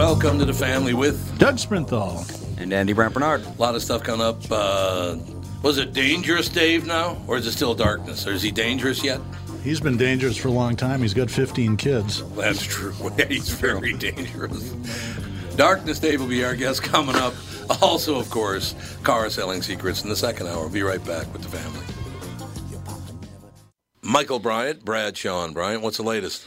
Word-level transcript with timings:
Welcome 0.00 0.38
to 0.38 0.46
the 0.46 0.54
family 0.54 0.94
with 0.94 1.38
Doug 1.38 1.56
Sprinthall. 1.56 2.24
And 2.58 2.72
Andy 2.72 2.94
Brant 2.94 3.12
Bernard. 3.12 3.44
a 3.44 3.50
lot 3.60 3.74
of 3.74 3.82
stuff 3.82 4.02
coming 4.02 4.24
up. 4.24 4.40
Uh, 4.50 5.18
was 5.62 5.76
it 5.76 5.92
dangerous, 5.92 6.48
Dave, 6.48 6.86
now? 6.86 7.22
Or 7.26 7.36
is 7.36 7.46
it 7.46 7.52
still 7.52 7.74
darkness? 7.74 8.26
Or 8.26 8.32
is 8.32 8.40
he 8.40 8.50
dangerous 8.50 9.04
yet? 9.04 9.20
He's 9.62 9.78
been 9.78 9.98
dangerous 9.98 10.38
for 10.38 10.48
a 10.48 10.52
long 10.52 10.74
time. 10.74 11.02
He's 11.02 11.12
got 11.12 11.30
15 11.30 11.76
kids. 11.76 12.22
That's 12.30 12.62
true. 12.62 12.92
He's 13.28 13.50
very 13.50 13.92
dangerous. 13.92 14.70
Darkness 15.56 15.98
Dave 15.98 16.22
will 16.22 16.28
be 16.28 16.46
our 16.46 16.56
guest 16.56 16.82
coming 16.82 17.16
up. 17.16 17.34
Also, 17.82 18.18
of 18.18 18.30
course, 18.30 18.74
car 19.02 19.28
selling 19.28 19.60
secrets 19.60 20.02
in 20.02 20.08
the 20.08 20.16
second 20.16 20.46
hour. 20.46 20.60
We'll 20.60 20.70
be 20.70 20.82
right 20.82 21.04
back 21.04 21.30
with 21.30 21.42
the 21.42 21.50
family. 21.50 21.84
Michael 24.00 24.38
Bryant, 24.38 24.82
Bradshaw 24.82 25.46
Bryant, 25.52 25.82
what's 25.82 25.98
the 25.98 26.04
latest? 26.04 26.46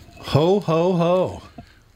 Ho, 0.25 0.59
ho, 0.59 0.93
ho. 0.93 1.41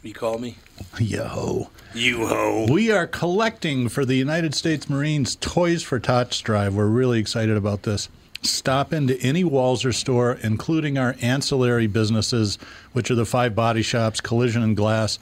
You 0.02 0.14
call 0.14 0.40
me? 0.40 0.58
Yo. 1.00 1.70
You 1.94 2.28
ho. 2.28 2.66
We 2.70 2.92
are 2.92 3.08
collecting 3.08 3.88
for 3.88 4.04
the 4.04 4.16
United 4.16 4.56
States 4.56 4.90
Marines 4.90 5.38
Toys 5.38 5.84
for 5.84 6.00
Tots 6.00 6.42
drive. 6.42 6.76
We're 6.76 6.88
really 6.88 7.20
excited 7.20 7.56
about 7.56 7.84
this. 7.84 8.10
Stop 8.42 8.94
into 8.94 9.18
any 9.22 9.44
Walser 9.44 9.94
store, 9.94 10.38
including 10.44 10.98
our 10.98 11.16
ancillary 11.22 11.88
businesses, 11.88 12.58
which 12.94 13.10
are 13.10 13.16
the 13.16 13.26
five 13.26 13.56
body 13.56 13.84
shops, 13.84 14.20
collision 14.22 14.64
and 14.64 14.76
glass, 14.76 15.18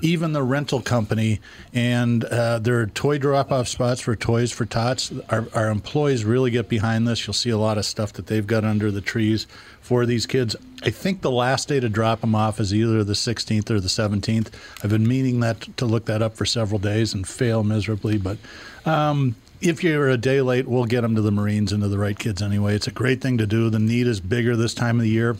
even 0.00 0.32
the 0.32 0.42
rental 0.42 0.82
company. 0.82 1.40
And 1.72 2.24
uh, 2.24 2.58
there 2.58 2.80
are 2.80 2.86
toy 2.88 3.18
drop 3.18 3.50
off 3.50 3.68
spots 3.68 4.00
for 4.00 4.14
Toys 4.14 4.52
for 4.52 4.66
Tots. 4.66 5.12
Our, 5.30 5.46
our 5.54 5.70
employees 5.70 6.24
really 6.24 6.50
get 6.50 6.68
behind 6.68 7.06
this. 7.08 7.26
You'll 7.26 7.34
see 7.34 7.50
a 7.50 7.58
lot 7.58 7.78
of 7.78 7.86
stuff 7.86 8.12
that 8.14 8.26
they've 8.26 8.46
got 8.46 8.64
under 8.64 8.90
the 8.90 9.00
trees 9.00 9.46
for 9.88 10.04
these 10.04 10.26
kids. 10.26 10.54
I 10.82 10.90
think 10.90 11.22
the 11.22 11.30
last 11.30 11.66
day 11.66 11.80
to 11.80 11.88
drop 11.88 12.20
them 12.20 12.34
off 12.34 12.60
is 12.60 12.74
either 12.74 13.02
the 13.02 13.14
16th 13.14 13.70
or 13.70 13.80
the 13.80 13.88
17th. 13.88 14.48
I've 14.84 14.90
been 14.90 15.08
meaning 15.08 15.40
that 15.40 15.62
to 15.78 15.86
look 15.86 16.04
that 16.04 16.20
up 16.20 16.36
for 16.36 16.44
several 16.44 16.78
days 16.78 17.14
and 17.14 17.26
fail 17.26 17.64
miserably, 17.64 18.18
but 18.18 18.36
um, 18.84 19.34
if 19.62 19.82
you're 19.82 20.10
a 20.10 20.18
day 20.18 20.42
late, 20.42 20.68
we'll 20.68 20.84
get 20.84 21.00
them 21.00 21.14
to 21.14 21.22
the 21.22 21.30
Marines 21.30 21.72
and 21.72 21.82
to 21.82 21.88
the 21.88 21.98
right 21.98 22.18
kids 22.18 22.42
anyway. 22.42 22.74
It's 22.74 22.86
a 22.86 22.90
great 22.90 23.22
thing 23.22 23.38
to 23.38 23.46
do. 23.46 23.70
The 23.70 23.78
need 23.78 24.06
is 24.06 24.20
bigger 24.20 24.56
this 24.56 24.74
time 24.74 24.96
of 24.96 25.04
the 25.04 25.08
year 25.08 25.38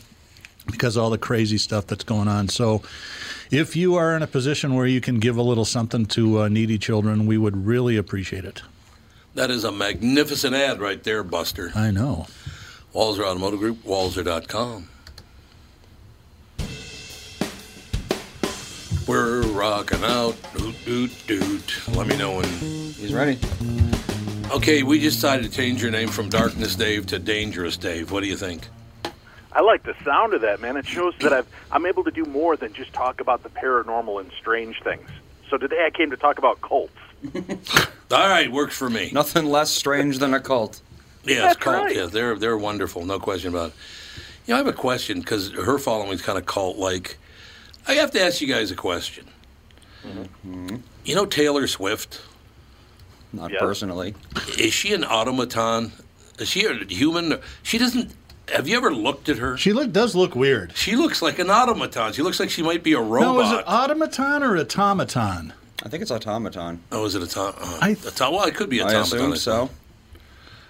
because 0.64 0.96
of 0.96 1.02
all 1.02 1.10
the 1.10 1.18
crazy 1.18 1.58
stuff 1.58 1.86
that's 1.86 2.04
going 2.04 2.28
on. 2.28 2.48
So, 2.48 2.80
if 3.50 3.76
you 3.76 3.96
are 3.96 4.16
in 4.16 4.22
a 4.22 4.26
position 4.26 4.74
where 4.74 4.86
you 4.86 5.02
can 5.02 5.18
give 5.18 5.36
a 5.36 5.42
little 5.42 5.66
something 5.66 6.06
to 6.06 6.40
uh, 6.40 6.48
needy 6.48 6.78
children, 6.78 7.26
we 7.26 7.36
would 7.36 7.66
really 7.66 7.98
appreciate 7.98 8.46
it. 8.46 8.62
That 9.34 9.50
is 9.50 9.64
a 9.64 9.70
magnificent 9.70 10.54
ad 10.54 10.80
right 10.80 11.02
there, 11.04 11.22
Buster. 11.22 11.70
I 11.74 11.90
know. 11.90 12.28
Walser 12.98 13.20
Automotive 13.20 13.60
Group, 13.60 13.84
Walser.com. 13.84 14.88
We're 19.06 19.42
rocking 19.42 20.02
out. 20.02 20.34
Doot, 20.56 20.74
doot, 20.84 21.26
doot. 21.28 21.88
Let 21.94 22.08
me 22.08 22.16
know 22.16 22.38
when. 22.38 22.48
He's 22.48 23.14
ready. 23.14 23.38
Okay, 24.50 24.82
we 24.82 24.98
just 24.98 25.18
decided 25.18 25.48
to 25.48 25.56
change 25.56 25.80
your 25.80 25.92
name 25.92 26.08
from 26.08 26.28
Darkness 26.28 26.74
Dave 26.74 27.06
to 27.06 27.20
Dangerous 27.20 27.76
Dave. 27.76 28.10
What 28.10 28.24
do 28.24 28.28
you 28.28 28.36
think? 28.36 28.66
I 29.52 29.60
like 29.60 29.84
the 29.84 29.94
sound 30.04 30.34
of 30.34 30.40
that, 30.40 30.60
man. 30.60 30.76
It 30.76 30.84
shows 30.84 31.14
that 31.20 31.32
I've, 31.32 31.46
I'm 31.70 31.86
able 31.86 32.02
to 32.02 32.10
do 32.10 32.24
more 32.24 32.56
than 32.56 32.72
just 32.72 32.92
talk 32.92 33.20
about 33.20 33.44
the 33.44 33.50
paranormal 33.50 34.20
and 34.20 34.32
strange 34.32 34.82
things. 34.82 35.08
So 35.48 35.56
today 35.56 35.86
I 35.86 35.90
came 35.90 36.10
to 36.10 36.16
talk 36.16 36.38
about 36.38 36.60
cults. 36.62 36.92
All 38.10 38.28
right, 38.28 38.50
works 38.50 38.76
for 38.76 38.90
me. 38.90 39.10
Nothing 39.12 39.46
less 39.46 39.70
strange 39.70 40.18
than 40.18 40.34
a 40.34 40.40
cult. 40.40 40.82
Yes, 41.24 41.42
That's 41.42 41.56
cult. 41.56 41.84
right. 41.84 41.96
Yeah, 41.96 42.06
they're 42.06 42.36
they're 42.36 42.56
wonderful, 42.58 43.04
no 43.04 43.18
question 43.18 43.50
about 43.50 43.70
it. 43.70 43.74
You 44.46 44.52
know, 44.52 44.54
I 44.54 44.58
have 44.58 44.66
a 44.66 44.72
question 44.72 45.20
because 45.20 45.50
her 45.52 45.78
following 45.78 46.12
is 46.12 46.22
kind 46.22 46.38
of 46.38 46.46
cult-like. 46.46 47.18
I 47.86 47.94
have 47.94 48.10
to 48.12 48.20
ask 48.22 48.40
you 48.40 48.46
guys 48.48 48.70
a 48.70 48.74
question. 48.76 49.26
Mm-hmm. 50.06 50.76
You 51.04 51.14
know 51.14 51.26
Taylor 51.26 51.66
Swift? 51.66 52.20
Not 53.32 53.50
Yes. 53.50 53.60
personally. 53.60 54.14
Is 54.58 54.72
she 54.72 54.94
an 54.94 55.04
automaton? 55.04 55.92
Is 56.38 56.48
she 56.48 56.64
a 56.64 56.72
human? 56.84 57.38
She 57.62 57.76
doesn't. 57.78 58.12
Have 58.54 58.66
you 58.66 58.76
ever 58.78 58.94
looked 58.94 59.28
at 59.28 59.36
her? 59.38 59.58
She 59.58 59.74
look 59.74 59.92
does 59.92 60.14
look 60.14 60.34
weird. 60.34 60.74
She 60.74 60.96
looks 60.96 61.20
like 61.20 61.38
an 61.38 61.50
automaton. 61.50 62.14
She 62.14 62.22
looks 62.22 62.40
like 62.40 62.48
she 62.48 62.62
might 62.62 62.82
be 62.82 62.94
a 62.94 63.00
robot. 63.00 63.20
No, 63.34 63.40
is 63.42 63.52
it 63.52 63.64
automaton 63.66 64.42
or 64.42 64.56
automaton? 64.56 65.52
I 65.82 65.88
think 65.90 66.00
it's 66.02 66.10
automaton. 66.10 66.80
oh, 66.90 67.04
is 67.04 67.14
it 67.14 67.22
a 67.22 67.26
tom? 67.26 67.54
Uh, 67.60 67.78
I- 67.82 67.90
a 68.06 68.10
tom- 68.10 68.32
well, 68.32 68.46
it 68.46 68.54
could 68.54 68.70
be 68.70 68.78
a 68.78 68.84
I 68.86 68.94
automaton. 68.94 69.32
assume 69.32 69.36
so. 69.36 69.70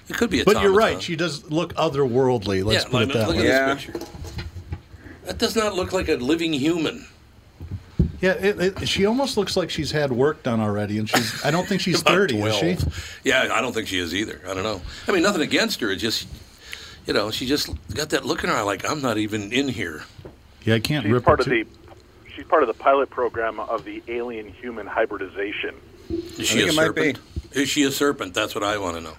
It 0.08 0.16
could 0.16 0.30
be 0.30 0.40
a 0.40 0.44
But 0.44 0.62
you're 0.62 0.72
right. 0.72 1.00
She 1.02 1.16
does 1.16 1.50
look 1.50 1.74
otherworldly. 1.74 2.64
Let's 2.64 2.84
yeah, 2.84 2.90
put 2.90 3.02
it 3.02 3.12
that 3.12 3.28
look 3.28 3.36
way. 3.36 3.42
at 3.50 3.68
Yeah. 3.68 3.74
this 3.74 3.84
picture. 3.84 4.06
That 5.24 5.38
does 5.38 5.54
not 5.54 5.74
look 5.74 5.92
like 5.92 6.08
a 6.08 6.14
living 6.16 6.52
human. 6.54 7.06
Yeah, 8.20 8.32
it, 8.32 8.60
it, 8.82 8.88
she 8.88 9.06
almost 9.06 9.36
looks 9.36 9.56
like 9.56 9.70
she's 9.70 9.92
had 9.92 10.10
work 10.10 10.42
done 10.42 10.58
already, 10.60 10.98
and 10.98 11.08
she's. 11.08 11.44
I 11.44 11.50
don't 11.50 11.68
think 11.68 11.80
she's 11.82 12.00
About 12.00 12.14
thirty, 12.14 12.38
is 12.40 12.54
she? 12.56 12.74
12. 12.76 13.20
Yeah, 13.24 13.48
I 13.52 13.60
don't 13.60 13.72
think 13.72 13.86
she 13.86 13.98
is 13.98 14.14
either. 14.14 14.40
I 14.48 14.54
don't 14.54 14.64
know. 14.64 14.80
I 15.06 15.12
mean, 15.12 15.22
nothing 15.22 15.42
against 15.42 15.80
her. 15.82 15.90
It's 15.92 16.02
just, 16.02 16.26
you 17.06 17.12
know, 17.12 17.30
she 17.30 17.46
just 17.46 17.68
got 17.94 18.08
that 18.10 18.24
look 18.24 18.42
in 18.42 18.50
her 18.50 18.56
eye 18.56 18.62
like, 18.62 18.88
I'm 18.90 19.00
not 19.02 19.18
even 19.18 19.52
in 19.52 19.68
here. 19.68 20.02
Yeah, 20.64 20.74
I 20.74 20.80
can't 20.80 21.04
She's 21.04 21.12
rip 21.12 21.24
part 21.24 21.38
her 21.38 21.42
of 21.42 21.48
the 21.50 21.66
she's 22.34 22.44
part 22.46 22.62
of 22.62 22.66
the 22.66 22.74
pilot 22.74 23.08
program 23.10 23.60
of 23.60 23.84
the 23.84 24.02
alien 24.08 24.48
human 24.48 24.86
hybridization. 24.86 25.74
Is 26.08 26.48
she 26.48 26.66
a 26.66 26.72
serpent? 26.72 27.18
Is 27.52 27.68
she 27.68 27.84
a 27.84 27.90
serpent? 27.92 28.34
That's 28.34 28.54
what 28.54 28.64
I 28.64 28.78
want 28.78 28.96
to 28.96 29.00
know. 29.02 29.14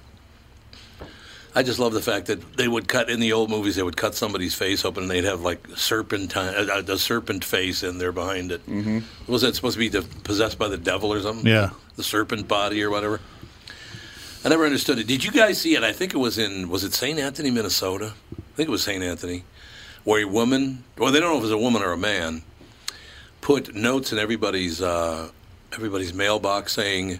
I 1.55 1.63
just 1.63 1.79
love 1.79 1.93
the 1.93 2.01
fact 2.01 2.27
that 2.27 2.57
they 2.57 2.67
would 2.67 2.87
cut 2.87 3.09
in 3.09 3.19
the 3.19 3.33
old 3.33 3.49
movies. 3.49 3.75
They 3.75 3.83
would 3.83 3.97
cut 3.97 4.13
somebody's 4.13 4.53
face 4.53 4.85
open, 4.85 5.03
and 5.03 5.11
they'd 5.11 5.23
have 5.23 5.41
like 5.41 5.65
serpentine, 5.75 6.69
uh, 6.69 6.81
the 6.81 6.99
serpent 6.99 7.43
face 7.43 7.81
in 7.81 7.97
there 7.97 8.11
behind 8.11 8.51
it. 8.51 8.65
Mm-hmm. 8.67 8.99
Was 9.31 9.41
that 9.41 9.55
supposed 9.55 9.73
to 9.73 9.79
be 9.79 9.89
the, 9.89 10.03
possessed 10.23 10.59
by 10.59 10.67
the 10.67 10.77
devil 10.77 11.11
or 11.11 11.19
something? 11.21 11.47
Yeah. 11.47 11.71
the 11.95 12.03
serpent 12.03 12.47
body 12.47 12.83
or 12.83 12.89
whatever. 12.91 13.19
I 14.45 14.49
never 14.49 14.65
understood 14.65 14.99
it. 14.99 15.07
Did 15.07 15.23
you 15.23 15.31
guys 15.31 15.59
see 15.59 15.75
it? 15.75 15.83
I 15.83 15.91
think 15.91 16.13
it 16.13 16.17
was 16.17 16.37
in 16.37 16.69
was 16.69 16.83
it 16.83 16.93
St. 16.93 17.19
Anthony, 17.19 17.51
Minnesota? 17.51 18.13
I 18.31 18.55
think 18.55 18.69
it 18.69 18.71
was 18.71 18.83
St. 18.83 19.03
Anthony, 19.03 19.43
where 20.03 20.21
a 20.21 20.27
woman, 20.27 20.83
well, 20.97 21.11
they 21.11 21.19
don't 21.19 21.29
know 21.29 21.37
if 21.37 21.41
it 21.41 21.45
was 21.45 21.51
a 21.51 21.57
woman 21.57 21.81
or 21.81 21.91
a 21.91 21.97
man, 21.97 22.43
put 23.41 23.75
notes 23.75 24.13
in 24.13 24.19
everybody's 24.19 24.81
uh, 24.81 25.29
everybody's 25.73 26.13
mailbox 26.13 26.73
saying, 26.73 27.19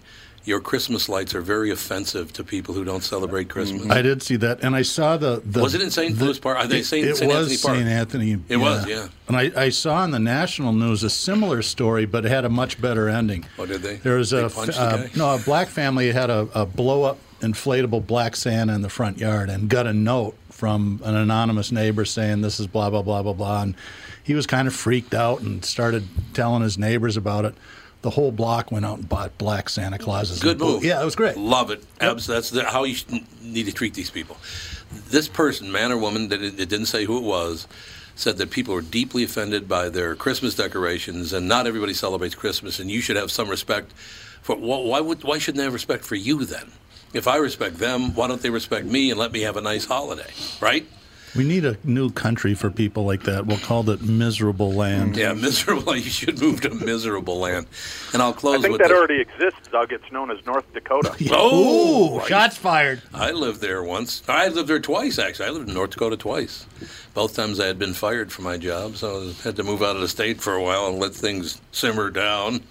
"Your 0.49 0.59
Christmas 0.59 1.07
lights 1.07 1.33
are 1.35 1.41
very 1.41 1.69
offensive 1.71 2.33
to 2.33 2.43
people 2.43 2.73
who 2.73 2.83
don't 2.83 3.03
celebrate 3.03 3.47
Christmas." 3.49 3.89
I 3.89 4.01
did 4.01 4.21
see 4.21 4.35
that, 4.37 4.61
and 4.61 4.75
I 4.75 4.81
saw 4.81 5.15
the. 5.15 5.41
the 5.45 5.61
Was 5.61 5.75
it 5.75 5.81
in 5.81 5.91
St. 5.91 6.17
the- 6.17 6.25
Louis 6.25 6.39
Park? 6.39 6.57
Are 6.57 6.67
they 6.67 6.79
it, 6.79 6.85
St. 6.85 7.07
It 7.07 7.17
St. 7.17 7.31
was 7.31 7.51
Anthony 7.51 7.57
Park? 7.61 7.77
St. 7.77 7.87
Anthony. 7.87 8.37
It 8.49 8.57
was, 8.57 8.87
yeah. 8.87 9.07
And 9.27 9.37
I, 9.37 9.51
I 9.55 9.69
saw 9.69 9.95
on 9.95 10.11
the 10.11 10.19
national 10.19 10.73
news 10.73 11.03
a 11.03 11.09
similar 11.09 11.61
story, 11.61 12.05
but 12.05 12.25
it 12.25 12.29
had 12.29 12.43
a 12.43 12.49
much 12.49 12.81
better 12.81 13.07
ending. 13.07 13.45
Oh, 13.57 13.65
did 13.65 13.81
they? 13.81 13.95
There 13.97 14.17
was 14.17 14.31
They 14.31 14.43
a 14.43 14.49
punched 14.49 14.77
the 14.77 14.83
uh, 14.83 15.07
no, 15.15 15.35
a 15.35 15.39
black 15.39 15.67
family 15.69 16.11
had 16.11 16.29
a, 16.29 16.47
a 16.53 16.65
blow 16.65 17.03
up 17.03 17.19
inflatable 17.41 18.05
black 18.05 18.35
Santa 18.35 18.73
in 18.73 18.81
the 18.81 18.89
front 18.89 19.17
yard 19.17 19.49
and 19.49 19.69
got 19.69 19.87
a 19.87 19.93
note 19.93 20.35
from 20.49 20.99
an 21.05 21.15
anonymous 21.15 21.71
neighbor 21.71 22.03
saying 22.03 22.41
this 22.41 22.59
is 22.59 22.67
blah 22.67 22.89
blah 22.89 23.01
blah 23.01 23.23
blah 23.23 23.33
blah, 23.33 23.61
and 23.61 23.75
he 24.23 24.33
was 24.33 24.45
kind 24.45 24.67
of 24.67 24.75
freaked 24.75 25.13
out 25.13 25.39
and 25.41 25.63
started 25.63 26.03
telling 26.33 26.61
his 26.63 26.77
neighbors 26.77 27.15
about 27.15 27.45
it. 27.45 27.55
The 28.01 28.09
whole 28.11 28.31
block 28.31 28.71
went 28.71 28.85
out 28.85 28.99
and 28.99 29.09
bought 29.09 29.37
black 29.37 29.69
Santa 29.69 29.97
Clauses. 29.97 30.39
Good 30.39 30.59
move. 30.59 30.83
Yeah, 30.83 31.01
it 31.01 31.05
was 31.05 31.15
great. 31.15 31.37
Love 31.37 31.69
it. 31.71 31.83
Abs- 31.99 32.27
That's 32.27 32.49
the, 32.49 32.63
how 32.63 32.83
you 32.85 32.95
need 33.41 33.65
to 33.65 33.71
treat 33.73 33.93
these 33.93 34.09
people. 34.09 34.37
This 35.09 35.27
person, 35.27 35.71
man 35.71 35.91
or 35.91 35.97
woman, 35.97 36.29
that 36.29 36.41
it, 36.41 36.59
it 36.59 36.69
didn't 36.69 36.87
say 36.87 37.05
who 37.05 37.17
it 37.17 37.23
was, 37.23 37.67
said 38.15 38.37
that 38.37 38.51
people 38.51 38.73
are 38.73 38.81
deeply 38.81 39.23
offended 39.23 39.67
by 39.67 39.89
their 39.89 40.15
Christmas 40.15 40.55
decorations, 40.55 41.31
and 41.33 41.47
not 41.47 41.67
everybody 41.67 41.93
celebrates 41.93 42.35
Christmas, 42.35 42.79
and 42.79 42.89
you 42.89 43.01
should 43.01 43.15
have 43.15 43.31
some 43.31 43.49
respect 43.49 43.91
for. 44.41 44.55
Wh- 44.55 44.85
why 44.85 44.99
would? 44.99 45.23
Why 45.23 45.37
shouldn't 45.37 45.57
they 45.57 45.63
have 45.65 45.73
respect 45.73 46.03
for 46.05 46.15
you 46.15 46.45
then? 46.45 46.71
If 47.13 47.27
I 47.27 47.37
respect 47.37 47.77
them, 47.77 48.13
why 48.13 48.27
don't 48.27 48.41
they 48.41 48.49
respect 48.51 48.85
me 48.85 49.09
and 49.09 49.19
let 49.19 49.31
me 49.31 49.41
have 49.41 49.57
a 49.57 49.61
nice 49.61 49.85
holiday? 49.85 50.31
Right? 50.61 50.87
We 51.35 51.43
need 51.43 51.63
a 51.65 51.77
new 51.83 52.09
country 52.09 52.55
for 52.55 52.71
people 52.71 53.05
like 53.05 53.23
that. 53.23 53.45
We'll 53.45 53.59
call 53.59 53.87
it 53.89 54.01
miserable 54.01 54.71
land. 54.73 55.15
Yeah, 55.15 55.33
miserable. 55.33 55.95
You 55.99 56.09
should 56.09 56.39
move 56.39 56.61
to 56.61 56.69
miserable 56.69 57.39
land. 57.39 57.67
And 58.13 58.21
I'll 58.21 58.33
close 58.33 58.59
I 58.59 58.61
think 58.61 58.71
with 58.73 58.81
that 58.81 58.87
this. 58.87 58.97
already 58.97 59.21
exists. 59.21 59.67
Dog. 59.71 59.91
It's 59.91 60.11
known 60.11 60.31
as 60.31 60.43
North 60.45 60.71
Dakota. 60.73 61.15
Oh, 61.31 62.19
Ooh, 62.21 62.27
shots 62.27 62.57
fired. 62.57 63.01
I 63.13 63.31
lived 63.31 63.61
there 63.61 63.83
once. 63.83 64.23
I 64.27 64.47
lived 64.47 64.67
there 64.67 64.79
twice, 64.79 65.19
actually. 65.19 65.47
I 65.47 65.51
lived 65.51 65.67
in 65.67 65.75
North 65.75 65.91
Dakota 65.91 66.17
twice. 66.17 66.65
Both 67.13 67.35
times 67.35 67.59
I 67.59 67.67
had 67.67 67.77
been 67.77 67.93
fired 67.93 68.31
from 68.31 68.45
my 68.45 68.57
job, 68.57 68.95
so 68.95 69.29
I 69.29 69.33
had 69.43 69.55
to 69.57 69.63
move 69.63 69.81
out 69.83 69.95
of 69.95 70.01
the 70.01 70.07
state 70.07 70.41
for 70.41 70.53
a 70.53 70.63
while 70.63 70.87
and 70.87 70.99
let 70.99 71.13
things 71.13 71.61
simmer 71.71 72.09
down. 72.09 72.61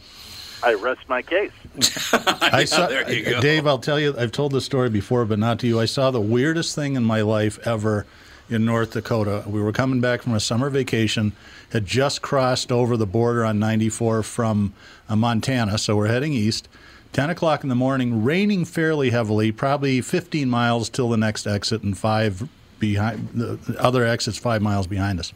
I 0.62 0.74
rest 0.74 1.08
my 1.08 1.22
case. 1.22 1.52
I 2.12 2.64
saw, 2.64 2.86
there 2.86 3.10
you 3.12 3.24
go. 3.24 3.40
Dave, 3.40 3.66
I'll 3.66 3.78
tell 3.78 4.00
you, 4.00 4.14
I've 4.18 4.32
told 4.32 4.52
this 4.52 4.64
story 4.64 4.90
before, 4.90 5.24
but 5.24 5.38
not 5.38 5.60
to 5.60 5.66
you. 5.66 5.78
I 5.78 5.84
saw 5.84 6.10
the 6.10 6.20
weirdest 6.20 6.74
thing 6.74 6.96
in 6.96 7.04
my 7.04 7.20
life 7.20 7.58
ever 7.66 8.06
in 8.48 8.64
North 8.64 8.92
Dakota. 8.92 9.44
We 9.46 9.60
were 9.60 9.72
coming 9.72 10.00
back 10.00 10.22
from 10.22 10.34
a 10.34 10.40
summer 10.40 10.70
vacation, 10.70 11.32
had 11.70 11.86
just 11.86 12.22
crossed 12.22 12.72
over 12.72 12.96
the 12.96 13.06
border 13.06 13.44
on 13.44 13.58
94 13.58 14.22
from 14.22 14.72
uh, 15.08 15.16
Montana, 15.16 15.78
so 15.78 15.96
we're 15.96 16.08
heading 16.08 16.32
east. 16.32 16.68
10 17.12 17.30
o'clock 17.30 17.62
in 17.62 17.68
the 17.68 17.74
morning, 17.74 18.22
raining 18.22 18.64
fairly 18.64 19.10
heavily, 19.10 19.50
probably 19.50 20.00
15 20.00 20.48
miles 20.48 20.88
till 20.88 21.08
the 21.08 21.16
next 21.16 21.46
exit, 21.46 21.82
and 21.82 21.96
five 21.96 22.48
behind 22.78 23.30
the 23.34 23.56
the 23.56 23.82
other 23.82 24.04
exits 24.06 24.38
five 24.38 24.62
miles 24.62 24.86
behind 24.86 25.18
us. 25.18 25.32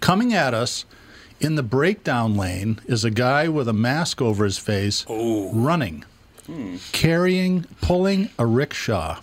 Coming 0.00 0.34
at 0.34 0.54
us 0.54 0.84
in 1.40 1.54
the 1.54 1.62
breakdown 1.62 2.36
lane 2.36 2.80
is 2.86 3.04
a 3.04 3.10
guy 3.10 3.48
with 3.48 3.68
a 3.68 3.72
mask 3.72 4.20
over 4.20 4.44
his 4.44 4.58
face 4.58 5.06
running, 5.08 6.04
carrying, 6.92 7.64
pulling 7.80 8.28
a 8.38 8.44
rickshaw. 8.46 9.20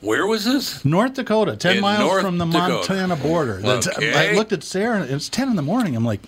Where 0.00 0.26
was 0.26 0.44
this? 0.44 0.84
North 0.84 1.14
Dakota, 1.14 1.56
10 1.56 1.76
In 1.76 1.82
miles 1.82 2.00
North 2.00 2.22
from 2.22 2.38
the 2.38 2.44
Dakota. 2.46 2.74
Montana 2.74 3.16
border. 3.16 3.56
That's- 3.60 3.88
Okay. 3.88 4.30
I 4.30 4.34
looked 4.36 4.52
at 4.52 4.62
Sarah, 4.62 5.02
and 5.02 5.10
it's 5.10 5.28
10 5.28 5.48
in 5.48 5.56
the 5.56 5.62
morning. 5.62 5.96
I'm 5.96 6.04
like, 6.04 6.20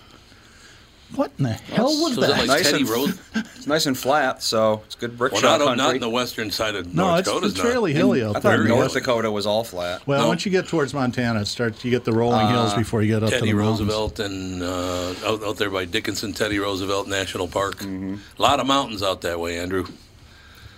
what 1.15 1.31
in 1.37 1.43
the 1.45 1.49
hell 1.53 1.85
was 2.01 2.15
So 2.15 2.21
that? 2.21 2.27
that 2.31 2.37
like 2.39 2.47
Nice 2.47 2.63
Teddy 2.71 2.81
and- 2.81 2.89
Road? 2.89 3.19
It's 3.55 3.67
nice 3.67 3.85
and 3.85 3.97
flat, 3.97 4.41
so 4.43 4.81
it's 4.85 4.95
good 4.95 5.17
brick 5.17 5.31
Well, 5.33 5.41
shot 5.41 5.59
not, 5.59 5.67
country. 5.67 5.85
not 5.85 5.95
in 5.95 6.01
the 6.01 6.09
western 6.09 6.51
side 6.51 6.75
of 6.75 6.93
no, 6.93 7.07
North 7.07 7.19
it's, 7.19 7.27
Dakota. 7.29 7.47
it's 7.47 7.59
fairly 7.59 7.91
In- 7.91 7.97
hilly 7.97 8.23
I 8.25 8.33
thought 8.33 8.43
there. 8.43 8.63
North 8.65 8.93
Dakota 8.93 9.29
was 9.31 9.45
all 9.45 9.63
flat. 9.63 10.01
Well, 10.05 10.21
No. 10.23 10.27
once 10.29 10.45
you 10.45 10.51
get 10.51 10.67
towards 10.67 10.93
Montana, 10.93 11.41
it 11.41 11.47
starts. 11.47 11.83
You 11.85 11.91
get 11.91 12.03
the 12.03 12.11
rolling 12.13 12.47
hills 12.49 12.73
before 12.73 13.01
you 13.01 13.13
get 13.13 13.23
up 13.23 13.29
to 13.29 13.35
Teddy 13.39 13.51
the 13.51 13.57
mountains. 13.57 13.81
Roosevelt 13.81 14.19
and 14.19 14.63
uh, 14.63 15.13
out, 15.25 15.43
out 15.43 15.57
there 15.57 15.69
by 15.69 15.85
Dickinson, 15.85 16.33
Teddy 16.33 16.59
Roosevelt 16.59 17.07
National 17.07 17.47
Park. 17.47 17.77
Mm-hmm. 17.79 18.15
A 18.37 18.41
lot 18.41 18.59
of 18.59 18.67
mountains 18.67 19.01
out 19.03 19.21
that 19.21 19.39
way, 19.39 19.59
Andrew. 19.59 19.85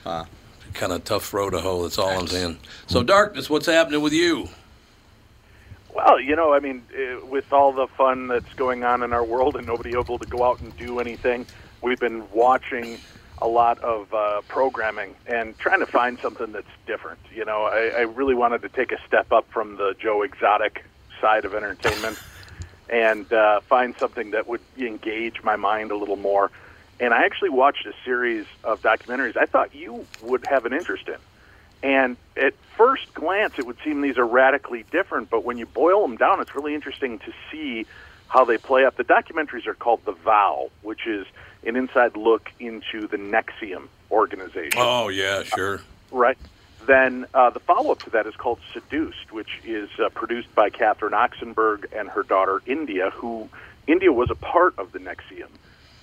Ah. 0.06 0.25
Kind 0.73 0.91
of 0.91 1.03
tough 1.03 1.33
road 1.33 1.51
to 1.51 1.59
hoe. 1.59 1.83
That's 1.83 1.97
all 1.97 2.09
I'm 2.09 2.27
saying. 2.27 2.57
So, 2.87 3.03
darkness, 3.03 3.49
what's 3.49 3.67
happening 3.67 4.01
with 4.01 4.13
you? 4.13 4.49
Well, 5.93 6.19
you 6.19 6.35
know, 6.35 6.53
I 6.53 6.59
mean, 6.59 6.83
uh, 6.93 7.23
with 7.25 7.53
all 7.53 7.71
the 7.71 7.87
fun 7.87 8.27
that's 8.27 8.51
going 8.55 8.83
on 8.83 9.03
in 9.03 9.13
our 9.13 9.23
world 9.23 9.55
and 9.55 9.67
nobody 9.67 9.91
able 9.91 10.17
to 10.17 10.25
go 10.25 10.43
out 10.43 10.59
and 10.59 10.75
do 10.75 10.99
anything, 10.99 11.45
we've 11.81 11.99
been 11.99 12.23
watching 12.31 12.97
a 13.41 13.47
lot 13.47 13.77
of 13.79 14.11
uh, 14.13 14.41
programming 14.47 15.13
and 15.27 15.57
trying 15.59 15.79
to 15.79 15.85
find 15.85 16.17
something 16.19 16.51
that's 16.51 16.65
different. 16.87 17.19
You 17.33 17.45
know, 17.45 17.63
I, 17.63 17.89
I 17.89 18.01
really 18.01 18.35
wanted 18.35 18.61
to 18.63 18.69
take 18.69 18.91
a 18.91 18.97
step 19.05 19.31
up 19.31 19.49
from 19.51 19.77
the 19.77 19.95
Joe 19.99 20.23
Exotic 20.23 20.83
side 21.21 21.45
of 21.45 21.53
entertainment 21.53 22.17
and 22.89 23.31
uh, 23.31 23.59
find 23.61 23.95
something 23.97 24.31
that 24.31 24.47
would 24.47 24.61
engage 24.77 25.43
my 25.43 25.55
mind 25.55 25.91
a 25.91 25.95
little 25.95 26.15
more. 26.15 26.51
And 27.00 27.13
I 27.13 27.25
actually 27.25 27.50
watched 27.50 27.86
a 27.86 27.94
series 28.06 28.45
of 28.63 28.81
documentaries 28.81 29.36
I 29.36 29.45
thought 29.45 29.74
you 29.75 30.06
would 30.22 30.45
have 30.48 30.66
an 30.66 30.74
interest 30.74 31.07
in. 31.07 31.18
And 31.81 32.16
at 32.38 32.54
first 32.78 33.13
glance, 33.13 33.56
it 33.57 33.66
would 33.66 33.78
seem 33.84 34.01
these 34.01 34.18
are 34.18 34.25
radically 34.25 34.86
different, 34.92 35.30
but 35.30 35.44
when 35.44 35.57
you 35.57 35.66
boil 35.66 36.01
them 36.07 36.16
down, 36.16 36.40
it's 36.40 36.56
really 36.56 36.74
interesting 36.75 37.19
to 37.19 37.34
see 37.51 37.86
how 38.30 38.45
they 38.45 38.57
play 38.57 38.86
out. 38.86 38.95
The 38.95 39.04
documentaries 39.04 39.68
are 39.68 39.74
called 39.74 40.06
The 40.06 40.13
Vow, 40.13 40.69
which 40.81 41.06
is 41.06 41.28
an 41.66 41.75
inside 41.75 42.16
look 42.16 42.51
into 42.60 43.07
the 43.07 43.18
NXIVM 43.18 43.88
organization 44.12 44.72
Oh, 44.78 45.10
yeah, 45.10 45.44
sure. 45.44 45.81
right? 46.12 46.38
Then 46.86 47.25
uh, 47.34 47.50
the 47.50 47.60
follow 47.60 47.92
up 47.92 48.04
to 48.04 48.10
that 48.12 48.28
is 48.28 48.36
called 48.36 48.60
Seduced, 48.74 49.31
which 49.31 49.60
is 49.66 49.90
uh, 50.00 50.10
produced 50.10 50.54
by 50.56 50.69
Catherine 50.69 51.13
Oxenberg 51.13 51.86
and 51.98 52.10
her 52.10 52.24
daughter 52.24 52.62
India, 52.66 53.10
who 53.12 53.50
India 53.88 54.12
was 54.12 54.30
a 54.30 54.36
part 54.36 54.78
of 54.78 54.92
the 54.94 55.00
NXIVM 55.00 55.48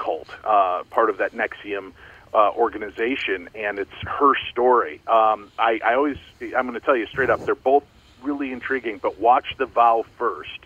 cult, 0.05 0.29
uh, 0.45 0.83
part 0.91 1.11
of 1.11 1.19
that 1.19 1.33
NXIVM 1.33 1.93
uh, 2.33 2.51
organization, 2.57 3.49
and 3.55 3.79
it's 3.79 3.99
her 4.19 4.35
story. 4.51 5.01
Um, 5.07 5.51
I, 5.59 5.81
I 5.85 5.95
always, 5.95 6.19
I'm 6.41 6.67
going 6.67 6.75
to 6.75 6.81
tell 6.81 6.97
you 6.97 7.07
straight 7.07 7.31
up, 7.31 7.45
they're 7.45 7.55
both 7.55 7.85
really 8.23 8.51
intriguing, 8.53 8.99
but 8.99 9.21
watch 9.21 9.47
The 9.59 9.67
Vow 9.67 10.05
first, 10.19 10.61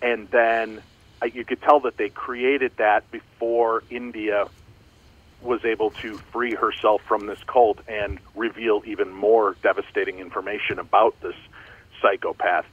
and 0.00 0.28
then 0.30 0.82
uh, 1.22 1.26
you 1.26 1.44
could 1.44 1.60
tell 1.62 1.80
that 1.80 1.96
they 1.96 2.08
created 2.08 2.72
that 2.76 3.10
before 3.10 3.82
India 3.90 4.48
was 5.40 5.64
able 5.64 5.90
to 5.90 6.18
free 6.32 6.54
herself 6.54 7.00
from 7.06 7.26
this 7.26 7.42
cult 7.46 7.78
and 7.86 8.18
reveal 8.34 8.82
even 8.84 9.12
more 9.12 9.56
devastating 9.62 10.18
information 10.18 10.78
about 10.78 11.14
this 11.20 11.36
psychopath. 12.00 12.66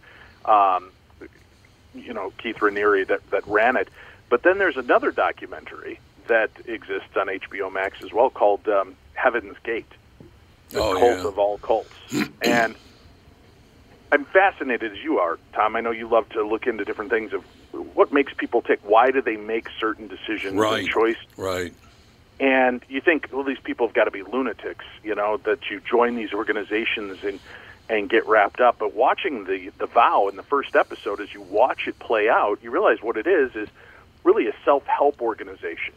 Um, 0.46 0.92
you 1.94 2.14
know, 2.14 2.32
Keith 2.38 2.58
Raniere 2.58 3.08
that, 3.08 3.30
that 3.32 3.48
ran 3.48 3.78
it. 3.78 3.90
But 4.30 4.44
then 4.44 4.58
there's 4.58 4.78
another 4.78 5.12
documentary 5.12 6.00
that 6.28 6.50
exists 6.66 7.16
on 7.16 7.28
HBO 7.28 7.72
Max 7.72 7.98
as 8.04 8.12
well 8.12 8.30
called 8.30 8.68
um, 8.68 8.96
Heaven's 9.14 9.58
Gate, 9.64 9.92
the 10.72 10.82
Oh, 10.82 10.94
cult 10.94 11.20
yeah. 11.20 11.28
of 11.28 11.38
all 11.40 11.58
cults. 11.60 11.94
and 12.42 12.76
I'm 14.12 14.26
fascinated 14.26 14.92
as 14.94 14.98
you 15.04 15.20
are, 15.20 15.38
Tom. 15.54 15.76
I 15.76 15.82
know 15.82 15.92
you 15.92 16.08
love 16.10 16.28
to 16.30 16.46
look 16.46 16.68
into 16.68 16.86
different 16.86 17.12
things 17.12 17.34
of 17.34 17.44
what 17.96 18.14
makes 18.14 18.34
people 18.38 18.62
tick. 18.62 18.80
Why 18.84 19.12
do 19.12 19.22
they 19.22 19.36
make 19.36 19.68
certain 19.80 20.08
decisions 20.08 20.58
Right. 20.58 20.80
and 20.80 20.90
choice 20.90 21.18
Right. 21.38 21.74
and 22.40 22.82
you 22.88 23.02
think, 23.02 23.28
well, 23.32 23.44
these 23.44 23.60
people 23.64 23.88
have 23.88 23.94
got 23.96 24.06
to 24.06 24.12
be 24.12 24.24
lunatics, 24.24 24.86
you 25.04 25.16
know, 25.16 25.38
that 25.46 25.60
you 25.70 25.82
join 25.90 26.16
these 26.16 26.34
organizations 26.34 27.20
and 27.24 27.40
and 27.88 28.10
get 28.10 28.26
wrapped 28.28 28.60
up. 28.62 28.78
But 28.80 28.94
watching 28.96 29.44
the 29.46 29.72
the 29.78 29.86
vow 29.86 30.28
in 30.30 30.36
the 30.38 30.44
first 30.44 30.76
episode, 30.76 31.22
as 31.22 31.34
you 31.34 31.42
watch 31.42 31.82
it 31.88 32.00
play 32.00 32.28
out, 32.30 32.60
you 32.64 32.72
realize 32.72 32.98
what 33.02 33.18
it 33.18 33.28
is 33.28 33.52
is 33.56 33.70
really 34.26 34.48
a 34.48 34.54
self 34.66 34.84
help 34.86 35.22
organization. 35.22 35.94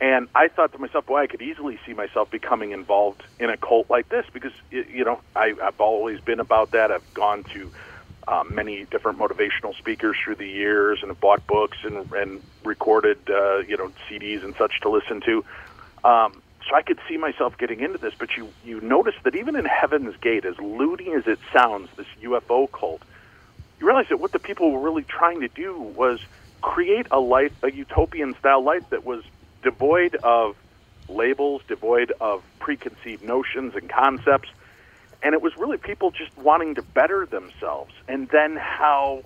And 0.00 0.26
I 0.34 0.48
thought 0.48 0.72
to 0.72 0.78
myself, 0.78 1.06
boy, 1.06 1.18
I 1.18 1.26
could 1.28 1.42
easily 1.42 1.78
see 1.86 1.92
myself 1.92 2.28
becoming 2.28 2.72
involved 2.72 3.22
in 3.38 3.50
a 3.50 3.56
cult 3.56 3.88
like 3.88 4.08
this 4.08 4.24
because 4.32 4.50
you 4.70 5.04
know 5.04 5.20
I, 5.36 5.54
I've 5.62 5.80
always 5.80 6.20
been 6.20 6.40
about 6.40 6.72
that. 6.72 6.90
I've 6.90 7.14
gone 7.14 7.44
to 7.54 7.70
um, 8.26 8.54
many 8.54 8.84
different 8.90 9.20
motivational 9.20 9.76
speakers 9.78 10.16
through 10.24 10.36
the 10.36 10.48
years 10.48 10.98
and 11.02 11.10
have 11.10 11.20
bought 11.20 11.46
books 11.46 11.78
and, 11.84 12.10
and 12.12 12.42
recorded 12.64 13.18
uh, 13.30 13.58
you 13.58 13.76
know 13.76 13.92
CDs 14.10 14.42
and 14.42 14.56
such 14.58 14.80
to 14.80 14.90
listen 14.90 15.20
to. 15.20 15.44
Um, 16.02 16.42
so 16.68 16.74
I 16.74 16.82
could 16.82 16.98
see 17.08 17.16
myself 17.16 17.56
getting 17.58 17.80
into 17.80 17.98
this, 17.98 18.14
but 18.18 18.30
you 18.36 18.48
you 18.64 18.80
notice 18.80 19.14
that 19.22 19.36
even 19.36 19.54
in 19.54 19.66
Heaven's 19.66 20.16
Gate, 20.16 20.44
as 20.44 20.58
loony 20.58 21.12
as 21.12 21.28
it 21.28 21.38
sounds, 21.52 21.88
this 21.96 22.06
UFO 22.24 22.68
cult, 22.72 23.02
you 23.78 23.86
realize 23.86 24.06
that 24.10 24.18
what 24.18 24.32
the 24.32 24.40
people 24.40 24.72
were 24.72 24.80
really 24.80 25.04
trying 25.04 25.42
to 25.42 25.48
do 25.48 25.80
was 25.80 26.18
create 26.62 27.06
a 27.10 27.20
life, 27.20 27.52
a 27.62 27.70
utopian 27.70 28.34
style 28.38 28.62
life 28.62 28.88
that 28.90 29.04
was 29.04 29.22
devoid 29.62 30.14
of 30.16 30.56
labels, 31.08 31.60
devoid 31.68 32.12
of 32.20 32.42
preconceived 32.58 33.22
notions 33.22 33.74
and 33.74 33.90
concepts, 33.90 34.48
and 35.22 35.34
it 35.34 35.42
was 35.42 35.56
really 35.56 35.76
people 35.76 36.10
just 36.10 36.36
wanting 36.38 36.76
to 36.76 36.82
better 36.82 37.26
themselves. 37.26 37.92
And 38.08 38.28
then 38.28 38.56
how 38.56 39.22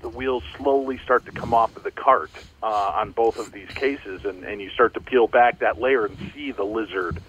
the 0.00 0.08
wheels 0.08 0.42
slowly 0.56 0.98
start 0.98 1.26
to 1.26 1.32
come 1.32 1.54
off 1.54 1.76
of 1.76 1.84
the 1.84 1.90
cart 1.90 2.30
uh, 2.62 2.66
on 2.66 3.12
both 3.12 3.38
of 3.38 3.52
these 3.52 3.68
cases, 3.68 4.24
and, 4.24 4.44
and 4.44 4.60
you 4.60 4.68
start 4.70 4.94
to 4.94 5.00
peel 5.00 5.28
back 5.28 5.60
that 5.60 5.80
layer 5.80 6.06
and 6.06 6.18
see 6.34 6.50
the 6.52 6.64
lizard 6.64 7.22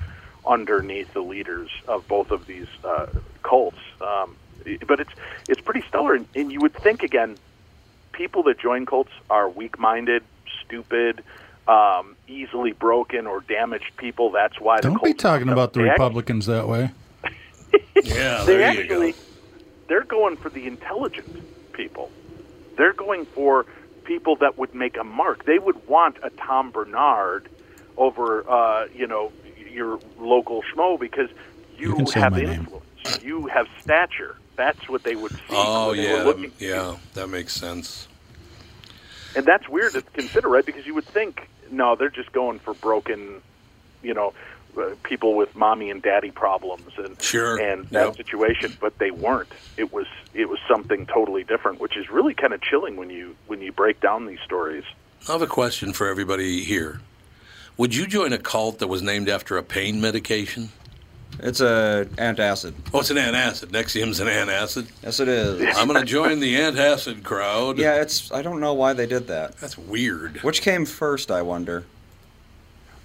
underneath 0.45 1.13
the 1.13 1.21
leaders 1.21 1.69
of 1.87 2.07
both 2.07 2.31
of 2.31 2.47
these 2.47 2.67
uh, 2.83 3.05
cults. 3.43 3.77
Um, 4.01 4.35
but 4.87 4.99
it's 4.99 5.11
it's 5.47 5.61
pretty 5.61 5.83
stellar, 5.87 6.15
and, 6.15 6.27
and 6.35 6.51
you 6.51 6.61
would 6.61 6.73
think 6.73 7.03
again, 7.03 7.37
people 8.13 8.43
that 8.43 8.59
join 8.59 8.85
cults 8.85 9.11
are 9.29 9.49
weak-minded, 9.49 10.23
stupid. 10.65 11.23
Um, 11.65 12.17
easily 12.27 12.73
broken 12.73 13.25
or 13.25 13.39
damaged 13.39 13.95
people. 13.95 14.31
That's 14.31 14.59
why 14.59 14.81
Don't 14.81 14.95
be 15.01 15.11
cults 15.13 15.21
talking 15.23 15.47
about 15.47 15.71
the 15.71 15.83
they 15.83 15.89
act- 15.89 15.97
Republicans 15.99 16.45
that 16.47 16.67
way. 16.67 16.91
Yeah, 18.03 18.43
they 18.45 18.57
there 18.57 18.73
you 18.73 18.81
actually 18.81 19.11
go. 19.13 19.17
they're 19.87 20.03
going 20.03 20.35
for 20.35 20.49
the 20.49 20.67
intelligent 20.67 21.41
people. 21.71 22.11
They're 22.77 22.91
going 22.93 23.25
for 23.25 23.65
people 24.03 24.35
that 24.37 24.57
would 24.57 24.75
make 24.75 24.97
a 24.97 25.05
mark. 25.05 25.45
They 25.45 25.57
would 25.57 25.87
want 25.87 26.17
a 26.21 26.29
Tom 26.31 26.71
Barnard 26.71 27.47
over, 27.95 28.43
uh, 28.49 28.87
you 28.93 29.07
know, 29.07 29.31
your 29.71 29.99
local 30.19 30.63
schmo 30.63 30.99
because 30.99 31.29
you, 31.77 31.97
You 31.97 32.05
have 32.15 32.33
my 32.33 32.39
name. 32.41 32.49
influence. 32.49 33.23
You 33.23 33.47
have 33.47 33.67
stature. 33.79 34.35
That's 34.55 34.87
what 34.87 35.03
they 35.03 35.15
would 35.15 35.31
see. 35.31 35.37
Oh 35.49 35.89
when 35.89 35.97
they 35.97 36.03
yeah, 36.03 36.17
were 36.19 36.23
looking. 36.25 36.43
that- 36.43 36.61
yeah, 36.61 36.95
that 37.15 37.27
makes 37.27 37.53
sense. 37.53 38.07
And 39.35 39.45
that's 39.45 39.67
weird 39.67 39.93
to 39.93 40.01
consider, 40.01 40.47
right? 40.47 40.65
Because 40.65 40.85
you 40.85 40.93
would 40.93 41.05
think, 41.05 41.49
no, 41.71 41.95
they're 41.95 42.09
just 42.11 42.31
going 42.31 42.59
for 42.59 42.75
broken, 42.75 43.41
you 44.03 44.13
know, 44.13 44.33
uh, 44.77 44.91
people 45.03 45.35
with 45.35 45.55
mommy 45.55 45.89
and 45.89 46.01
daddy 46.03 46.29
problems 46.29 46.91
and 46.97 47.19
Sure, 47.21 47.59
and 47.59 47.85
that 47.89 48.05
yep. 48.07 48.15
situation, 48.17 48.77
but 48.79 48.97
they 48.99 49.09
weren't. 49.11 49.49
It 49.77 49.91
was 49.93 50.05
it 50.33 50.49
was 50.49 50.59
something 50.67 51.05
totally 51.07 51.43
different, 51.43 51.79
which 51.79 51.95
is 51.97 52.09
really 52.09 52.33
kind 52.33 52.53
of 52.53 52.61
chilling 52.61 52.95
when 52.95 53.09
you 53.09 53.35
when 53.47 53.61
you 53.61 53.71
break 53.71 53.99
down 54.01 54.25
these 54.27 54.39
stories. 54.45 54.83
I 55.27 55.31
have 55.31 55.41
a 55.41 55.47
question 55.47 55.93
for 55.93 56.07
everybody 56.07 56.63
here. 56.63 56.99
Would 57.77 57.95
you 57.95 58.05
join 58.05 58.33
a 58.33 58.37
cult 58.37 58.79
that 58.79 58.87
was 58.87 59.01
named 59.01 59.29
after 59.29 59.57
a 59.57 59.63
pain 59.63 59.99
medication? 60.01 60.69
It's 61.39 61.61
a 61.61 62.07
antacid. 62.17 62.73
Oh, 62.93 62.99
it's 62.99 63.09
an 63.09 63.17
antacid. 63.17 63.67
Nexium's 63.67 64.19
an 64.19 64.27
antacid. 64.27 64.89
Yes, 65.03 65.19
it 65.19 65.27
is. 65.27 65.61
I'm 65.77 65.87
going 65.87 65.99
to 65.99 66.05
join 66.05 66.39
the 66.39 66.55
antacid 66.55 67.23
crowd. 67.23 67.77
yeah, 67.77 68.01
it's. 68.01 68.31
I 68.31 68.41
don't 68.41 68.59
know 68.59 68.73
why 68.73 68.93
they 68.93 69.05
did 69.05 69.27
that. 69.27 69.57
That's 69.57 69.77
weird. 69.77 70.37
Which 70.43 70.61
came 70.61 70.85
first? 70.85 71.31
I 71.31 71.41
wonder. 71.41 71.85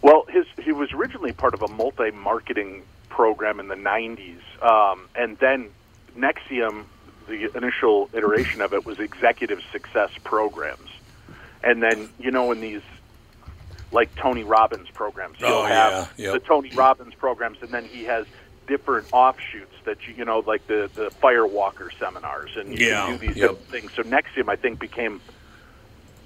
Well, 0.02 0.24
his 0.28 0.46
he 0.62 0.72
was 0.72 0.92
originally 0.92 1.32
part 1.32 1.54
of 1.54 1.62
a 1.62 1.68
multi-marketing 1.68 2.82
program 3.08 3.58
in 3.60 3.68
the 3.68 3.74
'90s, 3.74 4.38
um, 4.62 5.08
and 5.14 5.36
then 5.38 5.70
NXIVM, 6.16 6.84
the 7.28 7.56
initial 7.56 8.08
iteration 8.12 8.60
of 8.60 8.72
it, 8.72 8.86
was 8.86 9.00
executive 9.00 9.60
success 9.72 10.10
programs, 10.22 10.90
and 11.64 11.82
then 11.82 12.08
you 12.18 12.30
know 12.30 12.52
in 12.52 12.60
these 12.60 12.82
like 13.92 14.14
Tony 14.16 14.44
Robbins 14.44 14.90
programs, 14.90 15.38
he'll 15.38 15.48
Oh, 15.48 15.64
have 15.64 16.12
yeah, 16.16 16.32
yep. 16.32 16.34
the 16.34 16.40
Tony 16.40 16.70
Robbins 16.74 17.14
programs, 17.14 17.58
and 17.62 17.70
then 17.70 17.84
he 17.84 18.04
has 18.04 18.26
different 18.66 19.08
offshoots 19.12 19.74
that 19.84 20.06
you 20.06 20.14
you 20.14 20.24
know 20.24 20.40
like 20.40 20.66
the 20.66 20.90
the 20.94 21.10
Firewalker 21.22 21.90
seminars, 21.98 22.56
and 22.56 22.78
you 22.78 22.86
Yeah, 22.86 23.06
do 23.10 23.18
these 23.18 23.36
yep. 23.36 23.50
different 23.50 23.68
things. 23.68 23.92
So 23.94 24.02
NXIVM, 24.02 24.48
I 24.48 24.56
think, 24.56 24.78
became 24.78 25.20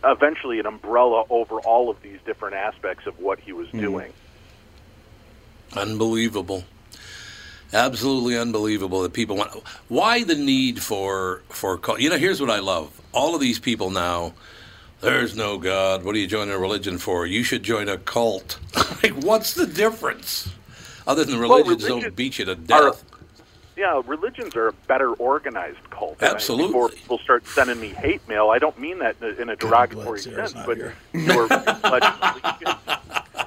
eventually 0.05 0.59
an 0.59 0.67
umbrella 0.67 1.25
over 1.31 1.61
all 1.61 1.89
of 1.89 2.03
these 2.03 2.19
different 2.27 2.57
aspects 2.57 3.07
of 3.07 3.19
what 3.21 3.39
he 3.39 3.53
was 3.53 3.69
hmm. 3.69 3.81
doing. 3.81 4.13
Unbelievable. 5.75 6.65
Absolutely 7.73 8.37
unbelievable 8.37 9.03
that 9.03 9.15
people 9.15 9.37
want. 9.37 9.53
Why 9.89 10.25
the 10.25 10.35
need 10.35 10.83
for 10.83 11.43
for? 11.49 11.81
You 11.99 12.11
know, 12.11 12.19
here's 12.19 12.41
what 12.41 12.51
I 12.51 12.59
love. 12.59 13.01
All 13.13 13.35
of 13.35 13.41
these 13.41 13.59
people 13.59 13.91
now. 13.91 14.35
There's 15.03 15.35
no 15.35 15.59
God. 15.59 16.05
What 16.05 16.15
are 16.15 16.19
you 16.19 16.29
joining 16.29 16.55
a 16.55 16.59
religion 16.59 16.97
for? 16.97 17.27
You 17.27 17.43
should 17.43 17.65
join 17.65 17.89
a 17.89 17.99
cult. 17.99 18.59
like, 19.03 19.13
what's 19.25 19.53
the 19.55 19.67
difference? 19.67 20.49
Other 21.09 21.25
than 21.25 21.41
religions 21.41 21.85
don't 21.85 22.15
beat 22.15 22.39
you 22.39 22.45
to 22.47 22.53
are- 22.53 22.55
death. 22.55 23.05
Yeah, 23.77 24.01
religions 24.07 24.55
are 24.55 24.69
a 24.69 24.73
better 24.87 25.13
organized 25.15 25.91
cult. 25.91 26.23
I- 26.23 26.27
Absolutely. 26.27 26.69
Before 26.69 26.89
people 26.91 27.19
start 27.19 27.45
sending 27.49 27.81
me 27.81 27.89
hate 27.89 28.27
mail, 28.29 28.51
I 28.51 28.61
don't 28.61 28.79
mean 28.79 29.01
that 29.01 29.17
in 29.21 29.49
a- 29.49 29.57
derogatory 29.57 30.21
sense, 30.21 30.53
but 30.53 30.77
you're 30.79 30.95
allegiance, 31.15 32.77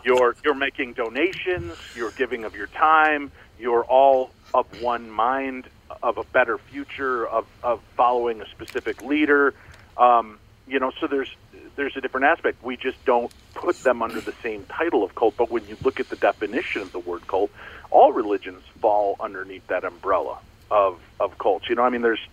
you're 0.04 0.36
you're 0.44 0.56
making 0.56 0.94
donations, 0.94 1.74
you're 1.96 2.12
giving 2.12 2.44
of 2.44 2.54
your 2.54 2.68
time, 2.68 3.32
you're 3.58 3.86
all 3.86 4.32
of 4.54 4.66
one 4.82 5.10
mind 5.10 5.70
of 6.04 6.18
a 6.18 6.24
better 6.26 6.58
future 6.58 7.26
of 7.28 7.46
of 7.64 7.80
following 7.96 8.42
a 8.42 8.48
specific 8.50 9.02
leader. 9.04 9.54
Um, 9.96 10.38
you 10.68 10.80
know, 10.80 10.92
so 11.00 11.08
there's 11.08 11.30
there's 11.76 11.96
a 11.98 12.02
different 12.02 12.26
aspect. 12.26 12.64
We 12.64 12.78
just 12.78 13.04
don't 13.06 13.32
put 13.54 13.78
them 13.84 14.02
under 14.02 14.22
the 14.22 14.34
same 14.44 14.66
title 14.66 15.04
of 15.04 15.14
cult. 15.16 15.36
But 15.38 15.52
when 15.52 15.68
you 15.68 15.78
look 15.84 16.00
at 16.00 16.10
the 16.10 16.16
definition 16.16 16.82
of 16.82 16.92
the 16.92 17.00
word 17.00 17.28
cult, 17.28 17.52
all 17.92 18.14
religions 18.14 18.64
fall 18.82 19.16
underneath 19.20 19.68
that 19.68 19.84
umbrella 19.84 20.40
of 20.72 21.00
of 21.20 21.38
cults. 21.38 21.70
You 21.70 21.76
know, 21.76 21.84
I 21.84 21.90
mean, 21.90 22.02
there's 22.02 22.26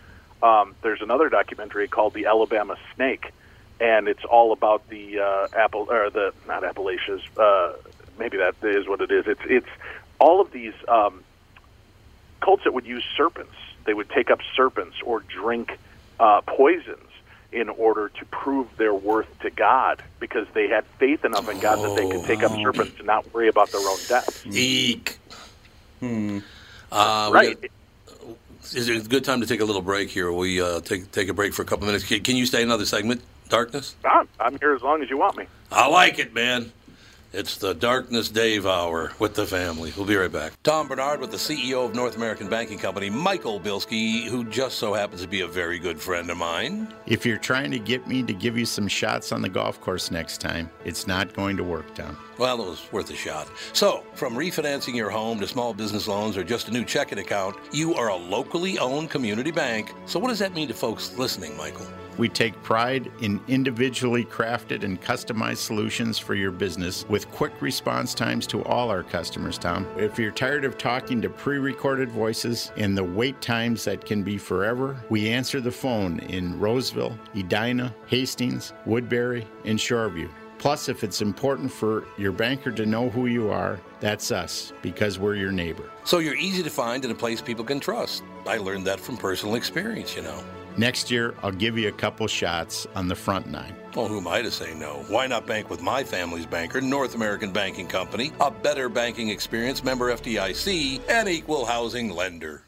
um, 0.43 0.75
there's 0.83 1.03
another 1.03 1.29
documentary 1.29 1.89
called 1.89 2.15
The 2.15 2.27
Alabama 2.27 2.77
Snake, 2.95 3.33
and 3.81 4.09
it's 4.09 4.25
all 4.25 4.53
about 4.53 4.89
the 4.89 5.21
uh, 5.21 5.49
Apple 5.57 5.89
or 5.91 6.11
the 6.11 6.33
not 6.47 6.65
Appalachians. 6.65 7.23
Uh, 7.37 7.75
maybe 8.19 8.39
that 8.39 8.55
is 8.63 8.89
what 8.89 9.01
it 9.01 9.11
is. 9.11 9.27
It's 9.27 9.43
it's 9.45 9.71
all 10.19 10.41
of 10.41 10.53
these 10.53 10.75
um, 10.89 11.23
cults 12.41 12.65
that 12.65 12.73
would 12.73 12.87
use 12.87 13.05
serpents. 13.17 13.55
They 13.85 13.95
would 13.95 14.09
take 14.11 14.31
up 14.31 14.41
serpents 14.57 14.97
or 15.05 15.21
drink 15.21 15.79
uh, 16.19 16.41
poisons 16.43 17.12
in 17.53 17.69
order 17.69 18.09
to 18.09 18.25
prove 18.27 18.67
their 18.79 18.95
worth 18.95 19.27
to 19.41 19.51
God 19.51 20.03
because 20.21 20.47
they 20.55 20.69
had 20.69 20.85
faith 20.99 21.25
enough 21.25 21.49
in 21.51 21.61
God 21.61 21.83
that 21.83 21.95
they 21.95 22.11
could 22.11 22.25
take 22.25 22.43
up 22.43 22.53
serpents 22.63 22.95
and 22.99 23.07
not 23.07 23.33
worry 23.35 23.49
about 23.49 23.71
their 23.71 23.81
own 23.81 23.99
death. 24.09 24.47
Eek. 24.47 25.19
Hmm. 26.01 26.39
Uh, 26.91 27.31
Right. 27.33 27.61
got- 27.61 27.71
is 28.75 28.89
it 28.89 29.05
a 29.05 29.09
good 29.09 29.25
time 29.25 29.41
to 29.41 29.47
take 29.47 29.61
a 29.61 29.65
little 29.65 29.83
break 29.83 30.09
here? 30.09 30.33
We 30.33 30.61
uh, 30.61 30.81
take 30.81 31.11
take 31.11 31.29
a 31.29 31.35
break 31.35 31.53
for 31.53 31.63
a 31.63 31.65
couple 31.65 31.87
minutes. 31.87 32.05
Can, 32.05 32.23
can 32.23 32.37
you 32.37 32.47
stay 32.47 32.63
another 32.63 32.87
segment, 32.87 33.23
Darkness? 33.49 33.97
I'm, 34.05 34.29
I'm 34.39 34.57
here 34.61 34.73
as 34.75 34.83
long 34.83 35.03
as 35.03 35.11
you 35.11 35.19
want 35.19 35.37
me. 35.37 35.47
I 35.71 35.89
like 35.89 36.19
it, 36.21 36.33
man. 36.33 36.71
It's 37.35 37.57
the 37.57 37.73
Darkness 37.73 38.29
Dave 38.29 38.67
Hour 38.67 39.13
with 39.19 39.33
the 39.35 39.47
family. 39.47 39.91
We'll 39.97 40.05
be 40.05 40.17
right 40.17 40.31
back. 40.31 40.53
Tom 40.65 40.87
Barnard 40.87 41.19
with 41.19 41.31
the 41.31 41.39
CEO 41.39 41.87
of 41.87 41.95
North 41.95 42.15
American 42.17 42.47
Banking 42.47 42.79
Company, 42.79 43.09
Michael 43.09 43.59
Bilski, 43.59 44.25
who 44.25 44.45
just 44.45 44.77
so 44.77 44.93
happens 44.93 45.23
to 45.23 45.29
be 45.29 45.41
a 45.41 45.49
very 45.49 45.79
good 45.79 45.99
friend 45.99 46.31
of 46.31 46.37
mine. 46.37 46.93
If 47.07 47.25
you're 47.25 47.39
trying 47.39 47.71
to 47.71 47.79
get 47.79 48.07
me 48.07 48.23
to 48.23 48.35
give 48.35 48.59
you 48.59 48.67
some 48.67 48.87
shots 48.87 49.33
on 49.33 49.41
the 49.41 49.49
golf 49.49 49.81
course 49.81 50.11
next 50.11 50.43
time, 50.43 50.69
it's 50.85 51.07
not 51.07 51.33
going 51.33 51.57
to 51.57 51.65
work, 51.65 51.95
Tom. 51.95 52.19
Well, 52.43 52.61
it 52.61 52.67
was 52.71 52.93
worth 52.93 53.09
a 53.09 53.15
shot. 53.15 53.47
So, 53.73 54.03
from 54.15 54.35
refinancing 54.35 54.97
your 54.97 55.11
home 55.11 55.39
to 55.39 55.47
small 55.47 55.73
business 55.73 56.09
loans 56.09 56.37
or 56.37 56.43
just 56.43 56.67
a 56.67 56.73
new 56.73 56.85
checking 56.85 57.21
account, 57.21 57.55
you 57.71 57.95
are 57.95 58.09
a 58.09 58.17
locally 58.17 58.81
owned 58.81 59.11
community 59.11 59.53
bank. 59.53 59.95
So, 60.07 60.19
what 60.19 60.27
does 60.27 60.41
that 60.41 60.53
mean 60.53 60.67
to 60.67 60.75
folks 60.75 61.17
listening, 61.17 61.57
Michael? 61.57 61.87
We 62.19 62.29
take 62.29 62.61
pride 62.65 63.13
in 63.21 63.41
individually 63.47 64.25
crafted 64.25 64.83
and 64.83 65.01
customized 65.01 65.59
solutions 65.59 66.19
for 66.19 66.35
your 66.35 66.51
business 66.51 67.07
with 67.09 67.31
quick 67.31 67.53
response 67.63 68.13
times 68.13 68.49
to 68.49 68.65
all 68.65 68.91
our 68.91 69.05
customers, 69.05 69.57
Tom. 69.57 69.87
If 69.97 70.19
you're 70.19 70.33
tired 70.33 70.65
of 70.65 70.77
talking 70.77 71.23
to 71.23 71.31
pre 71.31 71.59
recorded 71.59 72.11
voices 72.11 72.73
and 72.77 72.99
the 72.99 73.05
wait 73.05 73.41
times 73.41 73.85
that 73.85 74.05
can 74.05 74.25
be 74.25 74.37
forever, 74.37 75.01
we 75.11 75.29
answer 75.29 75.61
the 75.61 75.71
phone 75.71 76.19
in 76.19 76.59
Roseville, 76.59 77.17
Edina, 77.37 77.95
Hastings, 78.09 78.73
Woodbury, 78.85 79.47
and 79.65 79.79
Shoreview. 79.79 80.29
Plus, 80.63 80.89
if 80.89 81.03
it's 81.03 81.21
important 81.21 81.73
for 81.73 82.05
your 82.17 82.31
banker 82.31 82.71
to 82.71 82.87
know 82.87 83.11
who 83.11 83.27
you 83.27 83.51
are, 83.51 83.81
that's 83.99 84.31
us 84.31 84.73
because 84.81 85.19
we're 85.19 85.35
your 85.35 85.51
neighbor. 85.51 85.91
So, 86.05 86.21
you're 86.21 86.37
easy 86.37 86.63
to 86.63 86.71
find 86.71 87.05
in 87.05 87.11
a 87.11 87.17
place 87.17 87.41
people 87.41 87.65
can 87.65 87.81
trust. 87.81 88.23
I 88.47 88.59
learned 88.59 88.87
that 88.87 89.01
from 89.01 89.17
personal 89.17 89.57
experience, 89.57 90.15
you 90.15 90.23
know. 90.23 90.41
Next 90.77 91.11
year, 91.11 91.35
I'll 91.43 91.51
give 91.51 91.77
you 91.77 91.89
a 91.89 91.93
couple 91.93 92.29
shots 92.29 92.87
on 92.95 93.09
the 93.09 93.17
front 93.17 93.49
nine. 93.49 93.75
Well, 93.97 94.07
who 94.07 94.19
am 94.19 94.29
I 94.29 94.41
to 94.41 94.53
say 94.53 94.73
no? 94.73 95.05
Why 95.09 95.27
not 95.27 95.49
bank 95.49 95.69
with 95.69 95.83
my 95.83 96.05
family's 96.05 96.47
banker, 96.47 96.81
North 96.81 97.17
American 97.17 97.51
Banking 97.51 97.89
Company, 97.89 98.31
a 98.39 98.49
better 98.53 98.89
banking 98.89 99.31
experience, 99.31 99.83
member 99.83 100.15
FDIC, 100.15 101.01
and 101.09 101.29
equal 101.29 101.65
housing 101.65 102.09
lender? 102.09 102.63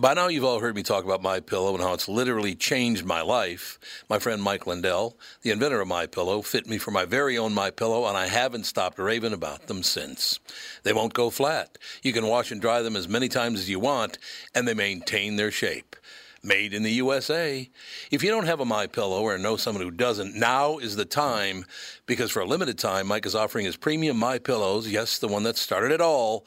By 0.00 0.14
now, 0.14 0.28
you've 0.28 0.46
all 0.46 0.60
heard 0.60 0.76
me 0.76 0.82
talk 0.82 1.04
about 1.04 1.20
My 1.20 1.40
Pillow 1.40 1.74
and 1.74 1.82
how 1.82 1.92
it's 1.92 2.08
literally 2.08 2.54
changed 2.54 3.04
my 3.04 3.20
life. 3.20 3.78
My 4.08 4.18
friend 4.18 4.42
Mike 4.42 4.66
Lindell, 4.66 5.14
the 5.42 5.50
inventor 5.50 5.82
of 5.82 5.88
My 5.88 6.06
Pillow, 6.06 6.40
fit 6.40 6.66
me 6.66 6.78
for 6.78 6.90
my 6.90 7.04
very 7.04 7.36
own 7.36 7.52
My 7.52 7.70
Pillow, 7.70 8.06
and 8.06 8.16
I 8.16 8.26
haven't 8.28 8.64
stopped 8.64 8.98
raving 8.98 9.34
about 9.34 9.66
them 9.66 9.82
since. 9.82 10.40
They 10.84 10.94
won't 10.94 11.12
go 11.12 11.28
flat. 11.28 11.76
You 12.02 12.14
can 12.14 12.26
wash 12.26 12.50
and 12.50 12.62
dry 12.62 12.80
them 12.80 12.96
as 12.96 13.08
many 13.08 13.28
times 13.28 13.60
as 13.60 13.68
you 13.68 13.78
want, 13.78 14.16
and 14.54 14.66
they 14.66 14.72
maintain 14.72 15.36
their 15.36 15.50
shape 15.50 15.96
made 16.42 16.72
in 16.72 16.82
the 16.82 16.92
USA. 16.92 17.68
If 18.10 18.22
you 18.22 18.30
don't 18.30 18.46
have 18.46 18.60
a 18.60 18.64
My 18.64 18.86
Pillow 18.86 19.20
or 19.20 19.36
know 19.36 19.58
someone 19.58 19.84
who 19.84 19.90
doesn't, 19.90 20.34
now 20.34 20.78
is 20.78 20.96
the 20.96 21.04
time 21.04 21.66
because 22.06 22.30
for 22.30 22.40
a 22.40 22.46
limited 22.46 22.78
time 22.78 23.08
Mike 23.08 23.26
is 23.26 23.34
offering 23.34 23.66
his 23.66 23.76
premium 23.76 24.16
My 24.16 24.38
Pillows, 24.38 24.88
yes, 24.88 25.18
the 25.18 25.28
one 25.28 25.42
that 25.42 25.58
started 25.58 25.92
it 25.92 26.00
all, 26.00 26.46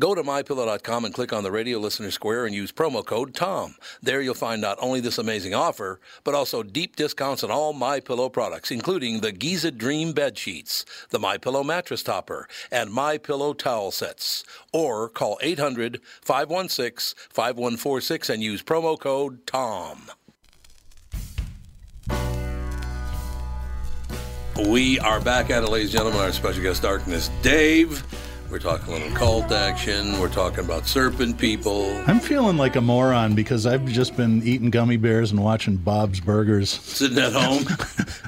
Go 0.00 0.14
to 0.14 0.22
mypillow.com 0.22 1.04
and 1.04 1.12
click 1.12 1.34
on 1.34 1.42
the 1.42 1.52
radio 1.52 1.78
listener 1.78 2.10
square 2.10 2.46
and 2.46 2.54
use 2.54 2.72
promo 2.72 3.04
code 3.04 3.34
TOM. 3.34 3.74
There 4.02 4.22
you'll 4.22 4.32
find 4.32 4.62
not 4.62 4.78
only 4.80 5.00
this 5.00 5.18
amazing 5.18 5.52
offer, 5.52 6.00
but 6.24 6.34
also 6.34 6.62
deep 6.62 6.96
discounts 6.96 7.44
on 7.44 7.50
all 7.50 7.74
My 7.74 8.00
Pillow 8.00 8.30
products, 8.30 8.70
including 8.70 9.20
the 9.20 9.30
Giza 9.30 9.70
Dream 9.70 10.12
bed 10.12 10.38
sheets, 10.38 10.86
the 11.10 11.18
My 11.18 11.36
Pillow 11.36 11.62
mattress 11.62 12.02
topper, 12.02 12.48
and 12.72 12.90
My 12.90 13.18
Pillow 13.18 13.52
towel 13.52 13.90
sets. 13.90 14.42
Or 14.72 15.10
call 15.10 15.38
800-516-5146 15.42 18.30
and 18.30 18.42
use 18.42 18.62
promo 18.62 18.98
code 18.98 19.46
TOM. 19.46 20.06
We 24.66 24.98
are 25.00 25.20
back 25.20 25.50
at 25.50 25.62
it, 25.62 25.68
ladies 25.68 25.90
and 25.90 25.98
gentlemen. 25.98 26.22
Our 26.22 26.32
special 26.32 26.62
guest, 26.62 26.80
Darkness 26.80 27.28
Dave. 27.42 28.02
We're 28.50 28.58
talking 28.58 28.88
a 28.92 28.96
little 28.98 29.16
cult 29.16 29.52
action. 29.52 30.18
We're 30.18 30.28
talking 30.28 30.64
about 30.64 30.88
serpent 30.88 31.38
people. 31.38 31.86
I'm 32.08 32.18
feeling 32.18 32.56
like 32.56 32.74
a 32.74 32.80
moron 32.80 33.36
because 33.36 33.64
I've 33.64 33.86
just 33.86 34.16
been 34.16 34.42
eating 34.42 34.70
gummy 34.70 34.96
bears 34.96 35.30
and 35.30 35.42
watching 35.44 35.76
Bob's 35.76 36.18
Burgers. 36.18 36.68
Sitting 36.70 37.18
at 37.18 37.32
home, 37.32 37.64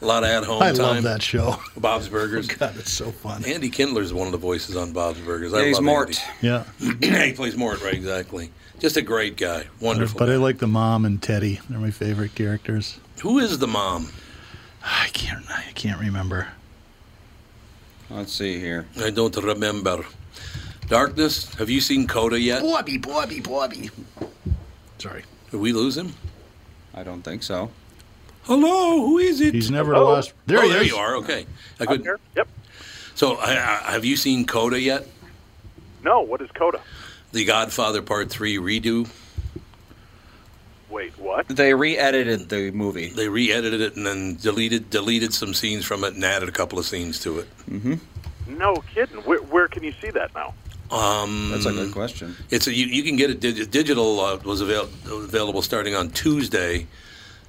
a 0.00 0.06
lot 0.06 0.22
of 0.22 0.28
at 0.30 0.44
home 0.44 0.62
I 0.62 0.68
time. 0.70 0.76
love 0.78 1.02
that 1.02 1.22
show. 1.22 1.56
Bob's 1.76 2.08
Burgers. 2.08 2.46
God, 2.58 2.76
it's 2.78 2.92
so 2.92 3.10
fun. 3.10 3.44
Andy 3.44 3.68
Kindler 3.68 4.00
is 4.02 4.14
one 4.14 4.26
of 4.28 4.32
the 4.32 4.38
voices 4.38 4.76
on 4.76 4.92
Bob's 4.92 5.18
Burgers. 5.18 5.52
I 5.52 5.60
Yeah, 5.62 5.66
he's 5.66 5.74
love 5.76 5.84
Mort. 5.84 6.20
Yeah, 6.40 6.64
he 6.78 7.32
plays 7.32 7.56
Mort, 7.56 7.82
right? 7.82 7.94
Exactly. 7.94 8.52
Just 8.78 8.96
a 8.96 9.02
great 9.02 9.36
guy. 9.36 9.64
Wonderful. 9.80 10.18
but 10.20 10.30
I 10.30 10.36
like 10.36 10.58
the 10.58 10.68
mom 10.68 11.04
and 11.04 11.20
Teddy. 11.20 11.58
They're 11.68 11.78
my 11.80 11.90
favorite 11.90 12.36
characters. 12.36 13.00
Who 13.22 13.40
is 13.40 13.58
the 13.58 13.66
mom? 13.68 14.10
I 14.84 15.08
can't. 15.12 15.44
I 15.50 15.72
can't 15.74 16.00
remember. 16.00 16.48
Let's 18.12 18.32
see 18.32 18.58
here. 18.60 18.86
I 19.00 19.08
don't 19.10 19.34
remember. 19.36 20.04
Darkness. 20.88 21.52
Have 21.54 21.70
you 21.70 21.80
seen 21.80 22.06
Coda 22.06 22.38
yet? 22.38 22.62
Bobby, 22.62 22.98
Bobby, 22.98 23.40
Bobby. 23.40 23.90
Sorry, 24.98 25.24
Did 25.50 25.60
we 25.60 25.72
lose 25.72 25.96
him? 25.96 26.14
I 26.94 27.02
don't 27.04 27.22
think 27.22 27.42
so. 27.42 27.70
Hello. 28.42 29.06
Who 29.06 29.18
is 29.18 29.40
it? 29.40 29.54
he's 29.54 29.70
never 29.70 29.94
Hello? 29.94 30.12
lost. 30.12 30.34
There 30.46 30.58
oh, 30.58 30.62
he 30.62 30.68
there 30.68 30.82
is. 30.82 30.88
you 30.88 30.96
are. 30.96 31.16
Okay. 31.16 31.46
I 31.80 31.84
I'm 31.84 31.86
could. 31.86 32.02
here. 32.02 32.20
Yep. 32.36 32.48
So, 33.14 33.36
I, 33.36 33.52
I, 33.52 33.92
have 33.92 34.04
you 34.04 34.16
seen 34.16 34.46
Coda 34.46 34.78
yet? 34.78 35.06
No, 36.04 36.20
what 36.20 36.42
is 36.42 36.50
Coda? 36.52 36.80
The 37.32 37.44
Godfather 37.46 38.02
Part 38.02 38.28
Three 38.30 38.56
redo. 38.58 39.08
Wait, 40.92 41.18
what? 41.18 41.48
They 41.48 41.72
re-edited 41.72 42.50
the 42.50 42.70
movie. 42.70 43.08
They 43.08 43.26
re-edited 43.28 43.80
it 43.80 43.96
and 43.96 44.06
then 44.06 44.36
deleted 44.36 44.90
deleted 44.90 45.32
some 45.32 45.54
scenes 45.54 45.86
from 45.86 46.04
it 46.04 46.14
and 46.14 46.22
added 46.22 46.50
a 46.50 46.52
couple 46.52 46.78
of 46.78 46.84
scenes 46.84 47.18
to 47.20 47.38
it. 47.38 47.48
Mm-hmm. 47.70 48.58
No 48.58 48.76
kidding. 48.94 49.16
Where, 49.22 49.40
where 49.40 49.68
can 49.68 49.82
you 49.82 49.92
see 50.02 50.10
that 50.10 50.34
now? 50.34 50.52
Um, 50.90 51.52
That's 51.52 51.64
a 51.64 51.72
good 51.72 51.92
question. 51.92 52.36
It's 52.50 52.66
a, 52.66 52.74
you, 52.74 52.84
you 52.84 53.02
can 53.02 53.16
get 53.16 53.30
it 53.30 53.40
digi- 53.40 53.70
digital 53.70 54.20
uh, 54.20 54.36
was 54.44 54.60
avail- 54.60 54.90
available 55.06 55.62
starting 55.62 55.94
on 55.94 56.10
Tuesday. 56.10 56.86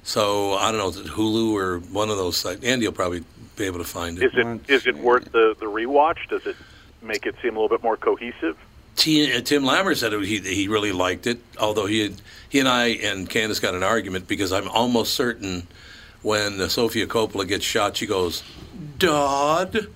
So 0.02 0.54
I 0.54 0.70
don't 0.70 0.80
know, 0.80 0.88
is 0.88 0.96
it 0.96 1.06
Hulu 1.06 1.52
or 1.52 1.78
one 1.80 2.08
of 2.08 2.16
those 2.16 2.38
sites? 2.38 2.64
Andy 2.64 2.86
will 2.86 2.94
probably 2.94 3.22
be 3.56 3.64
able 3.64 3.78
to 3.78 3.84
find 3.84 4.16
it. 4.16 4.24
Is 4.24 4.32
it 4.32 4.38
it 4.38 4.46
Let's 4.46 4.70
is 4.70 4.86
it 4.86 4.96
worth 4.96 5.30
the 5.32 5.54
the 5.60 5.66
rewatch? 5.66 6.28
Does 6.30 6.46
it 6.46 6.56
make 7.02 7.26
it 7.26 7.34
seem 7.42 7.56
a 7.56 7.60
little 7.60 7.76
bit 7.76 7.82
more 7.82 7.98
cohesive? 7.98 8.56
T, 8.96 9.32
uh, 9.34 9.40
Tim 9.40 9.64
Lammer 9.64 9.96
said 9.96 10.12
it, 10.12 10.24
he 10.24 10.38
he 10.38 10.68
really 10.68 10.92
liked 10.92 11.26
it, 11.26 11.40
although 11.60 11.86
he 11.86 12.00
had, 12.00 12.14
he 12.48 12.60
and 12.60 12.68
I 12.68 12.86
and 12.88 13.28
Candace 13.28 13.60
got 13.60 13.74
an 13.74 13.82
argument 13.82 14.28
because 14.28 14.52
I'm 14.52 14.68
almost 14.68 15.14
certain 15.14 15.66
when 16.22 16.60
uh, 16.60 16.68
Sofia 16.68 17.06
Coppola 17.06 17.46
gets 17.46 17.64
shot, 17.64 17.96
she 17.96 18.06
goes, 18.06 18.42
"Dad," 18.98 19.88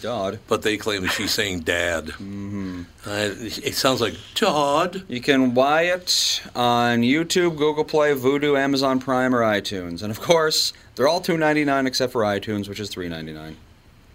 Dodd. 0.00 0.38
but 0.46 0.62
they 0.62 0.76
claim 0.76 1.02
that 1.02 1.12
she's 1.12 1.32
saying 1.32 1.60
"Dad." 1.60 2.06
Mm-hmm. 2.06 2.82
it 3.06 3.74
sounds 3.74 4.00
like 4.00 4.14
"Dad." 4.34 5.02
You 5.08 5.20
can 5.20 5.52
buy 5.52 5.82
it 5.84 6.42
on 6.54 7.00
YouTube, 7.00 7.56
Google 7.56 7.84
Play, 7.84 8.14
Vudu, 8.14 8.58
Amazon 8.58 9.00
Prime, 9.00 9.34
or 9.34 9.40
iTunes. 9.40 10.02
And 10.02 10.10
of 10.10 10.20
course, 10.20 10.72
they're 10.94 11.08
all 11.08 11.20
two 11.20 11.36
ninety 11.38 11.64
nine 11.64 11.86
except 11.86 12.12
for 12.12 12.22
iTunes, 12.22 12.68
which 12.68 12.78
is 12.78 12.88
three 12.88 13.08
ninety 13.08 13.32
nine. 13.32 13.56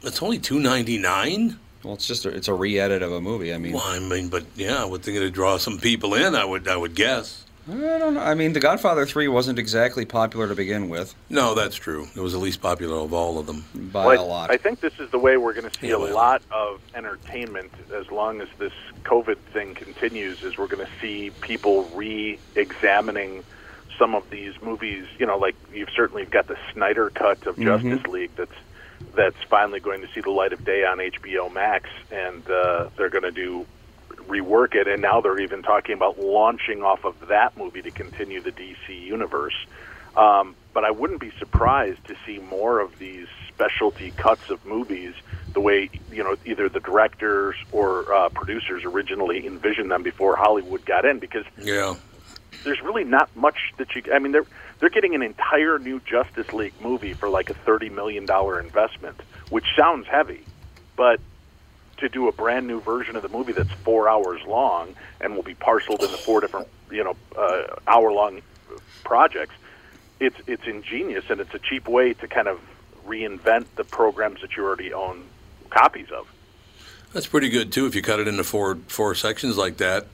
It's 0.01 0.21
only 0.21 0.39
two 0.39 0.59
ninety 0.59 0.97
nine. 0.97 1.59
Well, 1.83 1.93
it's 1.93 2.07
just 2.07 2.25
a, 2.25 2.29
it's 2.29 2.47
a 2.47 2.53
re-edit 2.53 3.01
of 3.01 3.11
a 3.11 3.21
movie. 3.21 3.53
I 3.53 3.57
mean, 3.57 3.73
Well, 3.73 3.83
I 3.85 3.99
mean, 3.99 4.27
but 4.27 4.45
yeah, 4.55 4.81
I 4.81 4.85
would 4.85 5.01
think 5.01 5.17
it'd 5.17 5.33
draw 5.33 5.57
some 5.57 5.79
people 5.79 6.13
in. 6.13 6.35
I 6.35 6.43
would, 6.43 6.67
I 6.67 6.75
would 6.75 6.93
guess. 6.93 7.45
I 7.67 7.71
don't 7.99 8.15
know. 8.15 8.21
I 8.21 8.33
mean, 8.33 8.53
The 8.53 8.59
Godfather 8.59 9.05
Three 9.05 9.27
wasn't 9.27 9.59
exactly 9.59 10.03
popular 10.03 10.47
to 10.47 10.55
begin 10.55 10.89
with 10.89 11.13
No, 11.29 11.53
that's 11.53 11.75
true. 11.75 12.07
It 12.15 12.19
was 12.19 12.33
the 12.33 12.39
least 12.39 12.61
popular 12.61 12.97
of 12.97 13.13
all 13.13 13.37
of 13.37 13.45
them. 13.45 13.63
by 13.75 14.07
Well, 14.07 14.23
a 14.23 14.25
lot. 14.25 14.49
I 14.49 14.57
think 14.57 14.79
this 14.79 14.99
is 14.99 15.11
the 15.11 15.19
way 15.19 15.37
we're 15.37 15.53
going 15.53 15.69
to 15.69 15.79
see 15.79 15.89
Yeah, 15.89 15.95
a 15.95 15.99
well. 15.99 16.15
lot 16.15 16.41
of 16.51 16.81
entertainment 16.95 17.71
as 17.93 18.09
long 18.09 18.41
as 18.41 18.47
this 18.57 18.73
COVID 19.03 19.37
thing 19.53 19.75
continues. 19.75 20.41
Is 20.43 20.57
we're 20.57 20.67
going 20.67 20.85
to 20.85 20.91
see 20.99 21.29
people 21.41 21.83
re-examining 21.93 23.43
some 23.97 24.15
of 24.15 24.29
these 24.29 24.53
movies. 24.61 25.05
You 25.19 25.27
know, 25.27 25.37
like 25.37 25.55
you've 25.71 25.91
certainly 25.95 26.25
got 26.25 26.47
the 26.47 26.57
Snyder 26.73 27.09
cut 27.11 27.45
of 27.45 27.55
mm-hmm. 27.55 27.89
Justice 27.91 28.07
League 28.11 28.31
that's 28.35 28.51
that's 29.15 29.41
finally 29.49 29.79
going 29.79 30.01
to 30.01 30.07
see 30.13 30.21
the 30.21 30.29
light 30.29 30.53
of 30.53 30.63
day 30.63 30.83
on 30.83 30.97
HBO 30.97 31.51
Max, 31.51 31.89
and 32.11 32.47
uh, 32.49 32.89
they're 32.97 33.09
going 33.09 33.23
to 33.23 33.31
do 33.31 33.65
rework 34.27 34.75
it. 34.75 34.87
And 34.87 35.01
now 35.01 35.21
they're 35.21 35.39
even 35.39 35.63
talking 35.63 35.95
about 35.95 36.19
launching 36.19 36.83
off 36.83 37.03
of 37.05 37.15
that 37.27 37.57
movie 37.57 37.81
to 37.81 37.91
continue 37.91 38.41
the 38.41 38.51
DC 38.51 38.89
universe. 38.89 39.55
Um, 40.15 40.55
but 40.73 40.83
I 40.83 40.91
wouldn't 40.91 41.19
be 41.19 41.31
surprised 41.39 42.05
to 42.07 42.15
see 42.25 42.39
more 42.39 42.79
of 42.79 42.97
these 42.99 43.27
specialty 43.47 44.11
cuts 44.11 44.49
of 44.49 44.65
movies 44.65 45.13
the 45.53 45.59
way 45.59 45.89
you 46.11 46.23
know 46.23 46.35
either 46.45 46.69
the 46.69 46.79
directors 46.79 47.55
or 47.71 48.13
uh, 48.13 48.29
producers 48.29 48.83
originally 48.85 49.45
envisioned 49.45 49.91
them 49.91 50.03
before 50.03 50.35
Hollywood 50.35 50.85
got 50.85 51.05
in 51.05 51.19
because 51.19 51.45
Yeah. 51.57 51.95
There's 52.63 52.81
really 52.81 53.03
not 53.03 53.33
much 53.35 53.73
that 53.77 53.95
you 53.95 54.03
I 54.13 54.19
mean 54.19 54.31
they're 54.31 54.45
they're 54.79 54.89
getting 54.89 55.15
an 55.15 55.21
entire 55.21 55.79
new 55.79 55.99
Justice 56.01 56.51
League 56.53 56.73
movie 56.81 57.13
for 57.13 57.29
like 57.29 57.49
a 57.49 57.53
30 57.53 57.89
million 57.89 58.25
dollar 58.25 58.59
investment 58.59 59.19
which 59.49 59.65
sounds 59.77 60.07
heavy 60.07 60.43
but 60.95 61.19
to 61.97 62.09
do 62.09 62.27
a 62.27 62.31
brand 62.31 62.65
new 62.65 62.79
version 62.79 63.15
of 63.15 63.21
the 63.21 63.29
movie 63.29 63.51
that's 63.51 63.71
4 63.83 64.07
hours 64.07 64.41
long 64.47 64.95
and 65.19 65.35
will 65.35 65.43
be 65.43 65.55
parceled 65.55 66.01
into 66.01 66.17
four 66.17 66.41
different 66.41 66.67
you 66.91 67.03
know 67.03 67.15
uh, 67.37 67.75
hour 67.87 68.11
long 68.11 68.41
projects 69.03 69.55
it's 70.19 70.37
it's 70.47 70.65
ingenious 70.65 71.25
and 71.29 71.39
it's 71.39 71.53
a 71.53 71.59
cheap 71.59 71.87
way 71.87 72.13
to 72.13 72.27
kind 72.27 72.47
of 72.47 72.59
reinvent 73.05 73.65
the 73.75 73.83
programs 73.83 74.41
that 74.41 74.55
you 74.55 74.63
already 74.63 74.93
own 74.93 75.23
copies 75.69 76.11
of. 76.11 76.27
That's 77.13 77.27
pretty 77.27 77.49
good 77.49 77.71
too. 77.71 77.85
If 77.87 77.95
you 77.95 78.01
cut 78.01 78.19
it 78.19 78.27
into 78.27 78.43
four 78.43 78.75
four 78.87 79.15
sections 79.15 79.57
like 79.57 79.77
that, 79.77 80.07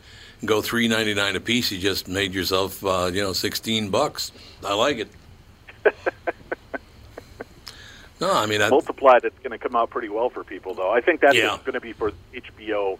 go 0.45 0.61
three 0.61 0.87
ninety 0.87 1.13
nine 1.13 1.35
a 1.35 1.39
piece, 1.39 1.71
you 1.71 1.79
just 1.79 2.07
made 2.07 2.33
yourself 2.33 2.83
uh, 2.85 3.09
you 3.13 3.21
know 3.21 3.33
sixteen 3.33 3.89
bucks. 3.89 4.31
I 4.63 4.73
like 4.73 4.97
it. 4.97 5.09
no, 8.21 8.31
I 8.33 8.45
mean 8.45 8.61
I, 8.61 8.69
Multiplied, 8.69 9.23
it's 9.23 9.37
going 9.39 9.51
to 9.51 9.57
come 9.57 9.75
out 9.75 9.89
pretty 9.89 10.09
well 10.09 10.29
for 10.29 10.43
people, 10.43 10.73
though. 10.73 10.91
I 10.91 11.01
think 11.01 11.21
that's 11.21 11.35
Yeah. 11.35 11.57
going 11.63 11.73
to 11.73 11.81
be 11.81 11.93
for 11.93 12.11
HBO 12.33 12.97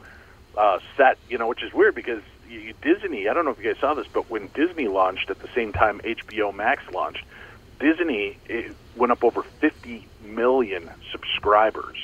uh, 0.57 0.79
set, 0.97 1.17
you 1.29 1.37
know, 1.37 1.47
which 1.47 1.63
is 1.63 1.73
weird 1.73 1.95
because 1.95 2.21
you, 2.49 2.73
Disney. 2.81 3.27
I 3.27 3.33
don't 3.33 3.45
know 3.45 3.51
if 3.51 3.57
you 3.57 3.71
guys 3.73 3.79
saw 3.79 3.93
this, 3.93 4.07
but 4.11 4.29
when 4.29 4.47
Disney 4.53 4.87
launched 4.87 5.29
at 5.29 5.39
the 5.39 5.47
same 5.55 5.73
time 5.73 5.99
HBO 6.01 6.53
Max 6.53 6.83
launched, 6.93 7.23
Disney 7.79 8.37
went 8.95 9.11
up 9.11 9.23
over 9.23 9.43
50 9.43 10.07
million 10.23 10.89
subscribers, 11.11 11.97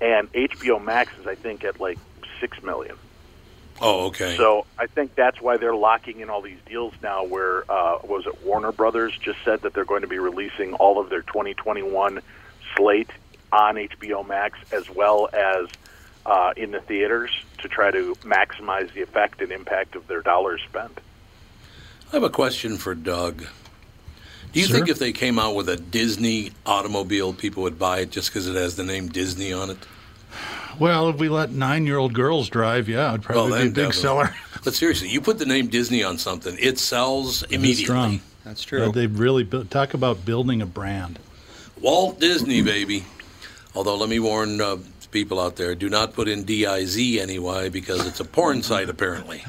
and 0.00 0.30
HBO 0.32 0.82
Max 0.82 1.12
is, 1.20 1.26
I 1.26 1.34
think, 1.34 1.64
at 1.64 1.80
like 1.80 1.98
six 2.40 2.62
million. 2.62 2.96
Oh 3.80 4.06
okay. 4.06 4.36
So 4.36 4.66
I 4.78 4.86
think 4.86 5.14
that's 5.14 5.40
why 5.40 5.56
they're 5.56 5.74
locking 5.74 6.20
in 6.20 6.30
all 6.30 6.42
these 6.42 6.58
deals 6.66 6.94
now. 7.02 7.24
Where 7.24 7.70
uh, 7.70 7.98
was 8.04 8.26
it 8.26 8.44
Warner 8.44 8.72
Brothers 8.72 9.16
just 9.18 9.38
said 9.44 9.62
that 9.62 9.74
they're 9.74 9.84
going 9.84 10.02
to 10.02 10.08
be 10.08 10.18
releasing 10.18 10.74
all 10.74 11.00
of 11.00 11.10
their 11.10 11.22
2021 11.22 12.20
slate 12.76 13.10
on 13.52 13.76
HBO 13.76 14.26
Max 14.26 14.58
as 14.72 14.88
well 14.90 15.28
as 15.32 15.68
uh, 16.24 16.52
in 16.56 16.70
the 16.70 16.80
theaters 16.80 17.30
to 17.58 17.68
try 17.68 17.90
to 17.90 18.14
maximize 18.16 18.92
the 18.92 19.02
effect 19.02 19.40
and 19.40 19.52
impact 19.52 19.96
of 19.96 20.06
their 20.06 20.22
dollars 20.22 20.60
spent. 20.68 21.00
I 22.08 22.16
have 22.16 22.22
a 22.22 22.30
question 22.30 22.76
for 22.76 22.94
Doug. 22.94 23.46
Do 24.52 24.60
you 24.60 24.66
Sir? 24.66 24.74
think 24.74 24.88
if 24.88 24.98
they 24.98 25.12
came 25.12 25.38
out 25.38 25.54
with 25.54 25.68
a 25.68 25.76
Disney 25.76 26.52
automobile, 26.66 27.32
people 27.32 27.62
would 27.62 27.78
buy 27.78 28.00
it 28.00 28.10
just 28.10 28.28
because 28.28 28.48
it 28.48 28.54
has 28.54 28.76
the 28.76 28.84
name 28.84 29.08
Disney 29.08 29.52
on 29.52 29.70
it? 29.70 29.78
Well, 30.78 31.08
if 31.10 31.16
we 31.16 31.28
let 31.28 31.50
nine-year-old 31.52 32.12
girls 32.14 32.48
drive, 32.48 32.88
yeah, 32.88 33.10
it'd 33.10 33.22
probably 33.22 33.50
be 33.50 33.56
a 33.56 33.64
big 33.66 33.74
definitely. 33.74 34.00
seller. 34.00 34.34
But 34.64 34.74
seriously, 34.74 35.08
you 35.08 35.20
put 35.20 35.38
the 35.40 35.44
name 35.46 35.66
Disney 35.66 36.04
on 36.04 36.18
something, 36.18 36.56
it 36.60 36.78
sells 36.78 37.42
immediately. 37.44 37.84
strong. 37.84 38.20
That's 38.44 38.62
Yeah, 38.64 38.68
true. 38.68 38.92
they 38.92 39.08
really 39.08 39.42
built, 39.42 39.70
talk 39.72 39.92
about 39.92 40.24
building 40.24 40.62
a 40.62 40.66
brand. 40.66 41.18
Walt 41.80 42.20
Disney, 42.20 42.62
baby. 42.62 43.04
Although, 43.74 43.96
let 43.96 44.08
me 44.08 44.20
warn 44.20 44.60
uh, 44.60 44.76
people 45.10 45.40
out 45.40 45.56
there: 45.56 45.74
do 45.74 45.88
not 45.88 46.12
put 46.12 46.28
in 46.28 46.44
D-I-Z 46.44 47.20
anyway 47.20 47.70
because 47.70 48.06
it's 48.06 48.20
a 48.20 48.24
porn 48.24 48.62
site. 48.62 48.88
Apparently, 48.88 49.44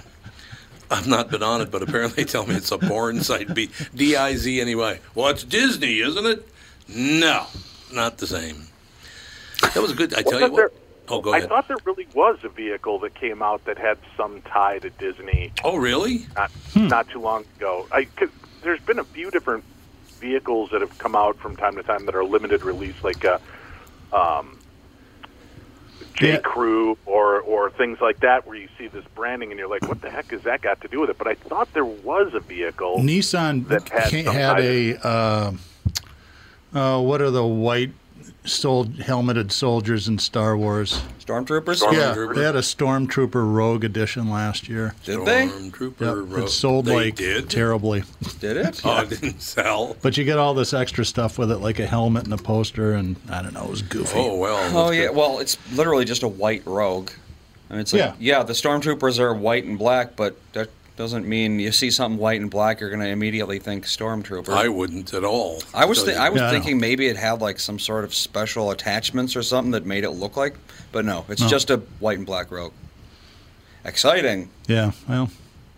I've 0.90 1.06
not 1.08 1.30
been 1.30 1.44
on 1.44 1.62
it, 1.62 1.70
but 1.70 1.84
apparently 1.84 2.24
they 2.24 2.32
tell 2.32 2.48
me 2.48 2.56
it's 2.56 2.72
a 2.72 2.80
porn 2.80 3.22
site. 3.22 3.54
B- 3.54 3.70
D-I-Z 3.94 4.60
anyway. 4.60 5.00
Well, 5.14 5.28
it's 5.28 5.44
Disney, 5.44 6.00
isn't 6.00 6.26
it? 6.26 6.48
No, 6.88 7.46
not 7.94 8.18
the 8.18 8.26
same. 8.26 8.64
That 9.62 9.76
was 9.78 9.92
a 9.92 9.96
good. 9.96 10.16
I 10.16 10.24
tell 10.24 10.40
you 10.42 10.50
Wasn't 10.50 10.54
what. 10.54 10.58
there 10.58 10.72
Oh, 11.10 11.22
go 11.22 11.34
I 11.34 11.42
thought 11.42 11.68
there 11.68 11.78
really 11.84 12.08
was 12.14 12.40
a 12.44 12.50
vehicle 12.50 13.00
that 13.00 13.14
came 13.14 13.42
out 13.42 13.66
that 13.66 13.78
had 13.78 13.98
some 14.16 14.42
tie 14.44 14.80
to 14.80 14.90
Disney 14.90 15.52
Oh, 15.64 15.76
really? 15.78 16.26
not 16.36 16.52
not 16.76 17.10
too 17.10 17.20
long 17.20 17.46
ago. 17.58 17.88
I 17.92 18.06
cause 18.06 18.30
there's 18.62 18.80
been 18.82 19.00
a 19.00 19.04
few 19.04 19.30
different 19.30 19.64
vehicles 20.20 20.70
that 20.72 20.80
have 20.82 20.98
come 20.98 21.16
out 21.16 21.36
from 21.38 21.58
time 21.58 21.76
to 21.76 21.84
time 21.84 22.06
that 22.06 22.16
are 22.16 22.24
limited 22.24 22.64
release, 22.64 22.96
like 23.04 23.26
uh, 23.26 23.38
um, 24.14 24.58
J 26.14 26.34
Yeah. 26.34 26.38
Crew 26.38 26.98
or 27.06 27.42
or 27.42 27.70
things 27.72 28.00
like 28.00 28.22
that, 28.22 28.48
where 28.48 28.56
you 28.56 28.70
see 28.78 28.88
this 28.88 29.04
branding 29.16 29.52
and 29.52 29.60
you're 29.60 29.68
like, 29.68 29.86
what 29.88 30.02
the 30.02 30.10
heck 30.10 30.32
has 30.32 30.44
that 30.44 30.62
got 30.62 30.80
to 30.82 30.88
do 30.88 31.02
with 31.02 31.10
it? 31.10 31.18
But 31.18 31.28
I 31.28 31.36
thought 31.36 31.74
there 31.74 31.84
was 31.84 32.34
a 32.34 32.40
vehicle. 32.40 33.00
Nissan 33.00 33.68
That 33.68 33.90
had 33.90 34.10
ca- 34.10 34.32
had 34.32 34.60
a 34.62 34.96
uh, 35.06 35.52
uh, 36.74 37.02
what 37.02 37.22
are 37.22 37.30
the 37.32 37.46
white 37.46 37.92
sol- 38.46 38.86
helmeted 38.86 39.52
soldiers 39.52 40.08
in 40.08 40.20
Star 40.20 40.58
Wars? 40.58 41.02
Stormtroopers? 41.26 41.78
Storm- 41.78 41.96
Yeah, 41.96 42.28
they 42.36 42.44
had 42.44 42.56
a 42.56 42.62
Stormtrooper 42.62 43.54
Rogue 43.54 43.84
edition 43.84 44.30
last 44.30 44.68
year. 44.68 44.94
Did 45.06 45.26
they? 45.26 45.48
Stormtrooper 45.48 46.00
Yep, 46.02 46.16
Road. 46.36 46.44
it 46.44 46.50
sold 46.50 46.86
They 46.86 46.96
like 46.96 47.16
did? 47.16 47.50
terribly, 47.50 48.04
Did 48.40 48.58
it? 48.58 48.82
Oh, 48.84 49.02
it 49.02 49.10
didn't 49.10 49.42
sell. 49.42 49.96
but 50.02 50.18
you 50.18 50.24
get 50.26 50.38
all 50.38 50.54
this 50.54 50.74
extra 50.74 51.06
stuff 51.06 51.38
with 51.38 51.52
it, 51.52 51.58
like 51.58 51.80
a 51.80 51.86
helmet 51.88 52.26
and 52.26 52.34
a 52.34 52.38
poster, 52.38 52.94
and 52.94 53.16
I 53.30 53.42
don't 53.42 53.54
know, 53.54 53.64
it 53.64 53.70
was 53.70 53.82
goofy. 53.82 54.18
Oh 54.20 54.36
well. 54.38 54.58
Oh 54.78 54.86
that's 54.88 54.98
yeah, 54.98 55.08
good. 55.08 55.16
well, 55.16 55.40
it's 55.40 55.58
literally 55.74 56.06
just 56.06 56.24
a 56.24 56.28
white 56.28 56.64
rogue. 56.66 57.10
I 57.70 57.74
mean, 57.74 57.82
it's 57.82 57.94
like 57.94 58.00
Yeah. 58.02 58.14
yeah. 58.20 58.44
the 58.44 58.54
stormtroopers 58.54 59.20
are 59.20 59.34
white 59.34 59.64
and 59.64 59.80
black, 59.80 60.16
but 60.16 60.38
that 60.54 60.70
doesn't 60.96 61.28
mean 61.28 61.60
you 61.60 61.72
see 61.72 61.90
something 61.90 62.20
white 62.20 62.40
and 62.40 62.50
black, 62.52 62.80
you're 62.80 62.90
going 62.90 63.02
to 63.02 63.08
immediately 63.08 63.58
think 63.60 63.86
stormtrooper. 63.86 64.50
I 64.50 64.68
wouldn't 64.68 65.14
at 65.14 65.24
all. 65.24 65.62
I 65.74 65.86
was 65.86 66.00
So 66.00 66.06
thi- 66.08 66.16
I 66.16 66.30
was 66.30 66.40
Yeah, 66.42 66.50
I 66.50 66.52
thinking 66.52 66.80
maybe 66.80 67.08
it 67.08 67.18
had 67.18 67.42
like 67.42 67.60
some 67.60 67.80
sort 67.80 68.04
of 68.04 68.14
special 68.14 68.70
attachments 68.72 69.36
or 69.36 69.42
something 69.42 69.72
that 69.72 69.86
made 69.86 70.04
it 70.04 70.12
look 70.12 70.38
like, 70.38 70.56
but 70.92 71.04
no, 71.06 71.26
it's 71.30 71.42
No. 71.42 71.48
just 71.48 71.70
a 71.72 71.78
white 72.00 72.18
and 72.20 72.28
black 72.28 72.52
rogue. 72.52 72.74
Exciting, 73.86 74.50
Yeah, 74.68 74.92
well, 75.10 75.30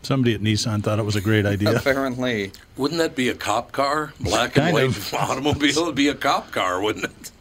somebody 0.03 0.35
at 0.35 0.41
Nissan 0.41 0.83
thought 0.83 0.99
it 0.99 1.05
was 1.05 1.15
a 1.15 1.21
great 1.21 1.45
idea. 1.45 1.75
apparently. 1.77 2.51
Wouldn't 2.77 2.99
that 2.99 3.15
be 3.15 3.29
a 3.29 3.33
cop 3.33 3.71
car? 3.71 4.13
Black 4.19 4.55
and 4.57 4.73
white 4.73 4.83
of. 4.85 5.13
automobile 5.13 5.85
would 5.85 5.95
be 5.95 6.09
a 6.09 6.13
cop 6.13 6.51
car, 6.51 6.81
wouldn't 6.81 7.05
it? 7.05 7.31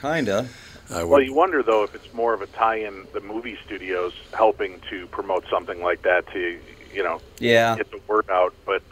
Kinda. 0.00 0.48
Well, 0.90 1.22
you 1.22 1.32
wonder 1.32 1.62
though 1.62 1.84
if 1.84 1.94
it's 1.94 2.12
more 2.12 2.34
of 2.34 2.42
a 2.42 2.46
tie-in, 2.48 3.06
the 3.14 3.20
movie 3.20 3.56
studios 3.64 4.12
helping 4.36 4.78
to 4.90 5.06
promote 5.06 5.44
something 5.50 5.80
like 5.82 6.02
that 6.02 6.26
to, 6.34 6.58
you 6.92 7.02
know, 7.02 7.20
Yeah. 7.38 7.76
get 7.76 7.90
the 7.90 8.00
word 8.06 8.28
out. 8.30 8.54
But 8.66 8.82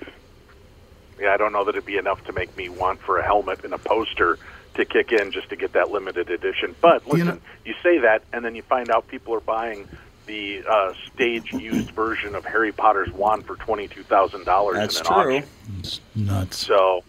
yeah, 1.20 1.32
I 1.34 1.36
don't 1.36 1.52
know 1.52 1.64
that 1.64 1.70
it'd 1.74 1.84
be 1.86 1.98
enough 1.98 2.24
to 2.26 2.32
make 2.32 2.56
me 2.56 2.68
want 2.68 3.00
for 3.00 3.18
a 3.18 3.22
helmet 3.24 3.64
and 3.64 3.72
a 3.74 3.78
poster 3.78 4.38
to 4.74 4.84
kick 4.84 5.12
in 5.12 5.32
just 5.32 5.48
to 5.50 5.56
get 5.56 5.72
that 5.72 5.90
limited 5.90 6.30
edition. 6.30 6.74
But 6.80 7.04
You 7.06 7.12
listen, 7.12 7.26
know- 7.28 7.38
you, 7.64 7.74
say 7.82 7.98
that, 7.98 8.22
and 8.32 8.44
then 8.44 8.54
you 8.54 8.62
find 8.62 8.90
out 8.90 9.08
people 9.08 9.34
are 9.34 9.40
buying 9.40 9.88
the 10.26 10.62
uh, 10.68 10.92
stage-used 11.12 11.90
version 11.90 12.34
of 12.36 12.44
Harry 12.44 12.70
Potter's 12.72 13.10
wand 13.12 13.44
for 13.46 13.56
twenty-two 13.56 14.04
thousand 14.04 14.44
dollars 14.44 14.76
in 14.76 14.80
That's 14.82 15.00
an 15.00 15.06
true. 15.06 15.16
auction. 15.16 15.44
It's 15.80 16.00
nuts. 16.14 16.56
So 16.58 17.02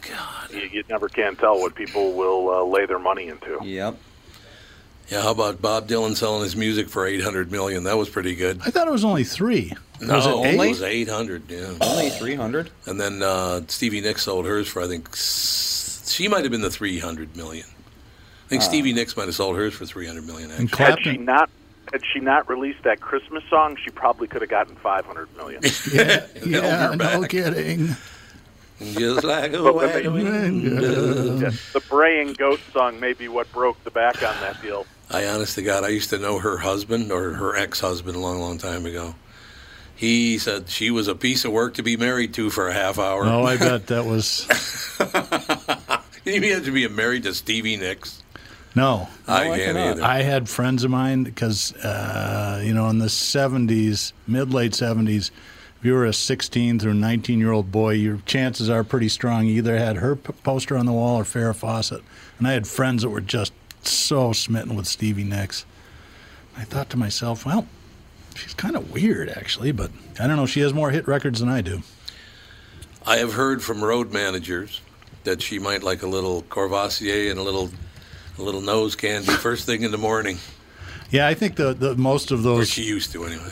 God. 0.00 0.50
you, 0.50 0.62
you 0.72 0.84
never 0.88 1.08
can 1.08 1.36
tell 1.36 1.60
what 1.60 1.74
people 1.76 2.12
will 2.14 2.50
uh, 2.50 2.64
lay 2.64 2.86
their 2.86 2.98
money 2.98 3.28
into. 3.28 3.58
Yep. 3.62 3.96
Yeah. 5.10 5.22
How 5.22 5.30
about 5.30 5.62
Bob 5.62 5.86
Dylan 5.86 6.16
selling 6.16 6.42
his 6.42 6.56
music 6.56 6.88
for 6.88 7.06
eight 7.06 7.22
hundred 7.22 7.52
million? 7.52 7.84
That 7.84 7.96
was 7.96 8.08
pretty 8.08 8.34
good. 8.34 8.60
I 8.66 8.70
thought 8.70 8.88
it 8.88 8.92
was 8.92 9.04
only 9.04 9.22
three. 9.24 9.72
No, 10.00 10.14
was 10.16 10.26
it 10.26 10.30
eight? 10.46 10.54
it 10.54 10.68
was 10.68 10.82
eight 10.82 11.08
hundred. 11.08 11.50
Yeah. 11.50 11.74
Only 11.80 12.10
300? 12.10 12.70
And 12.86 13.00
then 13.00 13.22
uh, 13.22 13.62
Stevie 13.68 14.00
Nicks 14.00 14.22
sold 14.22 14.44
hers 14.46 14.68
for 14.68 14.82
I 14.82 14.86
think 14.88 15.14
she 15.16 16.28
might 16.28 16.42
have 16.42 16.50
been 16.50 16.60
the 16.62 16.70
three 16.70 16.98
hundred 16.98 17.36
million. 17.36 17.66
I 17.66 18.48
think 18.48 18.62
Stevie 18.62 18.92
Nicks 18.92 19.16
might 19.16 19.26
have 19.26 19.34
sold 19.34 19.56
hers 19.56 19.72
for 19.74 19.86
three 19.86 20.06
hundred 20.06 20.26
million. 20.26 20.50
And 20.50 20.68
Actually, 20.72 20.84
Had 20.84 20.98
she 21.02 21.16
not 21.18 21.50
had 21.92 22.02
she 22.12 22.18
not 22.20 22.48
released 22.48 22.82
that 22.82 23.00
Christmas 23.00 23.44
song, 23.48 23.76
she 23.82 23.90
probably 23.90 24.26
could 24.26 24.42
have 24.42 24.50
gotten 24.50 24.74
five 24.76 25.04
hundred 25.06 25.34
million. 25.36 25.62
yeah, 25.92 26.26
held 26.60 27.00
her 27.00 27.20
no 27.20 27.26
kidding. 27.28 27.94
just 28.80 29.22
like 29.24 29.52
a 29.52 29.62
But 29.62 29.74
when 29.76 29.88
they- 29.92 30.08
wagon. 30.08 30.60
Yeah, 31.40 31.50
the 31.72 31.82
braying 31.88 32.32
goat 32.34 32.60
song 32.72 32.98
may 33.00 33.12
be 33.12 33.28
what 33.28 33.50
broke 33.52 33.82
the 33.84 33.90
back 33.90 34.16
on 34.16 34.34
that 34.40 34.60
deal. 34.60 34.86
I 35.10 35.26
honest 35.26 35.54
to 35.54 35.62
God, 35.62 35.84
I 35.84 35.88
used 35.88 36.10
to 36.10 36.18
know 36.18 36.38
her 36.40 36.58
husband 36.58 37.12
or 37.12 37.34
her 37.34 37.54
ex-husband 37.56 38.16
a 38.16 38.18
long, 38.18 38.40
long 38.40 38.58
time 38.58 38.86
ago. 38.86 39.14
He 39.96 40.38
said 40.38 40.68
she 40.68 40.90
was 40.90 41.06
a 41.08 41.14
piece 41.14 41.44
of 41.44 41.52
work 41.52 41.74
to 41.74 41.82
be 41.82 41.96
married 41.96 42.34
to 42.34 42.50
for 42.50 42.68
a 42.68 42.72
half 42.72 42.98
hour. 42.98 43.24
Oh, 43.24 43.44
I 43.44 43.56
bet 43.56 43.86
that 43.88 44.04
was 44.04 44.44
Can 44.98 45.98
you 46.42 46.50
imagine 46.50 46.74
being 46.74 46.94
married 46.94 47.22
to 47.24 47.34
Stevie 47.34 47.76
Nicks? 47.76 48.22
no. 48.74 49.08
I 49.28 49.42
I 49.42 49.44
can't 49.58 49.60
cannot. 49.76 49.86
either. 49.96 50.02
I 50.04 50.22
had 50.22 50.48
friends 50.48 50.82
of 50.84 50.90
mine 50.90 51.22
because, 51.22 51.72
uh, 51.76 52.60
you 52.64 52.74
know, 52.74 52.88
in 52.88 52.98
the 52.98 53.06
70s, 53.06 54.12
mid 54.26 54.52
late 54.52 54.72
70s, 54.72 55.30
if 55.78 55.84
you 55.84 55.92
were 55.94 56.06
a 56.06 56.12
16 56.12 56.78
through 56.80 56.94
19 56.94 57.38
year 57.38 57.52
old 57.52 57.70
boy, 57.70 57.90
your 57.92 58.18
chances 58.26 58.68
are 58.68 58.82
pretty 58.82 59.08
strong. 59.08 59.46
You 59.46 59.58
either 59.58 59.78
had 59.78 59.96
her 59.98 60.16
p- 60.16 60.32
poster 60.42 60.76
on 60.76 60.86
the 60.86 60.92
wall 60.92 61.20
or 61.20 61.24
Farrah 61.24 61.54
Fawcett. 61.54 62.02
And 62.38 62.48
I 62.48 62.52
had 62.52 62.66
friends 62.66 63.02
that 63.02 63.10
were 63.10 63.20
just 63.20 63.52
so 63.82 64.32
smitten 64.32 64.74
with 64.74 64.86
Stevie 64.86 65.24
Nicks. 65.24 65.64
I 66.56 66.64
thought 66.64 66.90
to 66.90 66.96
myself, 66.96 67.44
well, 67.46 67.66
she's 68.34 68.54
kind 68.54 68.76
of 68.76 68.90
weird, 68.92 69.28
actually, 69.30 69.72
but 69.72 69.90
I 70.20 70.26
don't 70.26 70.36
know. 70.36 70.46
She 70.46 70.60
has 70.60 70.72
more 70.74 70.90
hit 70.90 71.06
records 71.06 71.40
than 71.40 71.48
I 71.48 71.60
do. 71.60 71.82
I 73.06 73.16
have 73.18 73.34
heard 73.34 73.62
from 73.62 73.82
road 73.84 74.12
managers 74.12 74.80
that 75.24 75.42
she 75.42 75.58
might 75.58 75.82
like 75.82 76.02
a 76.02 76.06
little 76.06 76.42
Courvoisier 76.42 77.30
and 77.30 77.38
a 77.38 77.42
little, 77.42 77.70
a 78.38 78.42
little 78.42 78.60
nose 78.60 78.96
candy 78.96 79.32
first 79.32 79.66
thing 79.66 79.82
in 79.82 79.90
the 79.90 79.98
morning, 79.98 80.38
Yeah, 81.10 81.26
I 81.26 81.34
think 81.34 81.56
the, 81.56 81.74
the 81.74 81.94
most 81.96 82.30
of 82.30 82.40
or 82.40 82.42
those 82.42 82.68
she 82.70 82.84
used 82.84 83.12
to 83.12 83.24
anyway. 83.24 83.50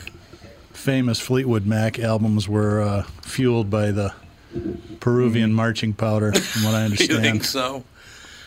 famous 0.73 1.19
Fleetwood 1.19 1.65
Mac 1.65 1.99
albums 1.99 2.47
were 2.49 2.81
uh, 2.81 3.03
fueled 3.21 3.69
by 3.69 3.91
the 3.91 4.13
Peruvian 4.99 5.53
marching 5.53 5.93
powder, 5.93 6.31
from 6.33 6.63
what 6.63 6.75
I 6.75 6.83
understand. 6.83 7.11
You 7.23 7.31
think 7.31 7.43
so? 7.43 7.83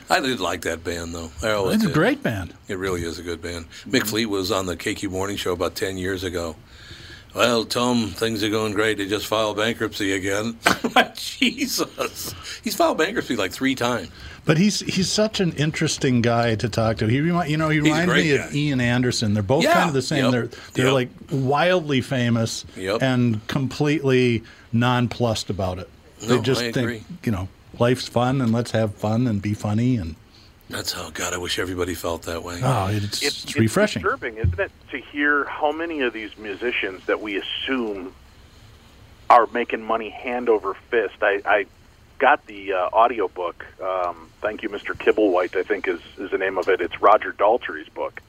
I 0.08 0.20
did 0.20 0.40
like 0.40 0.62
that 0.62 0.84
band 0.84 1.14
though. 1.14 1.30
I 1.42 1.50
always 1.52 1.76
It's 1.76 1.84
a 1.84 1.90
great 1.92 2.22
band. 2.22 2.54
It 2.68 2.78
really 2.78 3.02
is 3.02 3.18
a 3.18 3.22
good 3.22 3.42
band. 3.42 3.66
Mick 3.88 4.06
Fleet 4.06 4.26
was 4.26 4.52
on 4.52 4.66
the 4.66 4.76
KQ 4.76 5.10
Morning 5.10 5.36
Show 5.36 5.52
about 5.52 5.74
10 5.74 5.98
years 5.98 6.22
ago. 6.24 6.56
Well, 7.34 7.64
Tom, 7.66 8.08
things 8.08 8.42
are 8.42 8.48
going 8.48 8.72
great. 8.72 8.96
They 8.98 9.06
just 9.06 9.26
filed 9.26 9.56
bankruptcy 9.58 10.12
again. 10.12 10.56
Jesus. 11.16 12.34
He's 12.64 12.74
filed 12.76 12.98
bankruptcy 12.98 13.36
like 13.36 13.52
three 13.52 13.74
times. 13.74 14.08
But 14.44 14.58
he's 14.58 14.80
he's 14.80 15.10
such 15.10 15.40
an 15.40 15.52
interesting 15.54 16.22
guy 16.22 16.54
to 16.54 16.68
talk 16.68 16.98
to. 16.98 17.06
He 17.08 17.16
you 17.16 17.56
know 17.56 17.68
he 17.68 17.80
reminds 17.80 18.12
me 18.12 18.36
guy. 18.36 18.44
of 18.44 18.54
Ian 18.54 18.80
Anderson. 18.80 19.34
They're 19.34 19.42
both 19.42 19.64
Yeah, 19.64 19.74
kind 19.74 19.88
of 19.88 19.94
the 19.94 20.02
same. 20.02 20.24
yep, 20.24 20.32
They're 20.32 20.46
they're 20.72 20.84
yep. 20.86 20.94
like 20.94 21.08
wildly 21.30 22.00
famous 22.00 22.64
Yep. 22.76 23.02
and 23.02 23.44
completely 23.48 24.44
nonplussed 24.72 25.50
about 25.50 25.78
it. 25.80 25.90
No, 26.22 26.36
they 26.36 26.40
just 26.42 26.60
think 26.72 27.04
you 27.24 27.32
know 27.32 27.48
life's 27.78 28.08
fun 28.08 28.40
and 28.40 28.52
let's 28.52 28.70
have 28.72 28.94
fun 28.94 29.26
and 29.26 29.40
be 29.42 29.54
funny 29.54 29.96
and 29.96 30.16
That's 30.70 30.92
how, 30.92 31.10
God, 31.10 31.32
I 31.34 31.38
wish 31.38 31.58
everybody 31.58 31.94
felt 31.94 32.22
that 32.22 32.42
way. 32.42 32.60
oh 32.62 32.88
it's, 32.90 33.22
It's, 33.22 33.44
it's 33.44 33.56
refreshing. 33.56 34.02
disturbing, 34.02 34.36
isn't 34.38 34.58
it, 34.58 34.70
to 34.90 34.98
hear 34.98 35.44
how 35.44 35.72
many 35.72 36.00
of 36.02 36.12
these 36.12 36.36
musicians 36.38 37.04
that 37.06 37.20
we 37.20 37.36
assume 37.36 38.14
are 39.30 39.46
making 39.52 39.82
money 39.82 40.08
hand 40.10 40.48
over 40.48 40.74
fist. 40.90 41.16
I, 41.20 41.42
I 41.44 41.66
got 42.18 42.46
the 42.46 42.72
uh, 42.72 42.88
audiobook. 42.92 43.66
Um, 43.82 44.30
thank 44.40 44.62
you, 44.62 44.68
Mr. 44.68 44.94
Kibblewhite, 44.96 45.56
I 45.56 45.62
think 45.64 45.88
is, 45.88 46.00
is 46.18 46.30
the 46.30 46.38
name 46.38 46.58
of 46.58 46.68
it. 46.68 46.80
It's 46.80 47.00
Roger 47.02 47.32
Daltrey's 47.32 47.88
book. 47.88 48.20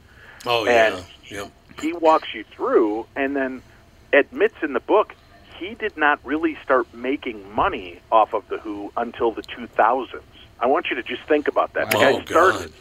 Oh, 0.46 0.66
yeah. 0.66 0.96
And- 0.96 1.06
Yep. 1.30 1.52
He 1.82 1.92
walks 1.94 2.34
you 2.34 2.44
through 2.46 3.06
and 3.16 3.36
then 3.36 3.62
admits 4.14 4.56
in 4.64 4.72
the 4.74 4.80
book 4.80 5.14
he 5.58 5.74
did 5.76 5.98
not 5.98 6.20
really 6.24 6.58
start 6.64 6.92
making 6.94 7.54
money 7.54 8.00
off 8.12 8.34
of 8.34 8.48
The 8.50 8.58
Who 8.60 8.92
until 8.98 9.32
the 9.32 9.42
2000s. 9.44 10.22
I 10.60 10.66
want 10.68 10.90
you 10.90 10.96
to 10.96 11.04
just 11.04 11.22
think 11.24 11.48
about 11.48 11.74
that. 11.74 11.92
The 11.92 11.98
Oh, 11.98 12.02
guy 12.20 12.26
started 12.26 12.60
God. 12.62 12.72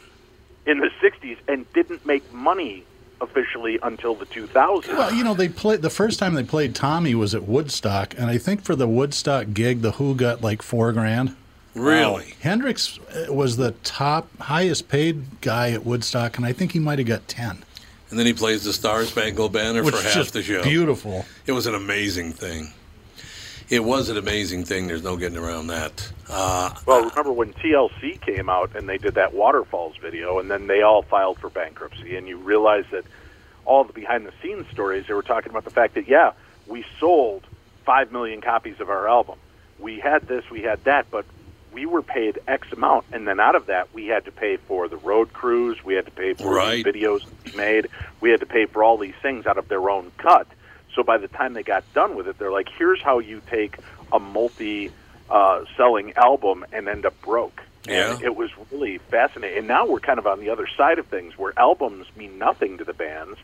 in 0.66 0.78
the 0.80 0.90
60s 1.02 1.36
and 1.48 1.70
didn't 1.72 2.06
make 2.06 2.32
money 2.32 2.84
officially 3.20 3.78
until 3.82 4.14
the 4.14 4.26
2000s. 4.26 4.88
Well, 4.88 5.12
you 5.14 5.24
know, 5.24 5.34
they 5.34 5.48
played 5.48 5.82
the 5.82 5.90
first 5.90 6.18
time 6.18 6.34
they 6.34 6.42
played 6.44 6.74
Tommy 6.74 7.14
was 7.14 7.34
at 7.34 7.44
Woodstock, 7.44 8.14
and 8.18 8.30
I 8.30 8.38
think 8.38 8.62
for 8.62 8.76
the 8.76 8.86
Woodstock 8.88 9.48
gig, 9.54 9.80
the 9.82 9.92
Who 9.92 10.14
got 10.14 10.42
like 10.42 10.62
four 10.62 10.92
grand. 10.92 11.34
Really? 11.74 12.34
Hendrix 12.40 12.98
uh, 13.14 13.32
was 13.32 13.58
the 13.58 13.72
top, 13.84 14.28
highest 14.38 14.88
paid 14.88 15.40
guy 15.42 15.72
at 15.72 15.84
Woodstock, 15.84 16.38
and 16.38 16.46
I 16.46 16.52
think 16.54 16.72
he 16.72 16.78
might 16.78 16.98
have 16.98 17.08
got 17.08 17.28
ten, 17.28 17.64
And 18.10 18.18
then 18.18 18.26
he 18.26 18.32
plays 18.32 18.64
the 18.64 18.72
Star 18.72 19.04
Spangled 19.04 19.52
Banner 19.52 19.82
which 19.82 19.94
for 19.94 20.02
half 20.02 20.14
just 20.14 20.32
the 20.32 20.42
show. 20.42 20.62
beautiful. 20.62 21.24
It 21.46 21.52
was 21.52 21.66
an 21.66 21.74
amazing 21.74 22.32
thing. 22.32 22.72
It 23.68 23.82
was 23.82 24.08
an 24.10 24.16
amazing 24.16 24.64
thing. 24.64 24.86
There's 24.86 25.02
no 25.02 25.16
getting 25.16 25.38
around 25.38 25.66
that. 25.68 26.12
Uh, 26.28 26.72
Well, 26.86 27.08
remember 27.08 27.32
when 27.32 27.52
TLC 27.52 28.20
came 28.20 28.48
out 28.48 28.76
and 28.76 28.88
they 28.88 28.96
did 28.96 29.14
that 29.14 29.34
Waterfalls 29.34 29.96
video, 29.96 30.38
and 30.38 30.48
then 30.48 30.68
they 30.68 30.82
all 30.82 31.02
filed 31.02 31.38
for 31.38 31.50
bankruptcy, 31.50 32.16
and 32.16 32.28
you 32.28 32.36
realize 32.36 32.84
that 32.92 33.04
all 33.64 33.82
the 33.82 33.92
behind 33.92 34.24
the 34.24 34.32
scenes 34.40 34.66
stories, 34.70 35.06
they 35.08 35.14
were 35.14 35.22
talking 35.22 35.50
about 35.50 35.64
the 35.64 35.70
fact 35.70 35.94
that, 35.94 36.06
yeah, 36.06 36.30
we 36.68 36.84
sold 37.00 37.44
5 37.84 38.12
million 38.12 38.40
copies 38.40 38.78
of 38.78 38.88
our 38.88 39.08
album. 39.08 39.36
We 39.80 39.98
had 39.98 40.28
this, 40.28 40.48
we 40.48 40.62
had 40.62 40.84
that, 40.84 41.10
but 41.10 41.24
we 41.72 41.86
were 41.86 42.02
paid 42.02 42.38
X 42.48 42.68
amount, 42.72 43.04
and 43.12 43.26
then 43.28 43.38
out 43.40 43.54
of 43.54 43.66
that, 43.66 43.92
we 43.94 44.06
had 44.06 44.24
to 44.24 44.30
pay 44.32 44.56
for 44.56 44.88
the 44.88 44.96
road 44.96 45.32
crews, 45.32 45.78
we 45.84 45.94
had 45.94 46.04
to 46.06 46.10
pay 46.10 46.32
for 46.34 46.50
Right. 46.52 46.82
the 46.84 46.90
videos 46.90 47.20
we 47.44 47.52
made, 47.56 47.88
we 48.20 48.30
had 48.30 48.40
to 48.40 48.46
pay 48.46 48.66
for 48.66 48.82
all 48.82 48.96
these 48.96 49.14
things 49.22 49.46
out 49.46 49.58
of 49.58 49.68
their 49.68 49.90
own 49.90 50.10
cut. 50.18 50.46
So 50.94 51.02
by 51.02 51.18
the 51.18 51.28
time 51.28 51.52
they 51.52 51.62
got 51.62 51.84
done 51.92 52.16
with 52.16 52.26
it, 52.28 52.38
they're 52.38 52.50
like, 52.52 52.68
"Here's 52.78 53.02
how 53.02 53.18
you 53.18 53.42
take 53.50 53.76
a 54.12 54.18
multi 54.18 54.90
uh, 55.28 55.60
selling 55.76 56.12
album 56.16 56.64
and 56.72 56.88
end 56.88 57.04
up 57.04 57.20
broke." 57.20 57.60
And 57.88 58.20
Yeah. 58.20 58.26
it 58.26 58.34
was 58.36 58.50
really 58.72 58.98
fascinating. 58.98 59.58
And 59.58 59.68
now 59.68 59.86
we're 59.86 60.00
kind 60.00 60.18
of 60.18 60.26
on 60.26 60.40
the 60.40 60.48
other 60.50 60.66
side 60.76 60.98
of 60.98 61.06
things, 61.06 61.36
where 61.36 61.52
albums 61.58 62.06
mean 62.16 62.38
nothing 62.38 62.78
to 62.78 62.84
the 62.84 62.94
bands. 62.94 63.38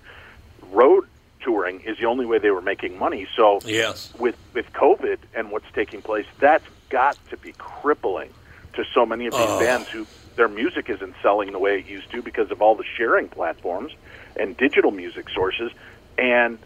Road 0.70 1.04
touring 1.40 1.80
is 1.80 1.98
the 1.98 2.06
only 2.06 2.24
way 2.24 2.38
they 2.38 2.50
were 2.50 2.62
making 2.62 2.98
money. 2.98 3.26
So 3.37 3.61
Yes. 3.64 4.12
with 4.18 4.37
with 4.54 4.72
COVID 4.72 5.18
and 5.35 5.50
what's 5.50 5.70
taking 5.74 6.00
place, 6.02 6.26
that's 6.38 6.64
got 6.92 7.16
to 7.31 7.37
be 7.38 7.52
crippling 7.59 8.31
to 8.74 8.85
so 8.94 9.05
many 9.05 9.26
of 9.26 9.33
these 9.33 9.40
Oh. 9.42 9.59
bands 9.59 9.88
who 9.88 10.07
their 10.37 10.48
music 10.48 10.88
isn't 10.88 11.14
selling 11.22 11.50
the 11.52 11.59
way 11.59 11.78
it 11.78 11.87
used 11.87 12.11
to 12.12 12.22
because 12.22 12.50
of 12.50 12.62
all 12.62 12.74
the 12.74 12.85
sharing 12.96 13.28
platforms 13.28 13.92
and 14.37 14.57
digital 14.57 14.90
music 14.90 15.28
sources, 15.31 15.72
and 16.18 16.59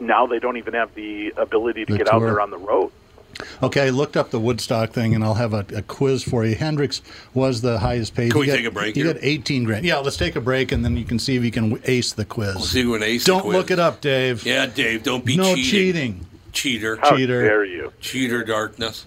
now 0.00 0.26
they 0.26 0.38
don't 0.38 0.56
even 0.56 0.74
have 0.74 0.94
the 0.94 1.32
ability 1.36 1.84
to 1.84 1.92
The 1.92 1.98
get 1.98 2.12
out 2.12 2.20
there 2.20 2.40
on 2.40 2.50
the 2.50 2.58
road. 2.58 2.90
Okay, 3.62 3.86
I 3.86 3.90
looked 3.90 4.16
up 4.18 4.30
the 4.30 4.38
Woodstock 4.38 4.90
thing, 4.92 5.14
and 5.14 5.24
I'll 5.24 5.34
have 5.34 5.54
a, 5.54 5.64
a 5.74 5.80
quiz 5.82 6.22
for 6.22 6.44
you. 6.44 6.54
Hendrix 6.54 7.00
was 7.32 7.62
the 7.62 7.78
highest 7.78 8.14
paid. 8.14 8.30
Can 8.32 8.40
He 8.40 8.40
we 8.40 8.46
got- 8.48 8.56
take 8.56 8.66
a 8.66 8.70
break 8.70 8.94
You 8.94 9.04
here? 9.04 9.14
got 9.14 9.22
18 9.24 9.64
grand. 9.64 9.84
Yeah, 9.86 9.96
let's 9.98 10.18
take 10.18 10.36
a 10.36 10.40
break, 10.40 10.70
and 10.70 10.84
then 10.84 10.96
you 10.98 11.04
can 11.04 11.18
see 11.18 11.36
if 11.36 11.42
you 11.44 11.50
can 11.50 11.80
ace 11.86 12.12
the 12.12 12.26
quiz. 12.26 12.54
We'll 12.56 12.64
see 12.64 12.82
who 12.82 12.94
an 12.94 13.02
ace. 13.02 13.24
Don't 13.24 13.40
quiz. 13.40 13.54
look 13.56 13.70
it 13.70 13.78
up, 13.78 14.00
Dave. 14.02 14.44
Yeah, 14.44 14.66
Dave, 14.66 15.02
don't 15.02 15.24
be 15.24 15.36
no 15.36 15.54
cheating. 15.54 15.64
cheating. 15.70 16.26
Cheater. 16.52 16.96
How 16.96 17.16
Cheater. 17.16 17.42
dare 17.42 17.64
you? 17.64 17.92
Cheater 18.00 18.44
darkness. 18.44 19.06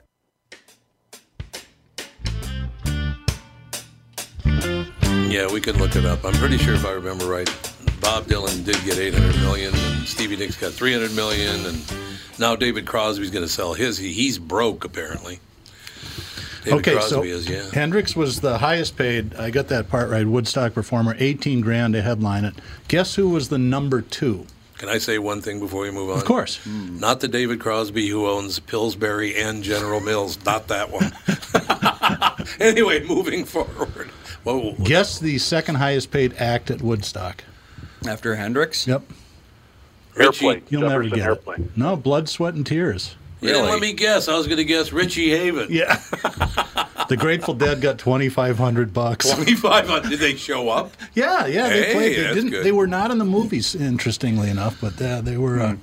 Yeah, 5.31 5.49
we 5.49 5.61
can 5.61 5.77
look 5.77 5.95
it 5.95 6.03
up. 6.03 6.25
I'm 6.25 6.33
pretty 6.33 6.57
sure 6.57 6.73
if 6.73 6.85
I 6.85 6.91
remember 6.91 7.25
right, 7.25 7.47
Bob 8.01 8.25
Dylan 8.25 8.65
did 8.65 8.75
get 8.83 8.97
800 8.97 9.33
million, 9.37 9.73
and 9.73 10.05
Stevie 10.05 10.35
Nicks 10.35 10.57
got 10.57 10.73
300 10.73 11.15
million, 11.15 11.65
and 11.67 11.93
now 12.37 12.53
David 12.57 12.85
Crosby's 12.85 13.31
going 13.31 13.45
to 13.45 13.51
sell 13.51 13.73
his. 13.73 13.97
He, 13.97 14.11
he's 14.11 14.37
broke 14.37 14.83
apparently. 14.83 15.39
David 16.65 16.79
okay, 16.79 16.93
Crosby 16.95 17.09
so 17.09 17.23
is 17.23 17.49
yeah. 17.49 17.63
Hendrix 17.71 18.13
was 18.13 18.41
the 18.41 18.57
highest 18.57 18.97
paid. 18.97 19.33
I 19.35 19.51
got 19.51 19.69
that 19.69 19.87
part 19.87 20.09
right. 20.09 20.27
Woodstock 20.27 20.73
performer, 20.73 21.15
18 21.17 21.61
grand 21.61 21.93
to 21.93 22.01
headline 22.01 22.43
it. 22.43 22.55
Guess 22.89 23.15
who 23.15 23.29
was 23.29 23.47
the 23.47 23.57
number 23.57 24.01
two? 24.01 24.45
Can 24.79 24.89
I 24.89 24.97
say 24.97 25.17
one 25.17 25.39
thing 25.39 25.61
before 25.61 25.83
we 25.83 25.91
move 25.91 26.09
on? 26.09 26.17
Of 26.17 26.25
course. 26.25 26.57
Hmm. 26.57 26.99
Not 26.99 27.21
the 27.21 27.29
David 27.29 27.61
Crosby 27.61 28.09
who 28.09 28.27
owns 28.27 28.59
Pillsbury 28.59 29.37
and 29.37 29.63
General 29.63 30.01
Mills. 30.01 30.43
Not 30.43 30.67
that 30.67 30.91
one. 30.91 31.13
anyway, 32.59 33.05
moving 33.05 33.45
forward. 33.45 34.11
Whoa, 34.43 34.73
Guess 34.83 35.19
the 35.19 35.37
second 35.37 35.75
highest 35.75 36.11
paid 36.11 36.33
act 36.37 36.71
at 36.71 36.81
Woodstock. 36.81 37.43
After 38.07 38.35
Hendrix? 38.35 38.87
Yep. 38.87 39.03
Richie. 40.15 40.45
Airplane. 40.45 40.63
You'll 40.69 40.81
never 40.81 41.03
Jefferson 41.03 41.17
get 41.19 41.25
Airplane. 41.27 41.61
it. 41.65 41.77
No, 41.77 41.95
blood, 41.95 42.27
sweat, 42.27 42.53
and 42.55 42.65
tears. 42.65 43.15
You 43.39 43.47
didn't 43.49 43.61
Really? 43.63 43.71
let 43.73 43.81
me 43.81 43.93
guess. 43.93 44.27
I 44.27 44.35
was 44.37 44.45
going 44.47 44.57
to 44.57 44.65
guess 44.65 44.91
Richie 44.91 45.29
Haven. 45.29 45.67
Yeah. 45.69 45.95
the 47.09 47.17
Grateful 47.17 47.53
Dead 47.53 47.81
got 47.81 47.97
2,500 47.97 48.93
bucks. 48.93 49.29
Twenty 49.31 49.55
five 49.55 49.87
hundred? 49.87 50.09
Did 50.09 50.19
they 50.19 50.35
show 50.35 50.69
up? 50.69 50.91
Yeah, 51.15 51.45
yeah, 51.47 51.69
they 51.69 51.83
Hey, 51.85 51.93
played. 51.93 52.15
They 52.17 52.21
that's 52.23 52.35
didn't. 52.35 52.49
good. 52.51 52.65
They 52.65 52.71
were 52.71 52.87
not 52.87 53.09
in 53.09 53.17
the 53.17 53.25
movies, 53.25 53.73
interestingly 53.73 54.49
enough, 54.49 54.79
but 54.81 55.01
uh, 55.01 55.21
they 55.21 55.37
were. 55.37 55.59
Uh, 55.59 55.75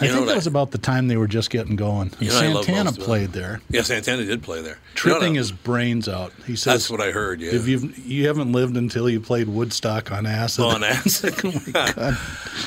I 0.00 0.06
know 0.06 0.12
think 0.14 0.26
that 0.26 0.30
that- 0.32 0.36
was 0.36 0.46
about 0.46 0.70
the 0.70 0.78
time 0.78 1.08
they 1.08 1.16
were 1.16 1.26
just 1.26 1.50
getting 1.50 1.76
going. 1.76 2.12
You 2.20 2.28
know, 2.28 2.62
Santana 2.62 2.92
played 2.92 3.32
there, 3.32 3.60
Yeah, 3.70 3.82
Santana 3.82 4.24
did 4.24 4.42
play 4.42 4.62
there. 4.62 4.78
tripping 4.94 5.34
his 5.34 5.50
brains 5.52 6.08
out. 6.08 6.32
He 6.46 6.54
says, 6.56 6.74
That's 6.74 6.90
what 6.90 7.00
I 7.00 7.10
heard, 7.10 7.40
yeah. 7.40 7.52
If 7.52 7.66
you 7.68 7.92
you 8.04 8.26
haven't 8.28 8.52
lived 8.52 8.76
until 8.76 9.08
you 9.10 9.20
played 9.20 9.48
Woodstock 9.48 10.12
on 10.12 10.26
acid, 10.26 10.64
on 10.64 10.84
acid. 10.84 11.34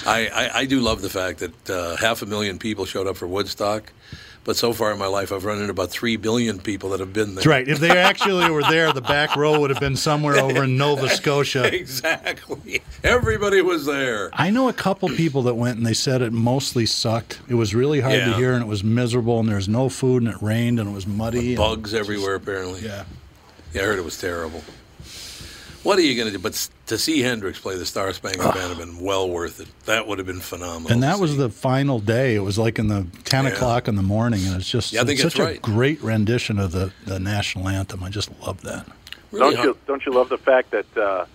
I, 0.07 0.27
I, 0.33 0.49
I 0.61 0.65
do 0.65 0.79
love 0.79 1.01
the 1.01 1.09
fact 1.09 1.39
that 1.39 1.69
uh, 1.69 1.95
half 1.97 2.21
a 2.21 2.25
million 2.25 2.59
people 2.59 2.85
showed 2.85 3.07
up 3.07 3.17
for 3.17 3.27
Woodstock, 3.27 3.91
but 4.43 4.55
so 4.55 4.73
far 4.73 4.91
in 4.91 4.97
my 4.97 5.05
life, 5.07 5.31
I've 5.31 5.45
run 5.45 5.59
into 5.59 5.69
about 5.71 5.89
three 5.91 6.15
billion 6.15 6.59
people 6.59 6.89
that 6.91 6.99
have 6.99 7.13
been 7.13 7.29
there. 7.29 7.35
That's 7.35 7.47
right. 7.47 7.67
If 7.67 7.79
they 7.79 7.95
actually 7.97 8.49
were 8.49 8.63
there, 8.63 8.91
the 8.91 9.01
back 9.01 9.35
row 9.35 9.59
would 9.59 9.69
have 9.69 9.79
been 9.79 9.95
somewhere 9.95 10.37
over 10.37 10.63
in 10.63 10.77
Nova 10.77 11.09
Scotia. 11.15 11.73
Exactly. 11.73 12.81
Everybody 13.03 13.61
was 13.61 13.85
there. 13.85 14.29
I 14.33 14.49
know 14.49 14.67
a 14.69 14.73
couple 14.73 15.09
people 15.09 15.43
that 15.43 15.55
went 15.55 15.77
and 15.77 15.85
they 15.85 15.93
said 15.93 16.21
it 16.21 16.33
mostly 16.33 16.85
sucked. 16.85 17.39
It 17.47 17.55
was 17.55 17.75
really 17.75 17.99
hard 18.01 18.15
to 18.15 18.33
hear 18.33 18.53
and 18.53 18.63
it 18.63 18.67
was 18.67 18.83
miserable 18.83 19.39
and 19.39 19.47
there 19.47 19.55
was 19.57 19.69
no 19.69 19.89
food 19.89 20.23
and 20.23 20.31
it 20.31 20.41
rained 20.41 20.79
and 20.79 20.89
it 20.89 20.93
was 20.93 21.05
muddy. 21.05 21.55
Bugs 21.55 21.93
everywhere, 21.93 22.35
apparently. 22.35 22.81
Yeah. 22.81 23.05
Yeah, 23.73 23.83
I 23.83 23.85
heard 23.85 23.99
it 23.99 24.05
was 24.05 24.19
terrible. 24.19 24.63
What 25.83 25.97
are 25.97 26.01
you 26.01 26.15
going 26.15 26.27
to 26.27 26.31
do? 26.37 26.41
But 26.41 26.69
to 26.87 26.97
see 26.97 27.21
Hendrix 27.21 27.59
play 27.59 27.75
the 27.75 27.85
Star 27.85 28.13
Spangled 28.13 28.53
Band 28.53 28.69
have 28.69 28.77
been 28.77 28.99
well 28.99 29.27
worth 29.29 29.59
it. 29.59 29.67
That 29.85 30.05
would 30.07 30.19
have 30.19 30.27
been 30.27 30.39
phenomenal. 30.39 30.91
And 30.91 31.01
that 31.03 31.19
was 31.19 31.37
the 31.37 31.49
final 31.49 31.99
day. 31.99 32.35
It 32.35 32.39
was 32.41 32.59
like 32.59 32.77
in 32.77 32.87
the 32.87 33.07
10 33.23 33.45
Yeah. 33.45 33.51
o'clock 33.51 33.87
in 33.87 33.95
the 33.95 34.03
morning 34.03 34.45
and 34.45 34.55
it's 34.55 34.69
just 34.69 34.93
Yeah, 34.93 35.01
I 35.01 35.05
think 35.05 35.19
it's 35.19 35.23
that's 35.23 35.35
such 35.35 35.57
a 35.57 35.59
great 35.59 36.01
rendition 36.03 36.59
of 36.59 36.71
the, 36.71 36.91
the 37.05 37.19
national 37.19 37.67
anthem. 37.67 38.03
I 38.03 38.09
just 38.09 38.29
love 38.41 38.61
that. 38.61 38.85
really 39.31 39.55
don't 39.55 39.63
you 39.65 39.77
don't 39.87 40.05
you 40.05 40.11
love 40.11 40.29
the 40.29 40.37
fact 40.37 40.69
that 40.71 40.97
uh, 40.97 41.25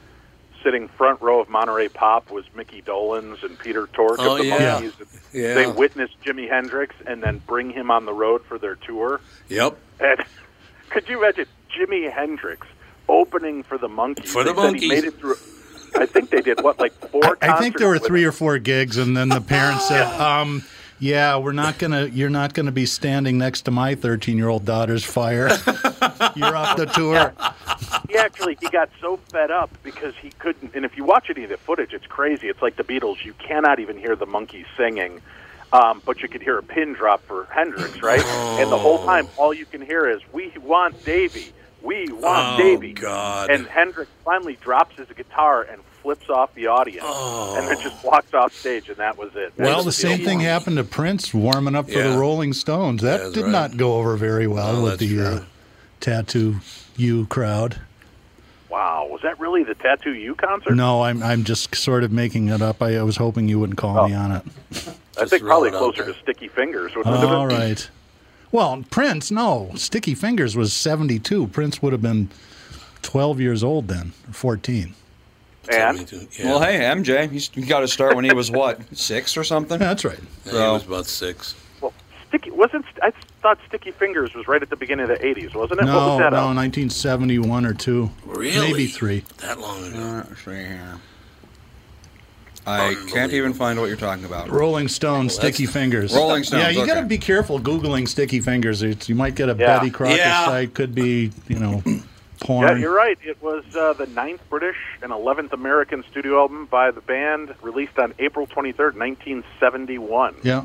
sitting 0.62 0.86
front 0.88 1.20
row 1.20 1.40
of 1.40 1.48
Monterey 1.48 1.88
Pop 1.88 2.30
was 2.30 2.44
Micky 2.54 2.82
Dolenz 2.82 3.42
and 3.42 3.58
Peter 3.58 3.88
Tork 3.94 4.16
Oh, 4.20 4.32
of 4.32 4.38
the 4.38 4.46
yeah. 4.46 4.80
Monkees? 4.80 4.92
Yeah. 5.32 5.54
They 5.54 5.66
witnessed 5.66 6.14
Jimi 6.24 6.48
Hendrix 6.48 6.94
and 7.06 7.20
then 7.22 7.42
bring 7.48 7.70
him 7.70 7.90
on 7.90 8.04
the 8.04 8.12
road 8.12 8.44
for 8.44 8.58
their 8.58 8.76
tour. 8.76 9.20
Yep. 9.48 9.76
And 9.98 10.24
could 10.90 11.08
you 11.08 11.18
imagine 11.18 11.46
Jimi 11.76 12.12
Hendrix 12.12 12.66
opening 13.08 13.62
for 13.62 13.78
the 13.78 13.88
Monkees. 13.88 14.28
For 14.28 14.44
the 14.44 14.52
They 14.52 14.62
said 14.62 14.80
he 14.80 14.88
made 14.88 15.04
it 15.04 15.18
through. 15.18 15.36
I 15.96 16.06
think 16.06 16.30
they 16.30 16.42
did 16.42 16.62
what, 16.62 16.78
like 16.78 16.92
four? 17.10 17.38
I 17.40 17.58
think 17.60 17.78
there 17.78 17.88
were 17.88 17.98
three 17.98 18.26
with 18.26 18.34
or 18.34 18.36
four 18.36 18.58
gigs 18.58 18.98
and 18.98 19.16
then 19.16 19.28
the 19.28 19.40
parents 19.40 19.88
said, 19.88 20.04
um, 20.20 20.62
yeah, 20.98 21.36
we're 21.36 21.52
not 21.52 21.78
gonna. 21.78 22.06
You're 22.06 22.30
not 22.30 22.54
gonna 22.54 22.72
be 22.72 22.86
standing 22.86 23.36
next 23.36 23.62
to 23.62 23.70
my 23.70 23.94
13 23.94 24.38
year 24.38 24.48
old 24.48 24.64
daughter's 24.64 25.04
fire. 25.04 25.48
you're 26.34 26.56
off 26.56 26.76
the 26.76 26.90
tour. 26.94 27.34
he 28.08 28.16
actually 28.16 28.56
he 28.60 28.68
got 28.68 28.88
so 29.00 29.16
fed 29.30 29.50
up 29.50 29.70
because 29.82 30.14
he 30.16 30.30
couldn't 30.38 30.74
and 30.74 30.84
if 30.84 30.96
you 30.96 31.04
watch 31.04 31.28
any 31.28 31.44
of 31.44 31.50
the 31.50 31.56
footage 31.56 31.92
it's 31.92 32.06
crazy 32.06 32.48
it's 32.48 32.62
like 32.62 32.76
the 32.76 32.84
beatles 32.84 33.24
you 33.24 33.34
cannot 33.34 33.78
even 33.78 33.98
hear 33.98 34.16
the 34.16 34.26
Monkees 34.26 34.66
singing 34.76 35.20
um, 35.72 36.00
but 36.04 36.22
you 36.22 36.28
could 36.28 36.42
hear 36.42 36.58
a 36.58 36.62
pin 36.62 36.92
drop 36.94 37.22
for 37.22 37.44
hendrix 37.46 38.00
right 38.02 38.24
and 38.58 38.70
the 38.70 38.78
whole 38.78 39.04
time 39.04 39.28
all 39.36 39.52
you 39.52 39.66
can 39.66 39.82
hear 39.82 40.08
is 40.08 40.20
we 40.32 40.52
want 40.62 41.04
davy 41.04 41.52
we 41.86 42.10
want 42.12 42.60
Oh, 42.60 42.62
davy 42.62 42.92
God. 42.92 43.50
and 43.50 43.66
hendrix 43.66 44.10
finally 44.24 44.56
drops 44.60 44.96
his 44.96 45.06
guitar 45.16 45.62
and 45.62 45.80
flips 46.02 46.28
off 46.28 46.54
the 46.54 46.66
audience 46.66 47.04
and 47.06 47.66
then 47.68 47.80
just 47.80 48.04
walks 48.04 48.32
off 48.34 48.52
stage 48.54 48.88
and 48.88 48.96
that 48.98 49.16
was 49.18 49.30
it 49.34 49.56
That 49.56 49.64
Well, 49.64 49.76
was 49.76 49.84
the 49.86 49.92
same 49.92 50.18
deal. 50.18 50.26
thing 50.26 50.40
happened 50.40 50.76
to 50.76 50.84
Prince 50.84 51.32
warming 51.34 51.74
up 51.74 51.86
for 51.86 51.98
Yeah. 51.98 52.10
the 52.12 52.18
Rolling 52.18 52.52
Stones. 52.52 53.02
That 53.02 53.18
That's 53.20 53.32
did 53.32 53.42
right. 53.44 53.50
not 53.52 53.76
go 53.76 53.94
over 53.98 54.16
very 54.16 54.46
well 54.46 54.74
No, 54.74 54.82
with 54.82 54.98
the 55.00 55.20
uh, 55.20 55.40
tattoo 56.00 56.56
you 56.96 57.26
crowd. 57.26 57.76
wow 58.68 59.06
was 59.10 59.20
that 59.22 59.38
really 59.40 59.64
the 59.64 59.74
tattoo 59.74 60.12
you 60.14 60.34
concert 60.34 60.74
No, 60.74 61.02
I'm 61.02 61.22
I'm 61.22 61.44
just 61.44 61.74
sort 61.74 62.04
of 62.04 62.12
making 62.12 62.48
it 62.48 62.62
up. 62.62 62.82
I, 62.82 62.96
I 62.98 63.02
was 63.02 63.16
hoping 63.16 63.48
you 63.48 63.58
wouldn't 63.58 63.78
call 63.78 64.08
me 64.08 64.14
Oh. 64.14 64.18
on 64.18 64.32
it. 64.32 64.42
I 65.18 65.24
think 65.24 65.42
probably 65.44 65.70
closer 65.70 66.04
to 66.04 66.14
Sticky 66.22 66.48
Fingers. 66.48 66.94
Wouldn't 66.94 67.14
it 67.16 67.18
have 67.20 67.30
All 67.30 67.48
been? 67.48 67.58
right. 67.58 67.90
Well, 68.56 68.82
Prince, 68.88 69.30
no. 69.30 69.70
Sticky 69.74 70.14
Fingers 70.14 70.56
was 70.56 70.72
72. 70.72 71.48
Prince 71.48 71.82
would 71.82 71.92
have 71.92 72.00
been 72.00 72.30
12 73.02 73.38
years 73.38 73.62
old 73.62 73.86
then, 73.88 74.14
or 74.26 74.32
14. 74.32 74.94
And 75.68 75.98
72, 75.98 76.26
yeah. 76.42 76.46
Well, 76.50 76.60
hey, 76.62 76.78
MJ, 76.78 77.28
he's- 77.30 77.50
he 77.52 77.60
got 77.60 77.80
to 77.80 77.88
start 77.88 78.16
when 78.16 78.24
he 78.24 78.32
was 78.32 78.50
what, 78.50 78.80
six 78.96 79.36
or 79.36 79.44
something? 79.44 79.78
That's 79.78 80.06
right. 80.06 80.18
Yeah, 80.46 80.52
So- 80.52 80.66
he 80.68 80.72
was 80.72 80.86
about 80.86 81.04
six. 81.04 81.54
well, 81.82 81.92
Sticky 82.28 82.50
wasn't. 82.50 82.86
I 83.02 83.12
thought 83.42 83.58
Sticky 83.68 83.90
Fingers 83.90 84.32
was 84.32 84.48
right 84.48 84.62
at 84.62 84.70
the 84.70 84.76
beginning 84.76 85.10
of 85.10 85.18
the 85.18 85.22
'80s, 85.22 85.54
wasn't 85.54 85.80
it? 85.80 85.84
what 85.84 85.92
No, 85.92 86.08
was 86.08 86.18
that? 86.20 86.32
no, 86.32 86.38
out? 86.38 86.56
1971 86.56 87.66
or 87.66 87.74
two. 87.74 88.08
Really? 88.24 88.72
Maybe 88.72 88.86
three. 88.86 89.22
That 89.42 89.60
long 89.60 89.84
ago. 89.84 89.98
Uh, 89.98 90.24
let's 90.30 90.42
see 90.46 90.50
here. 90.52 90.94
I 92.66 92.96
can't 93.08 93.32
even 93.32 93.52
find 93.54 93.78
what 93.78 93.86
you're 93.86 93.96
talking 93.96 94.24
about. 94.24 94.48
Rolling 94.50 94.88
Stone, 94.88 95.26
that's- 95.28 95.36
Sticky 95.36 95.66
Fingers. 95.66 96.14
Rolling 96.14 96.42
Stones, 96.44 96.62
Yeah, 96.62 96.68
you 96.70 96.86
got 96.86 97.00
to 97.00 97.06
be 97.06 97.18
careful 97.18 97.60
Googling 97.60 98.08
Sticky 98.08 98.40
Fingers. 98.40 98.82
It's, 98.82 99.08
you 99.08 99.14
might 99.14 99.34
get 99.36 99.48
a 99.48 99.52
Yeah. 99.52 99.78
Betty 99.78 99.90
Crocker 99.90 100.16
Yeah. 100.16 100.46
site. 100.46 100.74
Could 100.74 100.94
be, 100.94 101.30
you 101.48 101.58
know, 101.60 101.82
porn. 102.40 102.66
Yeah, 102.68 102.76
you're 102.76 102.94
right. 102.94 103.16
It 103.24 103.40
was 103.40 103.64
uh, 103.76 103.92
the 103.92 104.06
ninth 104.06 104.40
British 104.50 104.76
and 105.00 105.12
11th 105.12 105.52
American 105.52 106.02
studio 106.10 106.40
album 106.40 106.66
by 106.66 106.90
the 106.90 107.00
band, 107.00 107.54
released 107.62 107.98
on 107.98 108.14
April 108.18 108.46
23rd, 108.48 108.96
1971. 108.96 110.34
Yeah. 110.42 110.64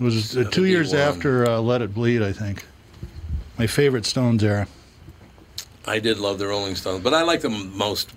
It 0.00 0.04
was 0.04 0.36
uh, 0.36 0.44
two 0.50 0.64
years 0.66 0.92
after 0.92 1.48
uh, 1.48 1.60
Let 1.60 1.80
It 1.80 1.94
Bleed, 1.94 2.22
I 2.22 2.32
think. 2.32 2.66
My 3.58 3.66
favorite 3.66 4.04
Stones 4.04 4.42
era. 4.44 4.66
I 5.86 6.00
did 6.00 6.18
love 6.18 6.38
the 6.38 6.46
Rolling 6.48 6.74
Stones, 6.74 7.02
but 7.02 7.14
I 7.14 7.22
like 7.22 7.40
them 7.40 7.76
most. 7.78 8.10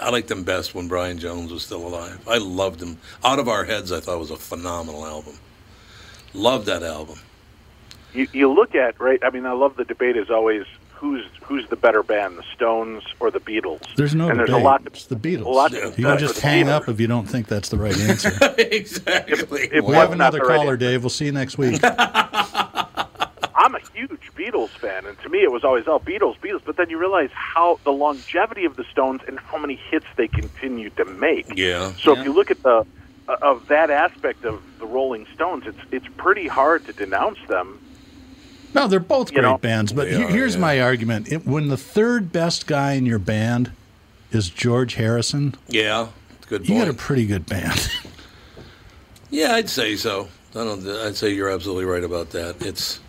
I 0.00 0.10
liked 0.10 0.28
them 0.28 0.42
best 0.44 0.74
when 0.74 0.88
Brian 0.88 1.18
Jones 1.18 1.52
was 1.52 1.64
still 1.64 1.86
alive. 1.86 2.20
I 2.28 2.38
loved 2.38 2.80
him. 2.82 2.98
Out 3.24 3.38
of 3.38 3.48
Our 3.48 3.64
Heads, 3.64 3.92
I 3.92 4.00
thought 4.00 4.18
was 4.18 4.30
a 4.30 4.36
phenomenal 4.36 5.04
album. 5.04 5.38
Loved 6.34 6.66
that 6.66 6.82
album. 6.82 7.18
You, 8.12 8.26
you 8.32 8.52
look 8.52 8.74
at 8.74 8.98
right. 9.00 9.18
I 9.22 9.30
mean, 9.30 9.46
I 9.46 9.52
love 9.52 9.76
the 9.76 9.84
debate 9.84 10.16
is 10.16 10.30
always 10.30 10.64
who's 10.94 11.26
who's 11.42 11.66
the 11.68 11.76
better 11.76 12.02
band, 12.02 12.38
the 12.38 12.42
Stones 12.54 13.02
or 13.20 13.30
the 13.30 13.40
Beatles. 13.40 13.82
There's 13.96 14.14
no 14.14 14.28
and 14.28 14.38
debate. 14.38 14.52
there's 14.52 14.62
a 14.62 14.64
lot. 14.64 14.82
To, 14.84 14.90
it's 14.90 15.04
the 15.06 15.16
Beatles. 15.16 15.44
a 15.44 15.48
lot 15.50 15.70
to 15.72 15.78
Yeah. 15.78 15.86
you 15.96 16.04
can 16.04 16.18
just 16.18 16.40
hang 16.40 16.66
Beatles. 16.66 16.70
up 16.70 16.88
if 16.88 16.98
you 17.00 17.06
don't 17.06 17.26
think 17.26 17.46
that's 17.48 17.68
the 17.68 17.76
right 17.78 17.98
answer. 17.98 18.32
exactly. 18.58 19.62
If 19.64 19.72
we 19.72 19.80
was 19.82 19.94
have 19.96 20.12
another 20.12 20.38
the 20.38 20.44
right 20.44 20.56
caller. 20.56 20.76
Dave. 20.76 21.02
We'll 21.02 21.10
see 21.10 21.26
you 21.26 21.32
next 21.32 21.58
week. 21.58 21.80
I'm 23.66 23.74
a 23.74 23.80
huge 23.92 24.30
Beatles 24.36 24.68
fan, 24.68 25.06
and 25.06 25.18
to 25.22 25.28
me, 25.28 25.42
it 25.42 25.50
was 25.50 25.64
always 25.64 25.88
oh 25.88 25.98
Beatles, 25.98 26.38
Beatles. 26.38 26.62
But 26.64 26.76
then 26.76 26.88
you 26.88 26.98
realize 26.98 27.30
how 27.32 27.80
the 27.82 27.92
longevity 27.92 28.64
of 28.64 28.76
the 28.76 28.84
Stones 28.84 29.22
and 29.26 29.40
how 29.40 29.58
many 29.58 29.74
hits 29.90 30.06
they 30.16 30.28
continued 30.28 30.96
to 30.98 31.04
make. 31.04 31.56
Yeah. 31.56 31.92
So 32.00 32.12
Yeah. 32.14 32.20
if 32.20 32.26
you 32.26 32.32
look 32.32 32.52
at 32.52 32.62
the 32.62 32.86
uh, 33.28 33.36
of 33.42 33.66
that 33.66 33.90
aspect 33.90 34.44
of 34.44 34.62
the 34.78 34.86
Rolling 34.86 35.26
Stones, 35.34 35.64
it's 35.66 35.80
it's 35.90 36.06
pretty 36.16 36.46
hard 36.46 36.86
to 36.86 36.92
denounce 36.92 37.40
them. 37.48 37.80
No, 38.72 38.86
they're 38.86 39.00
both 39.00 39.32
great 39.32 39.42
know, 39.42 39.58
bands. 39.58 39.92
But 39.92 40.08
he- 40.12 40.22
are, 40.22 40.28
here's 40.28 40.54
yeah. 40.54 40.60
my 40.60 40.80
argument: 40.80 41.32
it, 41.32 41.44
when 41.44 41.66
the 41.66 41.76
third 41.76 42.30
best 42.30 42.68
guy 42.68 42.92
in 42.92 43.04
your 43.04 43.18
band 43.18 43.72
is 44.30 44.48
George 44.48 44.94
Harrison, 44.94 45.56
Yeah. 45.66 46.06
Good 46.48 46.68
you 46.68 46.78
got 46.78 46.86
a 46.86 46.94
pretty 46.94 47.26
good 47.26 47.46
band. 47.46 47.90
Yeah, 49.28 49.54
I'd 49.54 49.68
say 49.68 49.96
so. 49.96 50.28
I 50.54 50.58
don't. 50.64 50.86
I'd 50.88 51.16
say 51.16 51.30
you're 51.30 51.50
absolutely 51.50 51.84
right 51.84 52.04
about 52.04 52.30
that. 52.30 52.62
It's. 52.64 53.00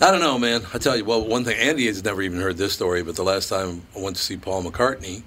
I 0.00 0.10
don't 0.10 0.20
know, 0.20 0.38
man. 0.38 0.62
I 0.74 0.78
tell 0.78 0.96
you, 0.96 1.04
well, 1.04 1.24
one 1.24 1.44
thing. 1.44 1.56
Andy 1.58 1.86
has 1.86 2.04
never 2.04 2.20
even 2.20 2.40
heard 2.40 2.58
this 2.58 2.74
story, 2.74 3.02
but 3.02 3.16
the 3.16 3.22
last 3.22 3.48
time 3.48 3.82
I 3.96 4.00
went 4.00 4.16
to 4.16 4.22
see 4.22 4.36
Paul 4.36 4.62
McCartney, 4.62 5.22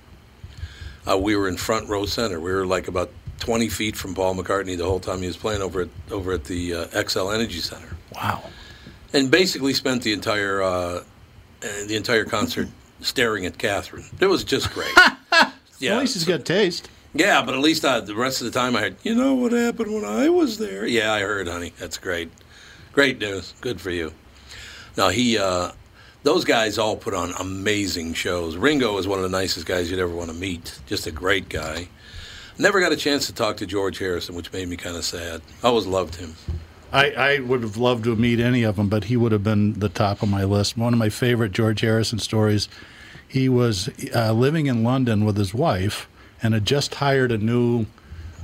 uh, 1.10 1.18
we 1.18 1.36
were 1.36 1.48
in 1.48 1.58
front 1.58 1.90
row 1.90 2.06
center. 2.06 2.40
We 2.40 2.52
were 2.52 2.68
like 2.68 2.88
about 2.88 3.10
20 3.40 3.68
feet 3.70 3.96
from 3.96 4.14
Paul 4.14 4.36
McCartney 4.36 4.78
the 4.78 4.86
whole 4.86 5.00
time 5.00 5.22
he 5.22 5.28
was 5.28 5.38
playing 5.38 5.62
over 5.62 5.82
at 5.82 5.90
over 6.12 6.34
at 6.34 6.44
the 6.44 6.74
uh, 6.76 6.86
Xcel 6.88 7.34
Energy 7.34 7.60
Center, 7.60 7.98
wow. 8.14 8.44
and 9.14 9.32
basically 9.32 9.74
spent 9.74 10.04
the 10.04 10.14
entire 10.14 10.62
uh, 10.62 10.68
uh, 10.68 11.04
the 11.88 11.96
entire 11.96 12.26
concert 12.26 12.68
staring 13.02 13.46
at 13.48 13.58
Catherine. 13.58 14.06
It 14.20 14.28
was 14.28 14.44
just 14.44 14.72
great. 14.72 14.94
yeah, 15.80 15.96
At 15.96 16.02
least 16.02 16.14
he's 16.14 16.26
got 16.26 16.46
taste. 16.46 16.90
yeah, 17.14 17.42
but 17.44 17.56
at 17.56 17.62
least 17.62 17.84
uh, 17.84 18.02
the 18.02 18.14
rest 18.16 18.42
of 18.42 18.46
the 18.46 18.60
time 18.60 18.76
I 18.76 18.82
heard, 18.82 18.98
you 19.02 19.16
know 19.16 19.34
what 19.34 19.52
happened 19.52 19.94
when 19.96 20.06
I 20.06 20.30
was 20.30 20.60
there? 20.60 20.86
Yeah, 20.86 21.12
I 21.12 21.22
heard, 21.22 21.48
honey. 21.48 21.74
That's 21.80 21.98
great. 21.98 22.30
Great 22.92 23.20
news. 23.20 23.56
Good 23.62 23.82
for 23.82 23.90
you. 23.90 24.14
Now, 25.00 25.08
he, 25.08 25.38
uh, 25.38 25.72
those 26.24 26.44
guys 26.44 26.78
all 26.78 26.98
put 26.98 27.14
on 27.14 27.32
amazing 27.40 28.16
shows. 28.16 28.58
Ringo 28.58 28.98
is 28.98 29.08
one 29.08 29.18
of 29.18 29.24
the 29.24 29.30
nicest 29.30 29.66
guys 29.66 29.90
you'd 29.90 29.98
ever 29.98 30.14
want 30.14 30.30
to 30.30 30.36
meet. 30.36 30.78
Just 30.88 31.08
a 31.08 31.12
great 31.12 31.48
guy. 31.48 31.88
Never 32.58 32.82
got 32.82 32.92
a 32.92 32.98
chance 32.98 33.26
to 33.28 33.34
talk 33.34 33.56
to 33.58 33.66
George 33.66 33.98
Harrison, 33.98 34.36
which 34.36 34.52
made 34.52 34.68
me 34.68 34.76
kind 34.76 34.98
of 34.98 35.06
sad. 35.06 35.42
I 35.64 35.68
always 35.68 35.86
loved 35.86 36.16
him. 36.16 36.36
I, 36.92 37.12
I 37.12 37.40
would 37.40 37.62
have 37.62 37.78
loved 37.78 38.04
to 38.04 38.16
meet 38.18 38.42
any 38.42 38.64
of 38.64 38.76
them, 38.76 38.90
but 38.90 39.06
he 39.06 39.16
would 39.16 39.32
have 39.32 39.42
been 39.42 39.80
the 39.80 39.88
top 39.88 40.22
of 40.22 40.28
my 40.28 40.44
list. 40.44 40.78
One 40.78 40.92
of 40.92 41.00
my 41.00 41.08
favorite 41.08 41.54
George 41.54 41.80
Harrison 41.80 42.20
stories. 42.20 42.68
He 43.26 43.48
was 43.48 43.90
uh, 44.14 44.34
living 44.34 44.66
in 44.66 44.84
London 44.84 45.24
with 45.24 45.38
his 45.38 45.54
wife 45.54 46.10
and 46.44 46.54
had 46.54 46.66
just 46.66 46.96
hired 46.96 47.32
a 47.32 47.38
new, 47.38 47.86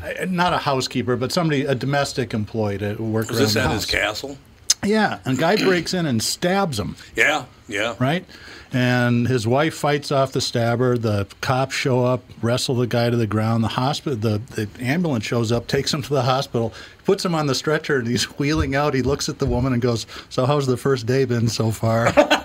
uh, 0.01 0.23
not 0.25 0.53
a 0.53 0.59
housekeeper, 0.59 1.17
but 1.17 1.33
somebody, 1.33 1.65
a 1.65 1.75
domestic 1.75 2.33
employee 2.33 2.77
to 2.77 2.95
work 2.95 3.27
Was 3.27 3.39
around 3.39 3.45
this 3.45 3.57
at 3.57 3.71
his 3.71 3.85
castle? 3.85 4.37
Yeah, 4.85 5.19
and 5.25 5.37
a 5.37 5.41
guy 5.41 5.55
breaks 5.57 5.93
in 5.93 6.05
and 6.05 6.21
stabs 6.21 6.79
him. 6.79 6.95
Yeah, 7.15 7.45
yeah. 7.67 7.95
right? 7.99 8.25
And 8.73 9.27
his 9.27 9.47
wife 9.47 9.73
fights 9.75 10.11
off 10.11 10.33
the 10.33 10.41
stabber. 10.41 10.97
The 10.97 11.27
cops 11.39 11.73
show 11.73 12.03
up, 12.03 12.23
wrestle 12.41 12.75
the 12.75 12.87
guy 12.87 13.09
to 13.09 13.15
the 13.15 13.27
ground. 13.27 13.63
The 13.63 13.69
hospital, 13.69 14.17
the, 14.17 14.39
the 14.55 14.67
ambulance 14.83 15.23
shows 15.25 15.51
up, 15.51 15.67
takes 15.67 15.93
him 15.93 16.01
to 16.01 16.09
the 16.09 16.23
hospital, 16.23 16.73
puts 17.05 17.23
him 17.23 17.33
on 17.35 17.47
the 17.47 17.55
stretcher, 17.55 17.97
and 17.99 18.07
he's 18.07 18.23
wheeling 18.39 18.75
out. 18.75 18.93
He 18.93 19.01
looks 19.01 19.29
at 19.29 19.39
the 19.39 19.45
woman 19.45 19.71
and 19.73 19.81
goes, 19.81 20.05
"So 20.29 20.45
how's 20.45 20.67
the 20.67 20.77
first 20.77 21.05
day 21.05 21.25
been 21.25 21.47
so 21.47 21.71
far?" 21.71 22.11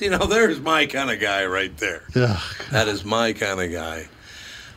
You 0.00 0.10
know, 0.10 0.26
there's 0.26 0.58
my 0.58 0.86
kind 0.86 1.12
of 1.12 1.20
guy 1.20 1.46
right 1.46 1.76
there. 1.76 2.02
yeah, 2.12 2.40
That 2.72 2.88
is 2.88 3.04
my 3.04 3.32
kind 3.34 3.60
of 3.60 3.70
guy. 3.70 4.08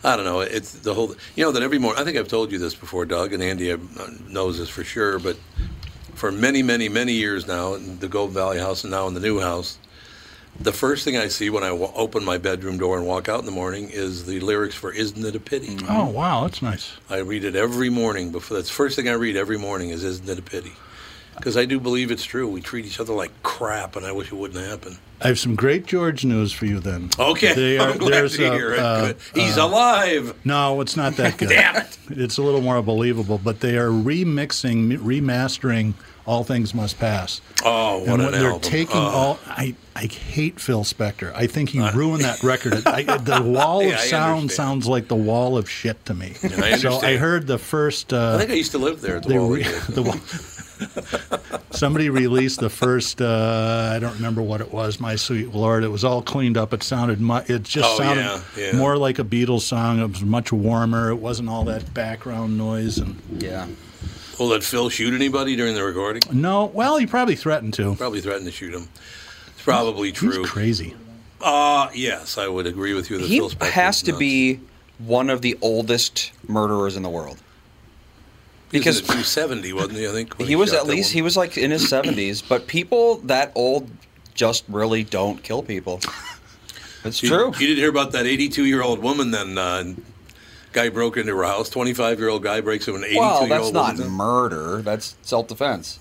I 0.03 0.15
don't 0.15 0.25
know. 0.25 0.41
It's 0.41 0.71
the 0.71 0.93
whole. 0.93 1.15
You 1.35 1.45
know 1.45 1.51
that 1.51 1.63
every 1.63 1.79
morning. 1.79 1.99
I 1.99 2.05
think 2.05 2.15
I've 2.15 2.27
told 2.27 2.51
you 2.51 2.59
this 2.59 2.75
before, 2.75 3.05
Doug, 3.05 3.33
and 3.33 3.41
Andy 3.41 3.71
uh, 3.71 3.77
knows 4.29 4.59
this 4.59 4.69
for 4.69 4.83
sure. 4.83 5.17
But 5.17 5.37
for 6.15 6.31
many, 6.31 6.63
many, 6.63 6.89
many 6.89 7.13
years 7.13 7.45
now, 7.45 7.73
in 7.75 7.99
the 7.99 8.07
Gold 8.07 8.31
Valley 8.31 8.57
house 8.59 8.83
and 8.83 8.91
now 8.91 9.07
in 9.07 9.13
the 9.13 9.19
new 9.19 9.39
house, 9.39 9.77
the 10.59 10.71
first 10.71 11.03
thing 11.03 11.17
I 11.17 11.27
see 11.27 11.49
when 11.49 11.63
I 11.63 11.69
open 11.69 12.23
my 12.23 12.37
bedroom 12.37 12.77
door 12.77 12.97
and 12.97 13.05
walk 13.05 13.27
out 13.27 13.39
in 13.39 13.45
the 13.45 13.51
morning 13.51 13.89
is 13.89 14.25
the 14.25 14.39
lyrics 14.39 14.73
for 14.73 14.91
"Isn't 14.91 15.23
It 15.25 15.35
a 15.35 15.39
Pity." 15.39 15.75
Mm-hmm. 15.75 15.87
Oh 15.89 16.09
wow, 16.09 16.43
that's 16.43 16.61
nice. 16.61 16.93
I 17.09 17.17
read 17.17 17.43
it 17.43 17.55
every 17.55 17.89
morning. 17.89 18.31
Before 18.31 18.55
that's 18.57 18.69
the 18.69 18.75
first 18.75 18.95
thing 18.95 19.09
I 19.09 19.13
read 19.13 19.35
every 19.35 19.57
morning 19.57 19.89
is 19.89 20.03
"Isn't 20.03 20.29
It 20.29 20.39
a 20.39 20.41
Pity," 20.41 20.73
because 21.35 21.57
I 21.57 21.65
do 21.65 21.79
believe 21.79 22.11
it's 22.11 22.23
true. 22.23 22.47
We 22.47 22.61
treat 22.61 22.85
each 22.85 22.99
other 22.99 23.13
like 23.13 23.31
crap, 23.43 23.95
and 23.95 24.05
I 24.05 24.11
wish 24.11 24.31
it 24.31 24.35
wouldn't 24.35 24.65
happen. 24.65 24.97
I 25.21 25.27
have 25.29 25.39
some 25.39 25.55
great 25.55 25.85
George 25.85 26.25
news 26.25 26.51
for 26.51 26.65
you 26.65 26.79
then. 26.79 27.09
Okay, 27.17 27.53
They 27.53 27.77
are- 27.77 27.89
I'm 27.91 27.97
glad 27.97 28.11
there's, 28.13 28.37
to 28.37 28.47
uh, 28.49 28.53
hear 28.53 28.73
it. 28.73 28.79
uh. 28.79 29.13
He's 29.33 29.57
alive. 29.57 30.33
No, 30.45 30.81
it's 30.81 30.95
not 30.97 31.15
that 31.17 31.37
good. 31.37 31.49
Damn 31.49 31.75
it. 31.77 31.97
It's 32.09 32.37
a 32.37 32.41
little 32.43 32.61
more 32.61 32.81
believable, 32.81 33.39
but 33.43 33.59
they 33.61 33.77
are 33.77 33.89
remixing, 33.89 34.97
remastering 34.99 35.93
"All 36.25 36.43
Things 36.43 36.73
Must 36.73 36.97
Pass." 36.99 37.41
Oh, 37.63 37.99
what 37.99 38.07
and 38.09 38.13
an 38.13 38.19
when 38.25 38.31
they're 38.33 38.45
album! 38.51 38.61
taking 38.61 38.97
Oh. 38.97 38.99
all 38.99 39.39
I, 39.47 39.75
I 39.95 40.05
hate 40.05 40.59
Phil 40.59 40.83
Spector. 40.83 41.33
I 41.35 41.47
think 41.47 41.69
he 41.69 41.79
ruined 41.91 42.23
that 42.23 42.43
record. 42.43 42.73
I, 42.87 43.03
the 43.17 43.41
wall 43.41 43.81
Yeah, 43.83 43.93
of 43.95 43.99
sound 44.01 44.51
sounds 44.51 44.87
like 44.87 45.07
the 45.07 45.15
wall 45.15 45.57
of 45.57 45.69
shit 45.69 46.03
to 46.05 46.13
me. 46.13 46.33
I 46.43 46.77
so 46.77 46.99
I 47.01 47.17
heard 47.17 47.47
the 47.47 47.57
first. 47.57 48.13
Uh, 48.13 48.35
I 48.35 48.37
think 48.39 48.51
I 48.51 48.55
used 48.55 48.71
to 48.71 48.77
live 48.77 49.01
there 49.01 49.17
at 49.17 49.23
the 49.23 49.29
they 49.29 49.39
Wall. 49.39 49.49
re- 49.49 49.63
the 49.89 50.01
wall- 50.03 50.19
somebody 51.71 52.09
released 52.09 52.59
the 52.59 52.69
first. 52.69 53.21
Uh, 53.21 53.91
I 53.93 53.99
don't 53.99 54.13
remember 54.15 54.41
what 54.41 54.61
it 54.61 54.71
was. 54.73 54.99
My 54.99 55.15
sweet 55.15 55.53
lord, 55.53 55.83
it 55.83 55.87
was 55.87 56.03
all 56.03 56.21
cleaned 56.21 56.57
up. 56.57 56.73
It 56.73 56.83
sounded. 56.83 57.21
Mu- 57.21 57.41
it 57.47 57.63
just 57.63 57.87
Oh, 57.93 57.97
sounded 57.97 58.23
yeah, 58.23 58.41
yeah. 58.57 58.71
more 58.77 58.97
like 58.97 59.19
a 59.19 59.23
Beatles 59.23 59.61
song. 59.61 59.99
It 59.99 60.07
was 60.07 60.21
much 60.21 60.51
warmer. 60.51 61.09
It 61.11 61.15
wasn't 61.15 61.49
all 61.49 61.63
that 61.65 61.93
background 61.93 62.57
noise 62.57 62.97
and. 62.97 63.21
Yeah. 63.41 63.67
Well, 64.39 64.49
did 64.49 64.63
Phil 64.63 64.89
shoot 64.89 65.13
anybody 65.13 65.55
during 65.55 65.75
the 65.75 65.83
recording? 65.83 66.21
No, 66.31 66.65
well, 66.65 66.97
he 66.97 67.05
probably 67.07 67.35
threatened 67.35 67.73
to. 67.75 67.95
Probably 67.95 68.21
threatened 68.21 68.45
to 68.45 68.51
shoot 68.51 68.73
him. 68.73 68.89
It's 69.47 69.61
probably 69.63 70.09
He's 70.09 70.17
true. 70.17 70.43
crazy. 70.45 70.93
Uh, 71.41 71.89
yes, 71.93 72.37
I 72.37 72.47
would 72.47 72.67
agree 72.67 72.93
with 72.93 73.09
you. 73.09 73.17
That 73.19 73.27
He 73.27 73.37
Phil 73.39 73.49
Spector's 73.49 73.69
has 73.71 74.01
to 74.03 74.11
nuts. 74.11 74.19
be 74.19 74.59
one 74.97 75.29
of 75.29 75.41
the 75.41 75.57
oldest 75.61 76.31
murderers 76.47 76.95
in 76.97 77.03
the 77.03 77.09
world. 77.09 77.37
He 78.71 78.79
was 78.79 78.85
because- 79.01 79.01
270, 79.01 79.71
wasn't 79.73 79.93
he? 79.99 80.07
I 80.07 80.11
think 80.11 80.37
when 80.37 80.47
He 80.47 80.55
was 80.55 80.73
at 80.73 80.85
that 80.85 80.91
least 80.91 81.13
he 81.13 81.21
was 81.21 81.37
like 81.37 81.57
in 81.57 81.71
his 81.71 81.89
70s, 81.89 82.41
but 82.47 82.67
people 82.67 83.17
that 83.25 83.51
old 83.55 83.89
just 84.33 84.65
really 84.67 85.03
don't 85.03 85.41
kill 85.43 85.61
people. 85.63 86.01
That's 87.03 87.21
You- 87.23 87.29
true. 87.29 87.45
You 87.57 87.67
didn't 87.67 87.77
hear 87.77 87.89
about 87.89 88.11
that 88.13 88.25
82 88.25 88.65
year 88.65 88.81
old 88.81 88.99
woman 88.99 89.31
then? 89.31 89.57
Uh, 89.57 89.93
guy 90.75 90.89
broke 90.89 91.17
into 91.17 91.35
her 91.35 91.43
house. 91.43 91.69
25 91.69 92.19
year 92.19 92.29
old 92.29 92.43
guy 92.43 92.61
breaks 92.61 92.87
into 92.87 92.99
an 92.99 93.05
82 93.05 93.19
Well, 93.19 93.39
year 93.41 93.49
that's 93.49 93.63
old 93.65 93.73
not 93.73 93.95
woman. 93.97 94.11
murder. 94.11 94.81
That's 94.83 95.15
self-defense. 95.23 95.97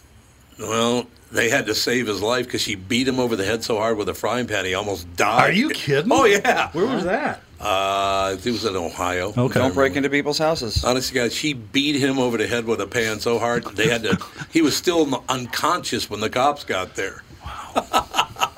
Well, 0.59 1.07
they 1.33 1.49
had 1.49 1.67
to 1.67 1.75
save 1.75 2.07
his 2.07 2.21
life 2.23 2.45
because 2.47 2.61
she 2.61 2.75
beat 2.75 3.09
him 3.09 3.19
over 3.19 3.35
the 3.35 3.45
head 3.45 3.65
so 3.65 3.77
hard 3.79 3.97
with 3.97 4.09
a 4.09 4.15
frying 4.15 4.47
pan 4.47 4.65
he 4.67 4.75
almost 4.75 5.17
died. 5.17 5.51
Are 5.51 5.53
you 5.53 5.71
kidding? 5.71 6.09
Me? 6.11 6.17
Oh 6.17 6.25
yeah. 6.27 6.71
Where 6.73 6.87
was 6.87 7.05
that? 7.05 7.41
Uh, 7.61 8.37
it 8.45 8.51
was 8.51 8.65
in 8.67 8.77
Ohio. 8.77 9.33
Okay. 9.37 9.59
Don't 9.59 9.73
break 9.75 9.97
into 9.97 10.11
people's 10.11 10.39
houses. 10.39 10.85
Honestly, 10.85 11.19
guys, 11.19 11.33
she 11.35 11.55
beat 11.55 11.97
him 11.97 12.19
over 12.19 12.37
the 12.37 12.47
head 12.47 12.67
with 12.67 12.81
a 12.81 12.87
pan 12.87 13.21
so 13.21 13.39
hard 13.39 13.65
they 13.75 13.89
had 13.89 14.03
to. 14.03 14.19
he 14.53 14.61
was 14.61 14.77
still 14.77 15.25
unconscious 15.31 16.11
when 16.11 16.21
the 16.21 16.29
cops 16.29 16.63
got 16.65 16.95
there. 16.95 17.23
Wow. 17.43 18.51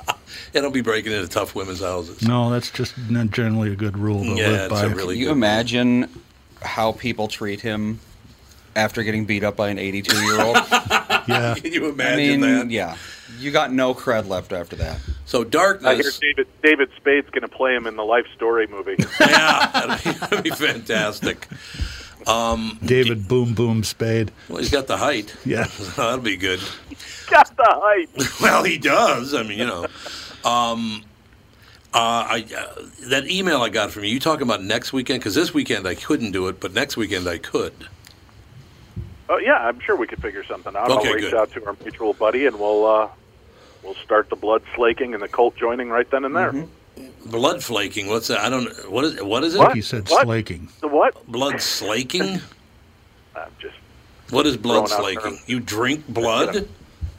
and 0.53 0.63
don't 0.63 0.73
be 0.73 0.81
breaking 0.81 1.11
into 1.11 1.27
tough 1.27 1.55
women's 1.55 1.81
houses. 1.81 2.21
No, 2.21 2.49
that's 2.49 2.69
just 2.71 2.95
not 3.09 3.31
generally 3.31 3.71
a 3.71 3.75
good 3.75 3.97
rule 3.97 4.23
to 4.23 4.29
Yeah, 4.35 4.47
live 4.49 4.71
it's 4.71 4.81
by. 4.81 4.85
a 4.85 4.89
really 4.89 5.15
Can 5.15 5.21
you 5.21 5.25
good. 5.27 5.31
imagine 5.33 6.09
how 6.61 6.91
people 6.93 7.27
treat 7.27 7.61
him 7.61 7.99
after 8.75 9.03
getting 9.03 9.25
beat 9.25 9.43
up 9.43 9.55
by 9.55 9.69
an 9.69 9.79
82 9.79 10.15
year 10.23 10.41
old? 10.41 10.55
yeah. 11.27 11.55
Can 11.57 11.71
you 11.73 11.85
I 11.87 11.89
imagine 11.89 12.17
mean, 12.17 12.41
that? 12.41 12.71
yeah. 12.71 12.95
You 13.39 13.51
got 13.51 13.71
no 13.71 13.93
cred 13.93 14.27
left 14.27 14.51
after 14.53 14.75
that. 14.77 14.99
So 15.25 15.43
darkness. 15.43 15.87
I 15.87 15.95
hear. 15.95 16.11
David 16.21 16.47
David 16.63 16.89
Spade's 16.97 17.29
going 17.29 17.41
to 17.41 17.47
play 17.49 17.75
him 17.75 17.85
in 17.85 17.95
the 17.97 18.03
Life 18.05 18.25
Story 18.35 18.65
movie. 18.67 18.95
yeah, 19.19 19.69
that'd 19.73 20.03
be, 20.03 20.11
that'd 20.19 20.43
be 20.43 20.49
fantastic. 20.51 21.47
Um, 22.25 22.79
David 22.83 23.27
Boom 23.27 23.53
Boom 23.53 23.83
Spade. 23.83 24.31
Well, 24.49 24.57
he's 24.59 24.71
got 24.71 24.87
the 24.87 24.97
height. 24.97 25.35
Yeah. 25.45 25.67
that'll 25.97 26.17
be 26.19 26.35
good. 26.37 26.59
Got 27.29 27.55
the 27.55 27.63
height. 27.67 28.09
Well, 28.41 28.63
he 28.63 28.77
does. 28.77 29.33
I 29.33 29.43
mean, 29.43 29.59
you 29.59 29.65
know. 29.65 29.85
Um, 30.47 31.03
uh, 31.93 31.97
I 32.29 32.45
uh, 32.57 32.81
that 33.07 33.29
email 33.29 33.61
I 33.61 33.69
got 33.69 33.91
from 33.91 34.03
you. 34.03 34.11
You 34.11 34.19
talking 34.19 34.43
about 34.43 34.63
next 34.63 34.93
weekend? 34.93 35.19
Because 35.19 35.35
this 35.35 35.53
weekend 35.53 35.87
I 35.87 35.95
couldn't 35.95 36.31
do 36.31 36.47
it, 36.47 36.59
but 36.59 36.73
next 36.73 36.95
weekend 36.95 37.27
I 37.27 37.37
could. 37.37 37.73
Oh 39.29 39.37
yeah, 39.39 39.57
I'm 39.57 39.79
sure 39.81 39.95
we 39.95 40.07
could 40.07 40.21
figure 40.21 40.43
something 40.43 40.75
out. 40.75 40.89
Okay, 40.89 41.09
I'll 41.09 41.13
reach 41.15 41.23
good. 41.25 41.33
out 41.33 41.51
to 41.53 41.65
our 41.65 41.75
mutual 41.83 42.13
buddy, 42.13 42.45
and 42.45 42.57
we'll 42.59 42.85
uh, 42.85 43.09
we'll 43.83 43.95
start 43.95 44.29
the 44.29 44.35
blood 44.37 44.63
slaking 44.75 45.13
and 45.13 45.21
the 45.21 45.27
cult 45.27 45.57
joining 45.57 45.89
right 45.89 46.09
then 46.09 46.23
and 46.23 46.35
there. 46.35 46.65
Blood 47.25 47.61
flaking. 47.61 48.07
What's 48.07 48.27
that? 48.29 48.39
I 48.39 48.49
don't. 48.49 48.69
What 48.89 49.03
is 49.03 49.21
what 49.21 49.43
is 49.43 49.55
it? 49.55 49.59
What? 49.59 49.75
He 49.75 49.81
said 49.81 50.07
What? 50.09 50.23
slaking. 50.23 50.69
The 50.79 50.87
what? 50.87 51.25
Blood 51.27 51.61
slaking. 51.61 52.39
I'm 53.35 53.51
just 53.59 53.75
What 54.29 54.45
is 54.47 54.55
blood 54.55 54.89
Throwing 54.89 55.17
slaking? 55.17 55.39
You 55.45 55.59
drink 55.59 56.07
blood? 56.07 56.67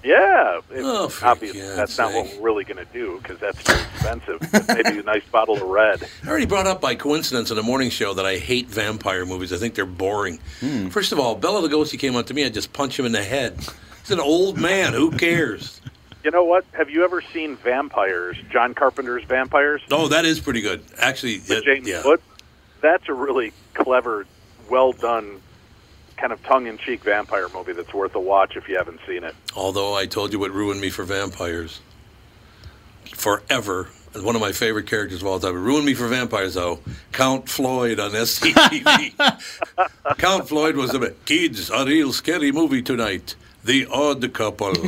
Yeah. 0.08 0.60
It's 0.70 0.80
Oh, 0.86 1.08
for 1.08 1.26
obvious 1.26 1.54
God's 1.56 1.76
that's 1.76 1.98
not 1.98 2.12
what 2.14 2.34
we're 2.34 2.42
really 2.42 2.64
going 2.64 2.78
to 2.84 2.90
do 2.92 3.18
because 3.22 3.38
that's 3.38 3.62
too 3.62 3.74
expensive. 3.74 4.40
Maybe 4.68 4.98
a 5.00 5.02
nice 5.02 5.24
bottle 5.30 5.56
of 5.56 5.62
red. 5.62 6.02
I 6.24 6.28
already 6.28 6.46
brought 6.46 6.66
up 6.66 6.80
by 6.80 6.94
coincidence 6.94 7.50
in 7.50 7.56
the 7.56 7.62
morning 7.62 7.90
show 7.90 8.14
that 8.14 8.24
I 8.24 8.38
hate 8.38 8.68
vampire 8.68 9.26
movies. 9.26 9.52
I 9.52 9.58
think 9.58 9.74
they're 9.74 9.84
boring. 9.86 10.40
Hmm. 10.60 10.88
First 10.88 11.12
of 11.12 11.18
all, 11.20 11.34
Bela 11.34 11.60
Lugosi 11.68 11.98
came 11.98 12.16
up 12.16 12.26
to 12.26 12.34
me. 12.34 12.44
I'd 12.44 12.54
just 12.54 12.72
punch 12.72 12.98
him 12.98 13.04
in 13.06 13.12
the 13.12 13.22
head. 13.22 13.58
He's 14.00 14.10
an 14.10 14.20
old 14.20 14.56
man. 14.56 14.94
Who 14.94 15.10
cares? 15.10 15.80
You 16.24 16.30
know 16.30 16.44
what? 16.44 16.64
Have 16.72 16.88
you 16.90 17.04
ever 17.04 17.20
seen 17.20 17.56
Vampires? 17.56 18.36
John 18.50 18.74
Carpenter's 18.74 19.24
Vampires 19.24 19.82
Oh, 19.90 20.08
that 20.08 20.24
is 20.24 20.40
pretty 20.40 20.62
good. 20.62 20.82
Actually, 20.98 21.34
with 21.38 21.48
that- 21.48 21.64
James 21.64 21.86
yeah. 21.86 22.02
Woods. 22.04 22.22
That's 22.80 23.08
a 23.08 23.12
really 23.14 23.52
clever, 23.74 24.26
well 24.70 24.92
done, 24.92 25.40
kind 26.18 26.32
of 26.32 26.42
tongue-in-cheek 26.44 27.02
vampire 27.04 27.48
movie 27.54 27.72
that's 27.72 27.94
worth 27.94 28.14
a 28.14 28.20
watch 28.20 28.56
if 28.56 28.68
you 28.68 28.76
haven't 28.76 29.00
seen 29.06 29.24
it. 29.24 29.34
Although 29.56 29.94
I 29.94 30.06
told 30.06 30.32
you 30.32 30.38
what 30.38 30.50
ruined 30.52 30.80
me 30.80 30.90
for 30.90 31.04
vampires. 31.04 31.80
Forever. 33.14 33.88
One 34.16 34.34
of 34.34 34.40
my 34.40 34.52
favorite 34.52 34.86
characters 34.86 35.20
of 35.20 35.28
all 35.28 35.38
time. 35.38 35.54
It 35.54 35.60
ruined 35.60 35.84
me 35.86 35.94
for 35.94 36.08
vampires, 36.08 36.54
though. 36.54 36.80
Count 37.12 37.48
Floyd 37.48 38.00
on 38.00 38.10
SCTV. 38.14 39.14
Count 40.18 40.48
Floyd 40.48 40.76
was 40.76 40.90
the 40.92 41.14
kids. 41.24 41.70
A 41.70 41.84
real 41.84 42.12
scary 42.12 42.50
movie 42.52 42.82
tonight. 42.82 43.34
The 43.64 43.86
Odd 43.86 44.32
Couple. 44.32 44.74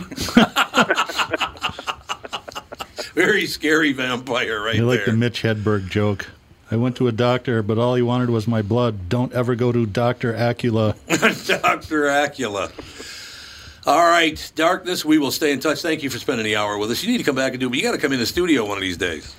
Very 3.15 3.47
scary 3.47 3.93
vampire, 3.93 4.63
right 4.63 4.77
You 4.77 4.87
like 4.87 5.05
the. 5.05 5.13
Mitch 5.13 5.43
Hedberg 5.43 5.91
joke. 5.91 6.29
I 6.71 6.77
went 6.77 6.97
to 6.97 7.09
a 7.09 7.13
doctor, 7.13 7.63
but 7.63 7.79
all 7.79 7.97
he 7.97 8.03
wanted 8.03 8.31
was 8.31 8.47
my 8.47 8.63
blood. 8.63 9.09
Don't 9.09 9.33
ever 9.33 9.57
go 9.57 9.73
to 9.73 9.87
Dr. 9.87 10.33
Acula. 10.35 10.95
Dr. 11.63 12.05
Acula. 12.05 12.71
All 13.87 14.09
right, 14.09 14.53
Darkness, 14.55 15.05
we 15.05 15.19
will 15.19 15.33
stay 15.33 15.53
in 15.53 15.59
touch. 15.59 15.83
Thank 15.83 16.03
you 16.03 16.11
for 16.11 16.19
spending 16.19 16.45
the 16.45 16.55
hour 16.55 16.79
with 16.79 16.91
us. 16.91 17.03
You 17.03 17.11
need 17.11 17.19
to 17.19 17.25
come 17.25 17.35
back 17.35 17.53
and 17.53 17.61
do 17.61 17.67
it, 17.67 17.71
but 17.71 17.79
you 17.79 17.83
got 17.83 17.93
to 17.93 17.99
come 17.99 18.13
in 18.13 18.21
the 18.21 18.27
studio 18.27 18.67
one 18.67 18.77
of 18.77 18.83
these 18.83 18.99
days. 18.99 19.35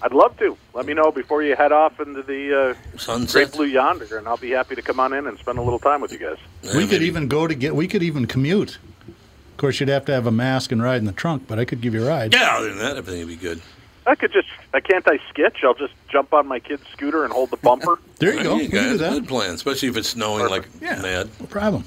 I'd 0.00 0.12
love 0.12 0.38
to. 0.38 0.56
Let 0.74 0.86
me 0.86 0.94
know 0.94 1.10
before 1.10 1.42
you 1.42 1.56
head 1.56 1.72
off 1.72 1.98
into 1.98 2.22
the 2.22 2.76
uh, 2.94 2.98
Sunset. 2.98 3.32
Great 3.32 3.52
Blue 3.52 3.66
Yonder, 3.66 4.18
and 4.18 4.28
I'll 4.28 4.36
be 4.36 4.50
happy 4.50 4.74
to 4.74 4.82
come 4.82 5.00
on 5.00 5.12
in 5.12 5.26
and 5.26 5.38
spend 5.38 5.58
a 5.58 5.62
little 5.62 5.78
time 5.78 6.00
with 6.00 6.12
you 6.12 6.18
guys. 6.18 6.38
Yeah, 6.62 6.76
we 6.76 6.86
could 6.86 7.02
even 7.02 7.26
go 7.26 7.46
to 7.46 7.54
get. 7.54 7.74
We 7.74 7.88
could 7.88 8.02
even 8.02 8.26
commute. 8.26 8.78
Of 9.08 9.56
course, 9.56 9.80
you'd 9.80 9.88
have 9.88 10.04
to 10.06 10.12
have 10.12 10.26
a 10.26 10.32
mask 10.32 10.72
and 10.72 10.82
ride 10.82 10.98
in 10.98 11.04
the 11.04 11.12
trunk, 11.12 11.44
but 11.48 11.58
I 11.58 11.64
could 11.64 11.80
give 11.80 11.94
you 11.94 12.04
a 12.04 12.08
ride. 12.08 12.34
Yeah, 12.34 12.56
other 12.56 12.68
than 12.68 12.78
that, 12.78 12.96
everything 12.96 13.20
would 13.20 13.28
be 13.28 13.36
good. 13.36 13.60
I 14.06 14.14
could 14.14 14.32
just, 14.32 14.48
I 14.74 14.80
can't 14.80 15.06
I 15.08 15.18
sketch? 15.30 15.64
I'll 15.64 15.74
just 15.74 15.94
jump 16.08 16.32
on 16.34 16.46
my 16.46 16.58
kid's 16.60 16.86
scooter 16.92 17.24
and 17.24 17.32
hold 17.32 17.50
the 17.50 17.56
bumper. 17.56 17.98
There 18.18 18.32
you 18.34 18.42
go. 18.42 18.56
You 18.56 18.68
can 18.68 18.70
go. 18.70 18.82
do 18.92 18.98
That's 18.98 19.16
a 19.16 19.20
good 19.20 19.28
plan, 19.28 19.54
especially 19.54 19.88
if 19.88 19.96
it's 19.96 20.08
snowing 20.10 20.48
like 20.48 20.68
Yeah. 20.80 21.00
mad. 21.02 21.28
No 21.40 21.46
problem. 21.46 21.84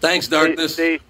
Thanks, 0.00 0.26
stay, 0.26 0.36
Darkness. 0.36 0.74
stay, 0.74 1.00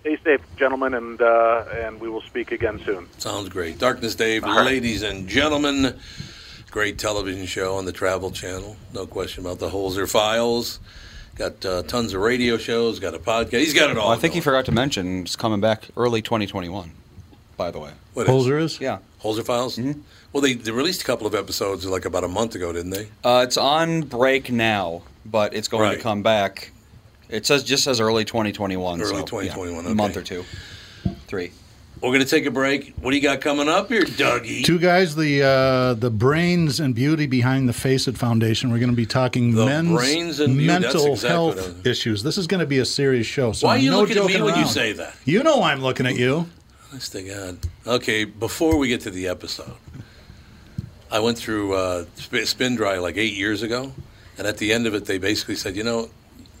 stay 0.00 0.18
safe, 0.24 0.40
gentlemen, 0.56 0.94
and 0.94 1.20
uh, 1.20 1.64
and 1.72 2.00
we 2.00 2.08
will 2.08 2.22
speak 2.22 2.50
again 2.50 2.80
soon. 2.84 3.06
Sounds 3.18 3.48
great. 3.50 3.78
Darkness 3.78 4.14
Dave, 4.14 4.44
All 4.44 4.56
right. 4.56 4.66
ladies 4.66 5.02
and 5.02 5.28
gentlemen. 5.28 5.98
Great 6.70 6.98
television 6.98 7.46
show 7.46 7.76
on 7.76 7.84
the 7.84 7.92
Travel 7.92 8.30
Channel. 8.30 8.76
No 8.94 9.06
question 9.06 9.44
about 9.44 9.58
the 9.58 9.68
Holzer 9.70 10.08
Files. 10.10 10.80
Got 11.36 11.64
uh, 11.64 11.82
tons 11.84 12.14
of 12.14 12.20
radio 12.20 12.56
shows, 12.56 12.98
got 12.98 13.14
a 13.14 13.18
podcast. 13.18 13.60
He's 13.60 13.74
got 13.74 13.90
it 13.90 13.96
all. 13.98 14.08
Well, 14.08 14.16
I 14.16 14.20
think 14.20 14.34
he 14.34 14.40
forgot 14.40 14.64
to 14.66 14.72
mention 14.72 15.20
it's 15.22 15.36
coming 15.36 15.60
back 15.60 15.88
early 15.96 16.20
2021, 16.22 16.92
by 17.58 17.70
the 17.70 17.78
way. 17.78 17.90
What 18.14 18.26
is- 18.26 18.32
Holzer 18.32 18.62
is? 18.62 18.80
Yeah. 18.80 18.98
Holzer 19.22 19.44
Files? 19.44 19.76
Mm-hmm. 19.76 20.00
Well, 20.32 20.40
they, 20.40 20.54
they 20.54 20.70
released 20.70 21.02
a 21.02 21.04
couple 21.04 21.26
of 21.26 21.34
episodes 21.34 21.84
like 21.84 22.06
about 22.06 22.24
a 22.24 22.28
month 22.28 22.54
ago, 22.54 22.72
didn't 22.72 22.90
they? 22.92 23.08
Uh, 23.22 23.42
it's 23.46 23.56
on 23.58 24.02
break 24.02 24.50
now, 24.50 25.02
but 25.26 25.52
it's 25.54 25.68
going 25.68 25.82
Right. 25.82 25.96
to 25.96 26.02
come 26.02 26.22
back. 26.22 26.70
It 27.28 27.44
says 27.44 27.62
just 27.64 27.84
says 27.84 28.00
early 28.00 28.24
2021. 28.24 29.00
Early 29.02 29.10
so, 29.10 29.16
yeah, 29.16 29.22
2021, 29.24 29.84
A 29.86 29.94
month 29.94 30.16
or 30.16 30.22
two, 30.22 30.44
three. 31.26 31.50
We're 32.00 32.10
going 32.10 32.20
to 32.20 32.26
take 32.26 32.46
a 32.46 32.50
break. 32.52 32.94
What 33.00 33.10
do 33.10 33.16
you 33.16 33.22
got 33.22 33.40
coming 33.40 33.68
up 33.68 33.88
here, 33.88 34.02
Dougie? 34.04 34.64
Two 34.64 34.78
guys, 34.78 35.16
the 35.16 35.42
uh, 35.42 35.94
the 35.94 36.10
brains 36.10 36.78
and 36.78 36.94
beauty 36.94 37.26
behind 37.26 37.68
the 37.68 37.72
Face 37.72 38.06
It 38.06 38.16
Foundation. 38.16 38.70
We're 38.70 38.78
going 38.78 38.90
to 38.92 38.96
be 38.96 39.04
talking 39.04 39.52
The 39.52 39.66
men's 39.66 39.90
brains 39.90 40.38
and 40.40 40.56
mental 40.56 41.14
exactly 41.14 41.28
health 41.28 41.84
issues. 41.86 42.22
This 42.22 42.38
is 42.38 42.46
going 42.46 42.60
to 42.60 42.66
be 42.66 42.78
a 42.78 42.84
serious 42.84 43.26
show. 43.26 43.50
So 43.52 43.66
Why 43.66 43.74
are 43.74 43.78
you 43.78 43.90
no 43.90 43.98
looking 44.00 44.16
at 44.16 44.26
me 44.26 44.32
joking 44.34 44.44
when 44.44 44.58
you 44.60 44.66
say 44.66 44.92
that? 44.92 45.16
You 45.24 45.42
know 45.42 45.62
I'm 45.64 45.82
looking 45.82 46.06
at 46.06 46.14
you. 46.14 46.46
Honest 46.90 47.12
to 47.12 47.22
God. 47.22 47.58
Okay, 47.86 48.24
before 48.24 48.76
we 48.78 48.88
get 48.88 49.02
to 49.02 49.10
the 49.10 49.28
episode, 49.28 49.74
I 51.10 51.20
went 51.20 51.38
through 51.38 51.74
uh, 51.74 52.04
spin 52.44 52.76
dry 52.76 52.98
like 52.98 53.16
eight 53.16 53.34
years 53.34 53.62
ago, 53.62 53.92
and 54.38 54.46
at 54.46 54.58
the 54.58 54.72
end 54.72 54.86
of 54.86 54.94
it, 54.94 55.04
they 55.04 55.18
basically 55.18 55.56
said, 55.56 55.76
you 55.76 55.84
know, 55.84 56.08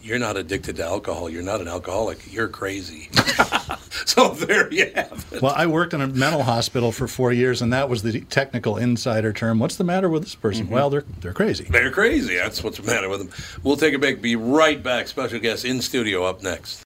you're 0.02 0.18
not 0.18 0.36
addicted 0.36 0.76
to 0.76 0.84
alcohol. 0.84 1.28
You're 1.28 1.42
not 1.42 1.60
an 1.60 1.68
alcoholic. 1.68 2.32
You're 2.32 2.48
crazy. 2.48 3.10
so 4.06 4.30
there 4.30 4.72
you 4.72 4.90
have 4.94 5.26
it. 5.32 5.42
Well, 5.42 5.54
I 5.56 5.66
worked 5.66 5.92
in 5.92 6.00
a 6.00 6.06
mental 6.06 6.42
hospital 6.42 6.92
for 6.92 7.08
four 7.08 7.32
years, 7.32 7.62
and 7.62 7.72
that 7.72 7.88
was 7.88 8.02
the 8.02 8.20
technical 8.22 8.76
insider 8.76 9.32
term. 9.32 9.58
What's 9.58 9.76
the 9.76 9.84
matter 9.84 10.08
with 10.08 10.22
this 10.22 10.34
person? 10.34 10.66
Mm-hmm. 10.66 10.74
Well, 10.74 10.90
they're 10.90 11.04
they're 11.20 11.32
crazy. 11.32 11.64
They're 11.64 11.90
crazy. 11.90 12.36
That's 12.36 12.62
what's 12.62 12.78
the 12.78 12.84
matter 12.84 13.08
with 13.08 13.20
them. 13.20 13.30
We'll 13.62 13.76
take 13.76 13.94
a 13.94 13.98
break. 13.98 14.22
Be 14.22 14.36
right 14.36 14.82
back. 14.82 15.08
Special 15.08 15.40
guest 15.40 15.64
in 15.64 15.82
studio 15.82 16.24
up 16.24 16.42
next. 16.42 16.84